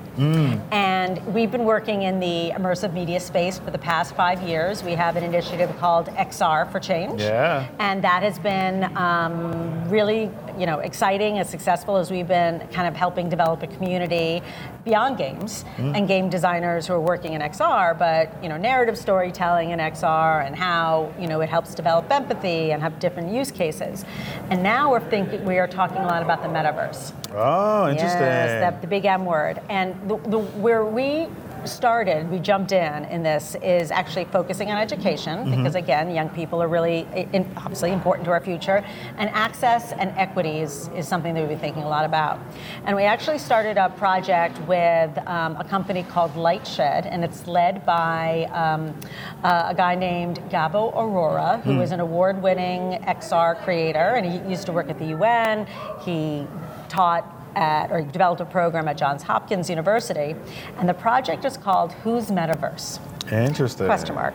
And 0.70 1.24
we've 1.34 1.50
been 1.50 1.64
working 1.64 2.02
in 2.02 2.20
the 2.20 2.50
immersive 2.54 2.92
media 2.92 3.20
space 3.20 3.58
for 3.58 3.70
the 3.70 3.78
past 3.78 4.14
five 4.14 4.42
years. 4.42 4.82
We 4.82 4.92
have 4.92 5.16
an 5.16 5.24
initiative 5.24 5.74
called 5.78 6.06
XR 6.08 6.70
for 6.70 6.80
Change. 6.80 7.20
Yeah. 7.20 7.68
And 7.78 8.02
that 8.04 8.22
has 8.22 8.38
been 8.38 8.96
um, 8.96 9.88
really, 9.88 10.30
you 10.58 10.66
know, 10.66 10.80
exciting 10.80 11.38
and 11.38 11.48
successful 11.48 11.96
as 11.96 12.10
we've 12.10 12.28
been 12.28 12.60
kind 12.68 12.88
of 12.88 12.96
helping 12.96 13.28
develop 13.28 13.62
a 13.62 13.66
community 13.66 14.42
beyond 14.84 15.18
games 15.18 15.64
and 15.76 16.08
game 16.08 16.30
designers 16.30 16.86
who 16.86 16.94
are 16.94 17.00
working 17.00 17.34
in 17.34 17.42
XR, 17.42 17.98
but 17.98 18.32
you 18.42 18.48
know, 18.48 18.56
narrative 18.56 18.96
storytelling 18.96 19.70
in 19.70 19.78
XR 19.78 20.46
and 20.46 20.56
how 20.56 21.12
you 21.20 21.26
know 21.26 21.40
it 21.40 21.48
helps 21.48 21.74
develop 21.74 22.10
empathy 22.10 22.72
and 22.72 22.82
have 22.82 22.98
different 22.98 23.30
use 23.32 23.50
cases. 23.50 24.04
And 24.50 24.62
now 24.62 24.90
we're 24.90 25.08
thinking 25.10 25.44
we 25.44 25.58
are 25.58 25.68
talking 25.68 25.98
a 25.98 26.06
lot 26.06 26.22
about 26.22 26.42
the 26.42 26.48
metaverse. 26.48 27.12
Oh, 27.34 27.88
interesting. 27.88 28.20
Yes, 28.20 28.74
the, 28.74 28.80
the 28.80 28.86
big 28.86 29.04
M 29.04 29.24
word. 29.24 29.60
And 29.68 29.94
the, 30.08 30.16
the, 30.28 30.38
where 30.38 30.84
we 30.84 31.28
started, 31.64 32.30
we 32.30 32.38
jumped 32.38 32.72
in 32.72 33.04
in 33.06 33.22
this, 33.22 33.56
is 33.62 33.90
actually 33.90 34.24
focusing 34.26 34.70
on 34.70 34.78
education 34.78 35.18
Mm-hmm. 35.28 35.56
because 35.56 35.74
again, 35.74 36.14
young 36.14 36.28
people 36.30 36.62
are 36.62 36.68
really 36.68 37.06
in, 37.32 37.50
obviously 37.56 37.92
important 37.92 38.24
to 38.24 38.30
our 38.30 38.40
future, 38.40 38.84
and 39.18 39.28
access 39.30 39.92
and 39.92 40.10
equity 40.16 40.60
is, 40.60 40.88
is 40.96 41.06
something 41.06 41.34
that 41.34 41.40
we've 41.40 41.48
been 41.50 41.58
thinking 41.58 41.82
a 41.82 41.88
lot 41.88 42.04
about. 42.04 42.38
And 42.84 42.96
we 42.96 43.02
actually 43.02 43.38
started 43.38 43.76
a 43.76 43.90
project 43.90 44.58
with 44.62 45.16
um, 45.26 45.56
a 45.56 45.64
company 45.64 46.02
called 46.04 46.32
Lightshed, 46.34 47.06
and 47.06 47.24
it's 47.24 47.46
led 47.46 47.84
by 47.84 48.44
um, 48.52 48.94
uh, 49.42 49.66
a 49.68 49.74
guy 49.74 49.94
named 49.94 50.38
Gabo 50.50 50.94
Arora, 50.94 51.60
who 51.62 51.80
is 51.80 51.90
an 51.92 52.00
award-winning 52.00 53.02
XR 53.04 53.62
creator, 53.64 54.14
and 54.16 54.24
he 54.24 54.50
used 54.50 54.66
to 54.66 54.72
work 54.72 54.88
at 54.88 54.98
the 54.98 55.06
UN. 55.06 55.66
He 56.04 56.46
taught 56.88 57.24
at, 57.54 57.90
or 57.90 58.02
developed 58.02 58.40
a 58.40 58.44
program 58.44 58.88
at 58.88 58.96
Johns 58.96 59.22
Hopkins 59.22 59.68
University, 59.68 60.34
and 60.78 60.88
the 60.88 60.94
project 60.94 61.44
is 61.44 61.56
called 61.56 61.92
Whose 61.92 62.26
Metaverse? 62.30 63.00
Interesting. 63.32 63.86
Question 63.86 64.14
mark. 64.14 64.34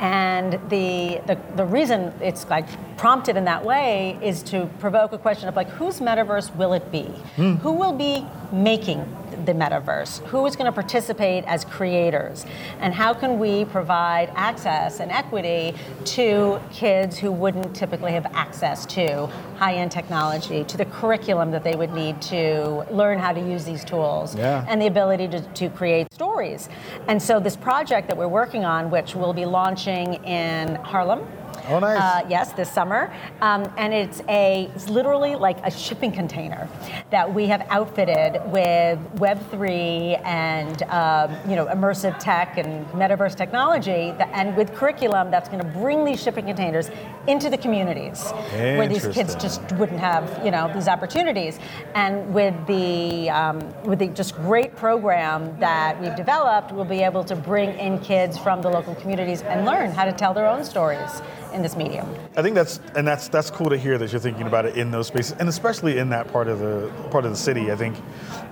And 0.00 0.54
the, 0.68 1.22
the 1.26 1.38
the 1.56 1.64
reason 1.64 2.12
it's 2.20 2.46
like 2.50 2.66
prompted 2.98 3.36
in 3.36 3.44
that 3.46 3.64
way 3.64 4.18
is 4.22 4.42
to 4.44 4.66
provoke 4.80 5.12
a 5.12 5.18
question 5.18 5.48
of 5.48 5.56
like 5.56 5.68
whose 5.68 6.00
metaverse 6.00 6.54
will 6.54 6.74
it 6.74 6.92
be? 6.92 7.04
Hmm. 7.36 7.54
Who 7.54 7.72
will 7.72 7.92
be 7.92 8.26
making 8.52 9.00
the 9.46 9.52
metaverse? 9.52 10.20
Who 10.26 10.44
is 10.46 10.56
going 10.56 10.66
to 10.66 10.72
participate 10.72 11.44
as 11.46 11.64
creators? 11.64 12.46
And 12.80 12.94
how 12.94 13.14
can 13.14 13.38
we 13.38 13.64
provide 13.66 14.30
access 14.34 15.00
and 15.00 15.10
equity 15.10 15.74
to 16.06 16.60
kids 16.72 17.18
who 17.18 17.30
wouldn't 17.32 17.74
typically 17.74 18.12
have 18.12 18.26
access 18.34 18.86
to 18.86 19.26
high-end 19.56 19.92
technology, 19.92 20.64
to 20.64 20.76
the 20.76 20.84
curriculum 20.86 21.50
that 21.50 21.64
they 21.64 21.76
would 21.76 21.92
need 21.92 22.20
to 22.22 22.84
learn 22.90 23.18
how 23.18 23.32
to 23.32 23.40
use 23.40 23.64
these 23.64 23.84
tools, 23.84 24.34
Yeah. 24.34 24.64
and 24.68 24.80
the 24.80 24.86
ability 24.86 25.28
to, 25.28 25.40
to 25.40 25.68
create 25.70 26.12
stories. 26.12 26.68
And 27.08 27.22
so 27.22 27.40
this 27.40 27.56
project 27.56 28.08
that 28.08 28.16
we're 28.16 28.28
working 28.28 28.64
on, 28.64 28.90
which 28.90 29.14
we'll 29.14 29.32
be 29.32 29.44
launching 29.44 30.14
in 30.24 30.74
Harlem. 30.76 31.26
Oh, 31.68 31.78
nice. 31.78 32.00
Uh, 32.00 32.26
yes, 32.28 32.52
this 32.52 32.70
summer, 32.70 33.12
um, 33.40 33.70
and 33.76 33.92
it's 33.92 34.20
a 34.28 34.70
it's 34.74 34.88
literally 34.88 35.34
like 35.34 35.58
a 35.64 35.70
shipping 35.70 36.12
container 36.12 36.68
that 37.10 37.32
we 37.32 37.46
have 37.46 37.66
outfitted 37.70 38.40
with 38.50 38.98
Web 39.18 39.40
three 39.50 40.16
and 40.24 40.82
um, 40.84 41.36
you 41.48 41.56
know 41.56 41.66
immersive 41.66 42.18
tech 42.18 42.58
and 42.58 42.86
metaverse 42.88 43.34
technology, 43.36 44.12
that, 44.18 44.30
and 44.32 44.56
with 44.56 44.74
curriculum 44.74 45.30
that's 45.30 45.48
going 45.48 45.62
to 45.62 45.68
bring 45.68 46.04
these 46.04 46.22
shipping 46.22 46.46
containers 46.46 46.90
into 47.26 47.48
the 47.48 47.58
communities 47.58 48.30
where 48.52 48.86
these 48.86 49.06
kids 49.08 49.34
just 49.36 49.60
wouldn't 49.72 50.00
have 50.00 50.44
you 50.44 50.50
know 50.50 50.70
these 50.74 50.88
opportunities. 50.88 51.58
And 51.94 52.34
with 52.34 52.54
the 52.66 53.30
um, 53.30 53.60
with 53.84 53.98
the 53.98 54.08
just 54.08 54.34
great 54.36 54.76
program 54.76 55.58
that 55.60 56.00
we've 56.00 56.16
developed 56.16 56.72
we'll 56.72 56.84
be 56.84 57.02
able 57.02 57.24
to 57.24 57.36
bring 57.36 57.70
in 57.78 57.98
kids 58.00 58.38
from 58.38 58.62
the 58.62 58.68
local 58.68 58.94
communities 58.96 59.42
and 59.42 59.64
learn 59.64 59.90
how 59.90 60.04
to 60.04 60.12
tell 60.12 60.34
their 60.34 60.46
own 60.46 60.64
stories 60.64 61.22
in 61.54 61.62
this 61.62 61.76
medium 61.76 62.06
I 62.36 62.42
think 62.42 62.54
that's 62.54 62.80
and 62.96 63.06
that's 63.06 63.28
that's 63.28 63.50
cool 63.50 63.70
to 63.70 63.78
hear 63.78 63.96
that 63.98 64.10
you're 64.12 64.20
thinking 64.20 64.46
about 64.46 64.66
it 64.66 64.76
in 64.76 64.90
those 64.90 65.06
spaces, 65.06 65.36
and 65.38 65.48
especially 65.48 65.98
in 65.98 66.08
that 66.10 66.30
part 66.32 66.48
of 66.48 66.58
the 66.58 66.92
part 67.10 67.24
of 67.24 67.30
the 67.30 67.36
city. 67.36 67.70
I 67.70 67.76
think 67.76 67.96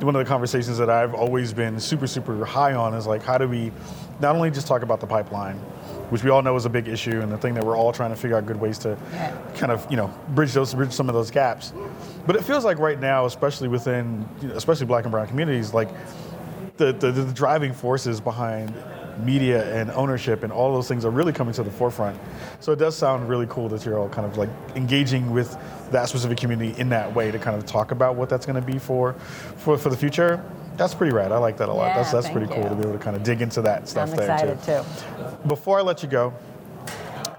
one 0.01 0.15
of 0.15 0.25
the 0.25 0.29
conversations 0.29 0.79
that 0.79 0.89
I've 0.89 1.13
always 1.15 1.53
been 1.53 1.79
super 1.81 2.07
super 2.07 2.45
high 2.45 2.75
on 2.75 2.95
is 2.95 3.07
like 3.07 3.23
how 3.23 3.39
do 3.39 3.49
we 3.49 3.73
not 4.21 4.37
only 4.37 4.51
just 4.51 4.67
talk 4.69 4.83
about 4.83 5.01
the 5.01 5.07
pipeline, 5.07 5.57
which 6.11 6.23
we 6.23 6.31
all 6.31 6.43
know 6.43 6.55
is 6.55 6.65
a 6.65 6.71
big 6.71 6.87
issue 6.87 7.21
and 7.21 7.33
the 7.33 7.37
thing 7.39 7.55
that 7.55 7.65
we're 7.65 7.77
all 7.77 7.93
trying 7.93 8.11
to 8.11 8.17
figure 8.17 8.37
out 8.37 8.47
good 8.47 8.61
ways 8.61 8.79
to 8.79 8.97
Yeah. 9.13 9.37
kind 9.57 9.73
of 9.73 9.85
you 9.91 9.97
know 9.97 10.09
bridge 10.29 10.53
those 10.53 10.73
bridge 10.75 10.93
some 10.93 11.09
of 11.09 11.15
those 11.15 11.31
gaps, 11.33 11.73
but 12.27 12.37
it 12.37 12.45
feels 12.45 12.65
like 12.65 12.79
right 12.79 13.01
now, 13.01 13.27
especially 13.27 13.67
within 13.69 14.29
you 14.41 14.49
know, 14.49 14.55
especially 14.55 14.87
Black 14.87 15.05
and 15.05 15.11
Brown 15.11 15.27
communities, 15.27 15.75
like 15.75 15.89
the, 16.77 16.93
the, 16.93 17.11
the 17.13 17.33
driving 17.33 17.73
forces 17.73 18.21
behind 18.21 18.73
media 19.21 19.73
and 19.75 19.91
ownership 19.91 20.43
and 20.43 20.53
all 20.53 20.73
those 20.73 20.89
things 20.89 21.05
are 21.05 21.11
really 21.11 21.33
coming 21.33 21.55
to 21.55 21.63
the 21.63 21.71
forefront. 21.71 22.19
So 22.61 22.73
it 22.73 22.79
does 22.79 22.97
sound 22.97 23.29
really 23.29 23.47
cool 23.49 23.69
that 23.71 23.85
you're 23.85 23.99
all 23.99 24.09
kind 24.09 24.27
of 24.27 24.37
like 24.37 24.51
engaging 24.75 25.31
with 25.31 25.57
that 25.91 26.09
specific 26.09 26.39
community 26.39 26.79
in 26.81 26.89
that 26.91 27.15
way 27.15 27.31
to 27.31 27.39
kind 27.39 27.57
of 27.57 27.67
talk 27.67 27.91
about 27.91 28.17
what 28.17 28.29
that's 28.29 28.47
going 28.47 28.61
to 28.61 28.73
be 28.73 28.79
for, 28.79 29.15
for 29.57 29.77
for 29.77 29.91
the 29.91 29.97
future. 29.97 30.43
That's 30.77 30.95
pretty 30.95 31.13
rad. 31.13 31.33
I 31.33 31.39
like 31.39 31.59
that 31.59 31.69
a 31.69 31.73
lot. 31.73 31.89
Yeah, 31.89 31.97
that's 31.97 32.13
that's 32.13 32.31
pretty 32.31 32.47
cool 32.47 32.63
you. 32.63 32.69
to 32.71 32.75
be 32.75 32.81
able 32.83 32.93
to 32.93 32.99
kind 32.99 33.15
of 33.15 33.23
dig 33.23 33.43
into 33.43 33.61
that 33.63 33.89
stuff 33.89 34.11
I'm 34.11 34.17
there 34.17 34.57
too. 34.57 34.83
too. 34.83 35.49
Before 35.49 35.79
I 35.79 35.83
let 35.83 36.03
you 36.03 36.09
go, 36.09 36.33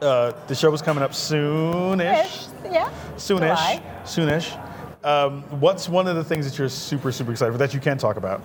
uh, 0.01 0.34
the 0.47 0.55
show 0.55 0.71
is 0.74 0.82
coming 0.82 1.03
up 1.03 1.13
soon-ish. 1.13 2.26
Ish, 2.26 2.47
yeah. 2.65 2.91
Soonish. 3.15 3.39
July. 3.39 3.84
Soonish. 4.03 4.59
Um, 5.03 5.41
what's 5.59 5.89
one 5.89 6.07
of 6.07 6.15
the 6.15 6.24
things 6.24 6.49
that 6.49 6.57
you're 6.57 6.69
super, 6.69 7.11
super 7.11 7.32
excited 7.32 7.51
for 7.51 7.57
that 7.57 7.74
you 7.74 7.80
can 7.80 7.97
talk 7.97 8.15
about? 8.17 8.41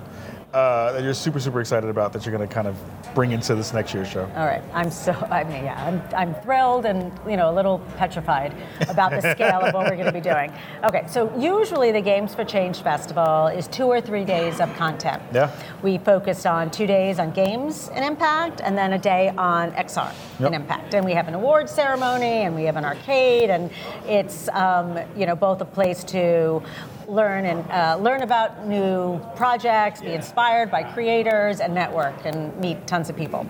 Uh, 0.55 0.93
that 0.93 1.03
you're 1.03 1.13
super, 1.13 1.39
super 1.39 1.61
excited 1.61 1.91
about 1.91 2.11
that 2.11 2.25
you're 2.25 2.35
going 2.35 2.49
to 2.49 2.53
kind 2.53 2.67
of 2.67 2.75
bring 3.15 3.33
into 3.33 3.55
this 3.55 3.75
next 3.75 3.93
year's 3.93 4.09
show? 4.09 4.23
All 4.35 4.47
right, 4.47 4.63
I'm 4.73 4.91
so, 4.91 5.13
I 5.31 5.45
mean, 5.45 5.63
yeah, 5.63 5.85
I'm, 5.87 6.01
I'm 6.17 6.35
thrilled 6.43 6.87
and, 6.87 7.13
you 7.29 7.37
know, 7.37 7.51
a 7.51 7.55
little 7.55 7.81
petrified 7.99 8.55
about 8.89 9.11
the 9.11 9.21
scale 9.35 9.61
of 9.61 9.75
what 9.75 9.85
we're 9.85 9.97
going 9.97 10.07
to 10.07 10.13
be 10.13 10.23
doing. 10.23 10.51
Okay, 10.85 11.05
so 11.09 11.31
usually 11.37 11.91
the 11.93 12.01
Games 12.01 12.35
for 12.35 12.45
Change 12.45 12.83
Festival 12.83 13.49
is 13.49 13.67
two 13.69 13.85
or 13.85 14.01
three 14.01 14.25
days 14.25 14.61
of 14.61 14.73
content. 14.77 15.21
Yeah. 15.35 15.51
We 15.83 15.99
focused 15.99 16.47
on 16.47 16.71
two 16.71 16.87
days 16.87 17.19
on 17.19 17.33
games 17.33 17.91
and 17.93 18.05
impact 18.05 18.61
and 18.63 18.79
then 18.79 18.93
a 18.93 18.99
day 18.99 19.31
on 19.37 19.73
XR 19.73 20.13
Yep. 20.39 20.47
and 20.47 20.55
impact. 20.55 20.95
And 20.95 21.05
we 21.05 21.13
have 21.13 21.27
an 21.29 21.35
awards 21.35 21.73
ceremony 21.73 22.45
and 22.45 22.55
we 22.55 22.63
have 22.63 22.77
an 22.77 22.85
arcade 22.85 23.51
and 23.51 23.71
it's, 24.07 24.49
um, 24.51 24.99
you 25.17 25.27
know, 25.27 25.35
both 25.35 25.61
a 25.61 25.65
place 25.67 26.05
to 26.05 26.63
learn 27.09 27.47
and 27.47 27.69
uh, 27.71 27.97
learn 28.01 28.23
about 28.23 28.67
new 28.67 29.19
projects, 29.35 30.01
be 30.01 30.13
inspired 30.13 30.71
by 30.71 30.83
creators, 30.83 31.61
and 31.61 31.75
network 31.75 32.15
and 32.25 32.57
meet 32.61 32.87
tons 32.87 33.09
of 33.09 33.17
people. 33.17 33.47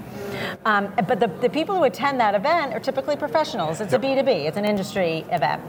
Um, 0.64 0.92
but 1.08 1.20
the, 1.20 1.26
the 1.40 1.50
people 1.50 1.76
who 1.76 1.84
attend 1.84 2.20
that 2.20 2.34
event 2.34 2.72
are 2.72 2.80
typically 2.80 3.16
professionals. 3.16 3.80
It's 3.80 3.92
a 3.92 3.98
B2B, 3.98 4.46
it's 4.46 4.56
an 4.56 4.64
industry 4.64 5.24
event. 5.30 5.62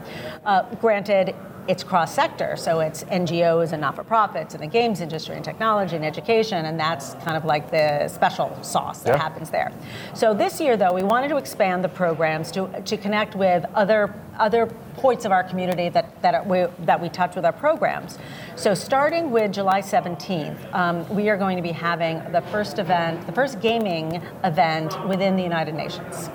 Uh, 0.44 0.62
granted, 0.76 1.34
it's 1.68 1.84
cross 1.84 2.14
sector, 2.14 2.56
so 2.56 2.80
it's 2.80 3.04
NGOs 3.04 3.72
and 3.72 3.80
not 3.80 3.96
for 3.96 4.04
profits 4.04 4.54
and 4.54 4.62
the 4.62 4.66
games 4.66 5.00
industry 5.00 5.36
and 5.36 5.44
technology 5.44 5.96
and 5.96 6.04
education, 6.04 6.64
and 6.66 6.78
that's 6.78 7.14
kind 7.24 7.36
of 7.36 7.44
like 7.44 7.70
the 7.70 8.08
special 8.08 8.56
sauce 8.62 9.00
that 9.02 9.16
Yeah. 9.16 9.22
happens 9.22 9.50
there. 9.50 9.72
So 10.14 10.34
this 10.34 10.60
year, 10.60 10.76
though, 10.76 10.92
we 10.92 11.02
wanted 11.02 11.28
to 11.28 11.36
expand 11.36 11.84
the 11.84 11.88
programs 11.88 12.50
to, 12.52 12.68
to 12.84 12.96
connect 12.96 13.34
with 13.34 13.64
other 13.74 14.14
other 14.38 14.66
points 14.94 15.26
of 15.26 15.32
our 15.32 15.44
community 15.44 15.90
that, 15.90 16.22
that, 16.22 16.46
we, 16.46 16.64
that 16.86 16.98
we 16.98 17.10
touch 17.10 17.36
with 17.36 17.44
our 17.44 17.52
programs. 17.52 18.18
So 18.56 18.72
starting 18.72 19.30
with 19.30 19.52
July 19.52 19.82
17th, 19.82 20.74
um, 20.74 21.06
we 21.14 21.28
are 21.28 21.36
going 21.36 21.56
to 21.56 21.62
be 21.62 21.72
having 21.72 22.20
the 22.32 22.40
first 22.50 22.78
event, 22.78 23.26
the 23.26 23.32
first 23.32 23.60
gaming 23.60 24.22
event 24.42 24.96
within 25.06 25.36
the 25.36 25.42
United 25.42 25.74
Nations. 25.74 26.30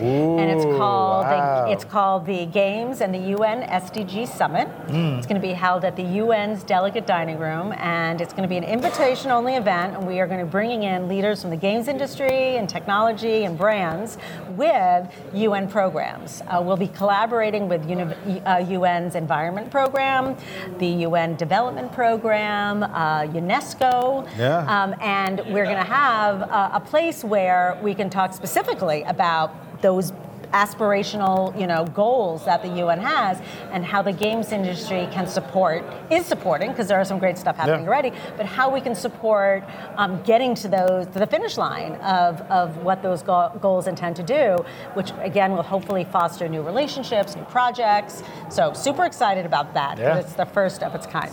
And 0.00 0.50
it's 0.50 0.64
called 0.64 1.24
wow. 1.26 1.66
the, 1.66 1.72
it's 1.72 1.84
called 1.84 2.26
the 2.26 2.46
Games 2.46 3.00
and 3.00 3.14
the 3.14 3.30
UN 3.38 3.62
SDG 3.62 4.28
Summit. 4.28 4.68
It's 4.88 5.26
going 5.26 5.40
to 5.40 5.46
be 5.46 5.52
held 5.52 5.84
at 5.84 5.96
the 5.96 6.18
UN's 6.20 6.62
Delegate 6.62 7.06
Dining 7.06 7.38
Room, 7.38 7.72
and 7.78 8.20
it's 8.20 8.32
going 8.32 8.42
to 8.42 8.48
be 8.48 8.56
an 8.56 8.64
invitation-only 8.64 9.54
event. 9.54 9.96
And 9.96 10.06
we 10.06 10.20
are 10.20 10.26
going 10.26 10.40
to 10.40 10.44
be 10.46 10.50
bringing 10.50 10.82
in 10.84 11.08
leaders 11.08 11.40
from 11.42 11.50
the 11.50 11.56
games 11.56 11.88
industry 11.88 12.56
and 12.56 12.68
technology 12.68 13.44
and 13.44 13.56
brands 13.56 14.18
with 14.50 15.08
UN 15.34 15.68
programs. 15.68 16.42
Uh, 16.46 16.62
we'll 16.64 16.76
be 16.76 16.88
collaborating 16.88 17.68
with 17.68 17.88
uni- 17.88 18.40
uh, 18.44 18.64
UN's 18.64 19.14
Environment 19.14 19.70
Program, 19.70 20.36
the 20.78 20.86
UN 21.06 21.36
Development 21.36 21.92
Program, 21.92 22.82
uh, 22.82 23.22
UNESCO, 23.22 24.28
Yeah. 24.38 24.64
um, 24.68 24.94
and 25.00 25.40
we're 25.52 25.64
going 25.64 25.76
to 25.76 25.82
have 25.82 26.42
uh, 26.42 26.70
a 26.72 26.80
place 26.80 27.24
where 27.24 27.78
we 27.82 27.94
can 27.94 28.10
talk 28.10 28.32
specifically 28.32 29.02
about 29.04 29.54
those 29.82 30.12
aspirational, 30.52 31.58
you 31.58 31.66
know, 31.66 31.84
goals 31.86 32.44
that 32.44 32.62
the 32.62 32.68
UN 32.80 32.98
has 33.00 33.40
and 33.72 33.84
how 33.84 34.02
the 34.02 34.12
games 34.12 34.52
industry 34.52 35.08
can 35.10 35.26
support 35.26 35.84
is 36.10 36.26
supporting 36.26 36.70
because 36.70 36.88
there 36.88 37.00
are 37.00 37.04
some 37.04 37.18
great 37.18 37.38
stuff 37.38 37.56
happening 37.56 37.80
Yeah. 37.82 37.86
already, 37.88 38.12
but 38.36 38.46
how 38.46 38.70
we 38.70 38.80
can 38.80 38.94
support 38.94 39.64
um, 39.96 40.22
getting 40.22 40.54
to 40.56 40.68
those 40.68 41.06
to 41.08 41.18
the 41.18 41.26
finish 41.26 41.56
line 41.58 41.94
of, 41.96 42.40
of 42.42 42.76
what 42.82 43.02
those 43.02 43.22
go- 43.22 43.50
goals 43.60 43.86
intend 43.86 44.16
to 44.16 44.22
do, 44.22 44.64
which 44.94 45.12
again 45.20 45.52
will 45.52 45.62
hopefully 45.62 46.04
foster 46.04 46.48
new 46.48 46.62
relationships, 46.62 47.34
new 47.36 47.44
projects. 47.44 48.22
So 48.50 48.72
super 48.72 49.04
excited 49.04 49.46
about 49.46 49.74
that. 49.74 49.98
Yeah. 49.98 50.18
It's 50.18 50.34
the 50.34 50.46
first 50.46 50.82
of 50.82 50.94
its 50.94 51.06
kind. 51.06 51.32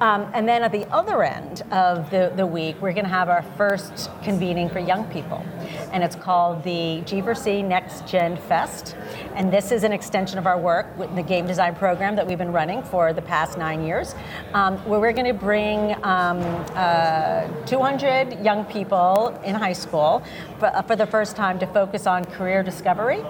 Um, 0.00 0.30
and 0.32 0.48
then 0.48 0.62
at 0.62 0.72
the 0.72 0.86
other 0.92 1.22
end 1.22 1.62
of 1.70 2.10
the, 2.10 2.32
the 2.34 2.46
week, 2.46 2.76
we're 2.80 2.92
going 2.92 3.04
to 3.04 3.10
have 3.10 3.28
our 3.28 3.42
first 3.56 4.10
convening 4.22 4.68
for 4.68 4.78
young 4.78 5.04
people. 5.10 5.44
And 5.92 6.02
it's 6.02 6.16
called 6.16 6.62
the 6.64 7.02
G4C 7.04 7.64
Next 7.64 8.06
Gen 8.06 8.36
Fest. 8.38 8.96
And 9.34 9.52
this 9.52 9.72
is 9.72 9.84
an 9.84 9.92
extension 9.92 10.38
of 10.38 10.46
our 10.46 10.58
work 10.58 10.86
with 10.98 11.14
the 11.14 11.22
game 11.22 11.46
design 11.46 11.74
program 11.74 12.16
that 12.16 12.26
we've 12.26 12.38
been 12.38 12.52
running 12.52 12.82
for 12.82 13.12
the 13.12 13.22
past 13.22 13.58
nine 13.58 13.84
years, 13.84 14.14
um, 14.54 14.78
where 14.78 15.00
we're 15.00 15.12
going 15.12 15.26
to 15.26 15.32
bring 15.34 15.94
um, 16.04 16.40
uh, 16.74 17.46
200 17.66 18.44
young 18.44 18.64
people 18.64 19.28
in 19.44 19.54
high 19.54 19.72
school 19.72 20.22
for, 20.58 20.66
uh, 20.66 20.82
for 20.82 20.96
the 20.96 21.06
first 21.06 21.36
time 21.36 21.58
to 21.58 21.66
focus 21.66 22.06
on 22.06 22.24
career 22.24 22.62
discovery. 22.62 23.22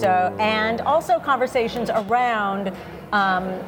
So, 0.00 0.34
and 0.38 0.80
also 0.82 1.18
conversations 1.18 1.90
around 1.90 2.72
um, 3.12 3.60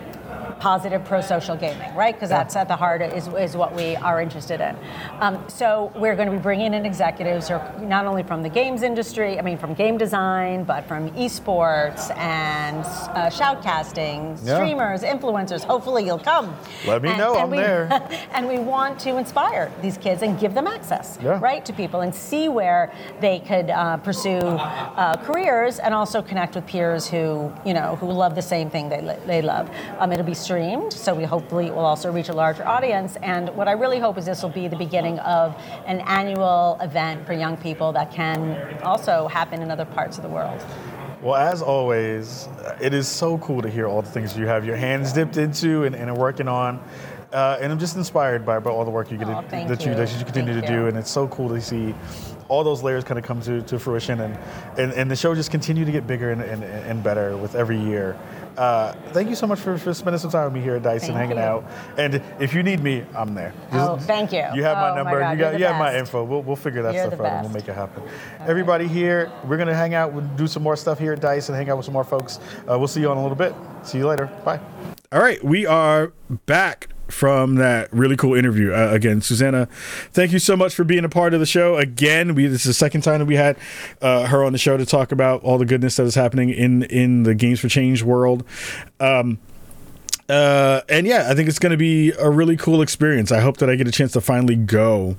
positive 0.58 1.04
pro-social 1.04 1.56
gaming, 1.56 1.94
right? 1.94 2.14
Because 2.14 2.28
that's 2.30 2.56
at 2.56 2.68
the 2.68 2.76
heart 2.76 3.02
is, 3.02 3.28
is 3.28 3.56
what 3.56 3.74
we 3.74 3.96
are 3.96 4.20
interested 4.20 4.60
in. 4.60 4.76
Um, 5.20 5.42
so 5.48 5.92
we're 5.94 6.16
going 6.16 6.28
to 6.28 6.32
be 6.36 6.42
bringing 6.42 6.74
in 6.74 6.86
executives 6.86 7.48
who 7.48 7.54
are 7.54 7.78
not 7.80 8.06
only 8.06 8.22
from 8.22 8.42
the 8.42 8.48
games 8.48 8.82
industry, 8.82 9.38
I 9.38 9.42
mean 9.42 9.58
from 9.58 9.74
game 9.74 9.98
design, 9.98 10.64
but 10.64 10.86
from 10.86 11.10
esports 11.12 12.16
and 12.16 12.78
uh, 12.84 13.30
shoutcasting, 13.30 14.38
Yeah. 14.44 14.56
streamers, 14.56 15.02
influencers. 15.02 15.62
Hopefully 15.64 16.04
you'll 16.04 16.18
come. 16.18 16.56
Let 16.86 17.02
me 17.02 17.16
know, 17.16 17.36
I'm 17.36 17.50
we, 17.50 17.58
there. 17.58 17.88
and 18.32 18.48
we 18.48 18.58
want 18.58 18.98
to 19.00 19.16
inspire 19.16 19.70
these 19.82 19.96
kids 19.98 20.22
and 20.22 20.38
give 20.38 20.54
them 20.54 20.66
access, 20.66 21.18
Yeah. 21.22 21.38
right, 21.40 21.64
to 21.64 21.72
people 21.72 22.00
and 22.00 22.14
see 22.14 22.48
where 22.48 22.92
they 23.20 23.40
could 23.40 23.70
uh, 23.70 23.98
pursue 23.98 24.38
uh, 24.38 25.16
careers 25.24 25.78
and 25.78 25.94
also 25.94 26.22
connect 26.22 26.54
with 26.54 26.66
peers 26.66 27.06
who, 27.06 27.52
you 27.64 27.74
know, 27.74 27.96
who 27.96 28.10
love 28.10 28.34
the 28.34 28.42
same 28.42 28.70
thing 28.70 28.88
they, 28.88 29.18
they 29.26 29.42
love. 29.42 29.70
Um, 29.98 30.12
it'll 30.12 30.24
be 30.24 30.34
streamed, 30.46 30.92
so 30.92 31.12
we 31.12 31.24
hopefully 31.24 31.72
will 31.72 31.84
also 31.84 32.12
reach 32.12 32.28
a 32.28 32.32
larger 32.32 32.64
audience. 32.64 33.16
And 33.16 33.48
what 33.56 33.66
I 33.66 33.72
really 33.72 33.98
hope 33.98 34.16
is 34.16 34.24
this 34.26 34.44
will 34.44 34.50
be 34.50 34.68
the 34.68 34.76
beginning 34.76 35.18
of 35.18 35.60
an 35.86 36.00
annual 36.02 36.78
event 36.80 37.26
for 37.26 37.32
young 37.32 37.56
people 37.56 37.92
that 37.94 38.12
can 38.12 38.80
also 38.84 39.26
happen 39.26 39.60
in 39.60 39.72
other 39.72 39.84
parts 39.84 40.18
of 40.18 40.22
the 40.22 40.28
world. 40.28 40.64
Well, 41.20 41.34
as 41.34 41.62
always, 41.62 42.48
it 42.80 42.94
is 42.94 43.08
so 43.08 43.38
cool 43.38 43.60
to 43.60 43.68
hear 43.68 43.88
all 43.88 44.02
the 44.02 44.10
things 44.10 44.38
you 44.38 44.46
have 44.46 44.64
your 44.64 44.76
hands 44.76 45.12
dipped 45.12 45.36
into 45.36 45.82
and, 45.82 45.96
and 45.96 46.10
are 46.10 46.14
working 46.16 46.46
on. 46.46 46.80
Uh, 47.32 47.58
and 47.60 47.72
I'm 47.72 47.78
just 47.80 47.96
inspired 47.96 48.46
by, 48.46 48.60
by 48.60 48.70
all 48.70 48.84
the 48.84 48.90
work 48.90 49.10
you 49.10 49.18
get 49.18 49.26
Oh, 49.26 49.42
to, 49.42 49.48
that 49.50 49.84
you 49.84 49.90
you. 49.90 49.96
that 49.96 50.16
you 50.16 50.24
continue 50.24 50.52
Thank 50.54 50.66
to 50.66 50.72
do, 50.72 50.86
and 50.86 50.96
it's 50.96 51.10
so 51.10 51.26
cool 51.26 51.48
to 51.48 51.60
see 51.60 51.92
all 52.48 52.62
those 52.62 52.84
layers 52.84 53.02
kind 53.02 53.18
of 53.18 53.24
come 53.24 53.40
to, 53.42 53.62
to 53.62 53.80
fruition, 53.80 54.20
and, 54.20 54.38
and 54.78 54.92
and 54.92 55.10
the 55.10 55.16
show 55.16 55.34
just 55.34 55.50
continue 55.50 55.84
to 55.84 55.90
get 55.90 56.06
bigger 56.06 56.30
and, 56.30 56.40
and, 56.40 56.62
and 56.62 57.02
better 57.02 57.36
with 57.36 57.56
every 57.56 57.80
year. 57.80 58.16
Uh, 58.56 58.92
thank 59.12 59.28
you 59.28 59.34
so 59.34 59.46
much 59.46 59.60
for, 59.60 59.76
for 59.76 59.92
spending 59.92 60.18
some 60.18 60.30
time 60.30 60.44
with 60.44 60.54
me 60.54 60.60
here 60.60 60.76
at 60.76 60.82
Dyson, 60.82 61.08
Thank 61.14 61.18
hanging 61.30 61.36
you. 61.36 61.42
out. 61.42 61.64
And 61.98 62.22
if 62.40 62.54
you 62.54 62.62
need 62.62 62.82
me, 62.82 63.04
I'm 63.14 63.34
there. 63.34 63.52
Oh, 63.72 63.96
thank 63.98 64.32
you. 64.32 64.44
You 64.54 64.62
have 64.64 64.78
Oh, 64.78 64.80
my 64.80 64.90
my 64.90 64.96
number. 64.96 65.20
God, 65.20 65.30
you 65.32 65.38
got 65.38 65.58
you 65.58 65.64
have 65.66 65.76
my 65.78 65.96
info. 65.98 66.24
We'll, 66.24 66.42
we'll 66.42 66.56
figure 66.56 66.82
that 66.82 66.94
You're 66.94 67.06
stuff 67.08 67.20
out 67.20 67.26
and 67.26 67.42
we'll 67.46 67.52
make 67.54 67.68
it 67.68 67.74
happen. 67.74 68.02
Everybody 68.40 68.88
here, 68.88 69.30
we're 69.44 69.58
gonna 69.58 69.74
hang 69.74 69.94
out, 69.94 70.12
we'll 70.12 70.24
do 70.36 70.46
some 70.46 70.62
more 70.62 70.76
stuff 70.76 70.98
here 70.98 71.12
at 71.12 71.20
Dyson. 71.20 71.54
hang 71.54 71.68
out 71.68 71.76
with 71.76 71.84
some 71.86 71.92
more 71.94 72.04
folks. 72.04 72.38
Uh, 72.70 72.78
we'll 72.78 72.88
see 72.88 73.00
you 73.00 73.10
on 73.10 73.16
a 73.18 73.22
little 73.22 73.36
bit. 73.36 73.54
See 73.82 73.98
you 73.98 74.06
later. 74.06 74.26
Bye. 74.44 74.60
All 75.12 75.20
right, 75.20 75.42
we 75.44 75.66
are 75.66 76.12
back 76.46 76.88
from 77.08 77.56
that 77.56 77.92
really 77.92 78.16
cool 78.16 78.34
interview. 78.34 78.72
Uh, 78.72 78.90
again, 78.92 79.20
Susanna, 79.20 79.66
thank 80.12 80.32
you 80.32 80.38
so 80.38 80.56
much 80.56 80.74
for 80.74 80.84
being 80.84 81.04
a 81.04 81.08
part 81.08 81.34
of 81.34 81.40
the 81.40 81.46
show. 81.46 81.76
Again, 81.76 82.34
we 82.34 82.46
this 82.46 82.62
is 82.62 82.66
the 82.66 82.74
second 82.74 83.02
time 83.02 83.20
that 83.20 83.26
we 83.26 83.36
had 83.36 83.56
uh, 84.02 84.26
her 84.26 84.44
on 84.44 84.52
the 84.52 84.58
show 84.58 84.76
to 84.76 84.86
talk 84.86 85.12
about 85.12 85.42
all 85.42 85.58
the 85.58 85.66
goodness 85.66 85.96
that 85.96 86.04
is 86.04 86.14
happening 86.14 86.50
in 86.50 86.82
in 86.84 87.22
the 87.22 87.34
Games 87.34 87.60
for 87.60 87.68
Change 87.68 88.02
world. 88.02 88.44
Um, 89.00 89.38
uh, 90.28 90.80
and 90.88 91.06
yeah, 91.06 91.28
I 91.30 91.34
think 91.34 91.48
it's 91.48 91.60
going 91.60 91.70
to 91.70 91.76
be 91.76 92.10
a 92.12 92.28
really 92.28 92.56
cool 92.56 92.82
experience. 92.82 93.30
I 93.30 93.40
hope 93.40 93.58
that 93.58 93.70
I 93.70 93.76
get 93.76 93.86
a 93.86 93.92
chance 93.92 94.12
to 94.12 94.20
finally 94.20 94.56
go 94.56 95.16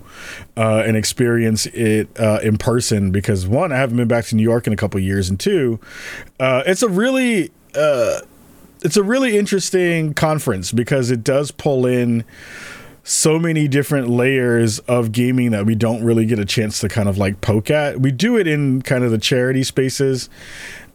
uh, 0.57 0.83
and 0.85 0.97
experience 0.97 1.65
it 1.67 2.09
uh, 2.19 2.39
in 2.43 2.57
person 2.57 3.11
because 3.11 3.47
one, 3.47 3.71
I 3.71 3.77
haven't 3.77 3.95
been 3.95 4.09
back 4.09 4.25
to 4.25 4.35
New 4.35 4.43
York 4.43 4.67
in 4.67 4.73
a 4.73 4.75
couple 4.75 4.99
years, 4.99 5.29
and 5.29 5.39
two, 5.39 5.79
uh, 6.39 6.63
it's 6.65 6.81
a 6.81 6.89
really 6.89 7.51
uh, 7.73 8.19
it's 8.83 8.97
a 8.97 9.03
really 9.03 9.37
interesting 9.37 10.13
conference 10.13 10.71
because 10.71 11.11
it 11.11 11.23
does 11.23 11.51
pull 11.51 11.85
in 11.85 12.23
so 13.03 13.39
many 13.39 13.67
different 13.67 14.09
layers 14.09 14.79
of 14.79 15.11
gaming 15.11 15.51
that 15.51 15.65
we 15.65 15.75
don't 15.75 16.03
really 16.03 16.25
get 16.25 16.39
a 16.39 16.45
chance 16.45 16.79
to 16.81 16.89
kind 16.89 17.07
of 17.07 17.17
like 17.17 17.39
poke 17.39 17.71
at. 17.71 18.01
We 18.01 18.11
do 18.11 18.37
it 18.37 18.47
in 18.47 18.81
kind 18.81 19.03
of 19.03 19.11
the 19.11 19.17
charity 19.17 19.63
spaces 19.63 20.29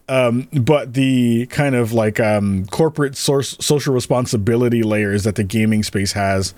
Um, 0.09 0.49
but 0.51 0.93
the 0.93 1.45
kind 1.47 1.75
of 1.75 1.93
like 1.93 2.19
um, 2.19 2.65
corporate 2.67 3.15
source, 3.15 3.55
social 3.61 3.93
responsibility 3.93 4.83
layers 4.83 5.23
that 5.23 5.35
the 5.35 5.45
gaming 5.45 5.81
space 5.81 6.11
has, 6.11 6.53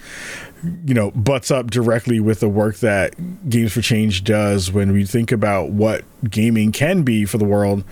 you 0.86 0.96
know, 0.96 1.12
butts 1.12 1.52
up 1.52 1.70
directly 1.70 2.20
with 2.20 2.40
the 2.40 2.50
work 2.50 2.78
that 2.78 3.14
Games 3.48 3.72
for 3.72 3.82
Change 3.82 4.24
does 4.24 4.72
when 4.72 4.92
we 4.94 5.06
think 5.06 5.32
about 5.32 5.70
what 5.70 6.04
gaming 6.28 6.72
can 6.72 7.04
be 7.04 7.24
for 7.26 7.38
the 7.38 7.46
world 7.46 7.84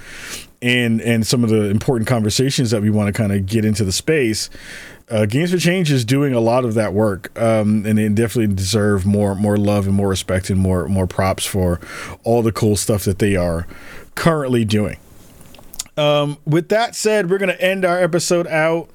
and 0.64 1.02
and 1.02 1.28
some 1.28 1.44
of 1.44 1.50
the 1.50 1.70
important 1.70 2.08
conversations 2.08 2.72
that 2.72 2.82
we 2.82 2.90
want 2.90 3.14
to 3.14 3.14
kind 3.14 3.32
of 3.32 3.46
get 3.46 3.66
into 3.66 3.84
the 3.84 3.92
space. 3.92 4.50
Uh, 5.10 5.26
Games 5.26 5.52
for 5.52 5.58
Change 5.58 5.92
is 5.92 6.06
doing 6.06 6.34
a 6.34 6.40
lot 6.40 6.64
of 6.64 6.74
that 6.76 6.94
work, 6.94 7.38
um, 7.40 7.86
and 7.86 7.98
they 7.98 8.08
definitely 8.08 8.56
deserve 8.56 9.06
more 9.06 9.36
more 9.36 9.58
love 9.58 9.86
and 9.86 9.96
more 9.96 10.08
respect 10.08 10.50
and 10.50 10.60
more 10.60 10.88
more 10.88 11.06
props 11.06 11.46
for 11.46 11.82
all 12.24 12.42
the 12.42 12.54
cool 12.54 12.78
stuff 12.78 13.04
that 13.04 13.20
they 13.20 13.36
are 13.36 13.68
currently 14.16 14.64
doing. 14.64 14.98
Um, 15.98 16.38
with 16.46 16.70
that 16.70 16.96
said, 16.96 17.30
we're 17.30 17.38
gonna 17.38 17.54
end 17.54 17.84
our 17.84 18.02
episode 18.02 18.48
out 18.48 18.90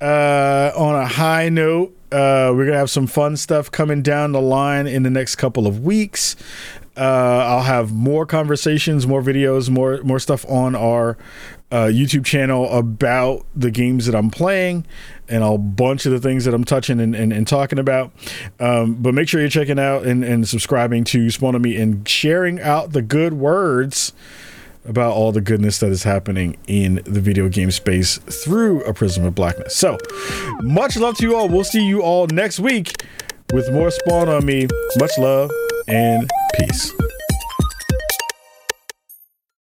uh, 0.00 0.70
on 0.76 0.94
a 0.94 1.06
high 1.06 1.48
note. 1.48 1.94
Uh, 2.12 2.52
we're 2.54 2.66
gonna 2.66 2.78
have 2.78 2.90
some 2.90 3.08
fun 3.08 3.36
stuff 3.36 3.70
coming 3.70 4.02
down 4.02 4.32
the 4.32 4.40
line 4.40 4.86
in 4.86 5.02
the 5.02 5.10
next 5.10 5.36
couple 5.36 5.66
of 5.66 5.82
weeks. 5.82 6.36
Uh, 6.96 7.00
I'll 7.00 7.62
have 7.62 7.92
more 7.92 8.26
conversations, 8.26 9.06
more 9.06 9.22
videos, 9.22 9.70
more 9.70 10.02
more 10.02 10.18
stuff 10.18 10.44
on 10.48 10.74
our 10.74 11.16
uh, 11.70 11.86
YouTube 11.86 12.24
channel 12.24 12.68
about 12.70 13.46
the 13.56 13.70
games 13.70 14.04
that 14.04 14.14
I'm 14.14 14.30
playing 14.30 14.84
and 15.26 15.42
a 15.42 15.56
bunch 15.56 16.04
of 16.04 16.12
the 16.12 16.20
things 16.20 16.44
that 16.44 16.52
I'm 16.52 16.64
touching 16.64 17.00
and, 17.00 17.16
and, 17.16 17.32
and 17.32 17.48
talking 17.48 17.78
about. 17.78 18.12
Um, 18.60 18.96
but 18.96 19.14
make 19.14 19.26
sure 19.26 19.40
you're 19.40 19.48
checking 19.48 19.78
out 19.78 20.04
and, 20.04 20.22
and 20.22 20.46
subscribing 20.46 21.04
to 21.04 21.30
Spawn 21.30 21.54
on 21.54 21.62
Me 21.62 21.76
and 21.76 22.06
sharing 22.06 22.60
out 22.60 22.92
the 22.92 23.00
good 23.00 23.32
words 23.32 24.12
about 24.84 25.14
all 25.14 25.32
the 25.32 25.40
goodness 25.40 25.78
that 25.78 25.90
is 25.90 26.02
happening 26.02 26.58
in 26.66 27.00
the 27.04 27.20
video 27.20 27.48
game 27.48 27.70
space 27.70 28.18
through 28.18 28.82
a 28.84 28.92
prism 28.92 29.24
of 29.24 29.34
blackness. 29.34 29.74
So, 29.74 29.96
much 30.60 30.96
love 30.98 31.16
to 31.18 31.22
you 31.22 31.36
all. 31.36 31.48
We'll 31.48 31.64
see 31.64 31.86
you 31.86 32.02
all 32.02 32.26
next 32.26 32.60
week 32.60 32.92
with 33.52 33.72
more 33.72 33.90
Spawn 33.90 34.28
on 34.28 34.44
Me. 34.44 34.66
Much 34.98 35.12
love 35.18 35.50
and 35.88 36.30
peace. 36.54 36.92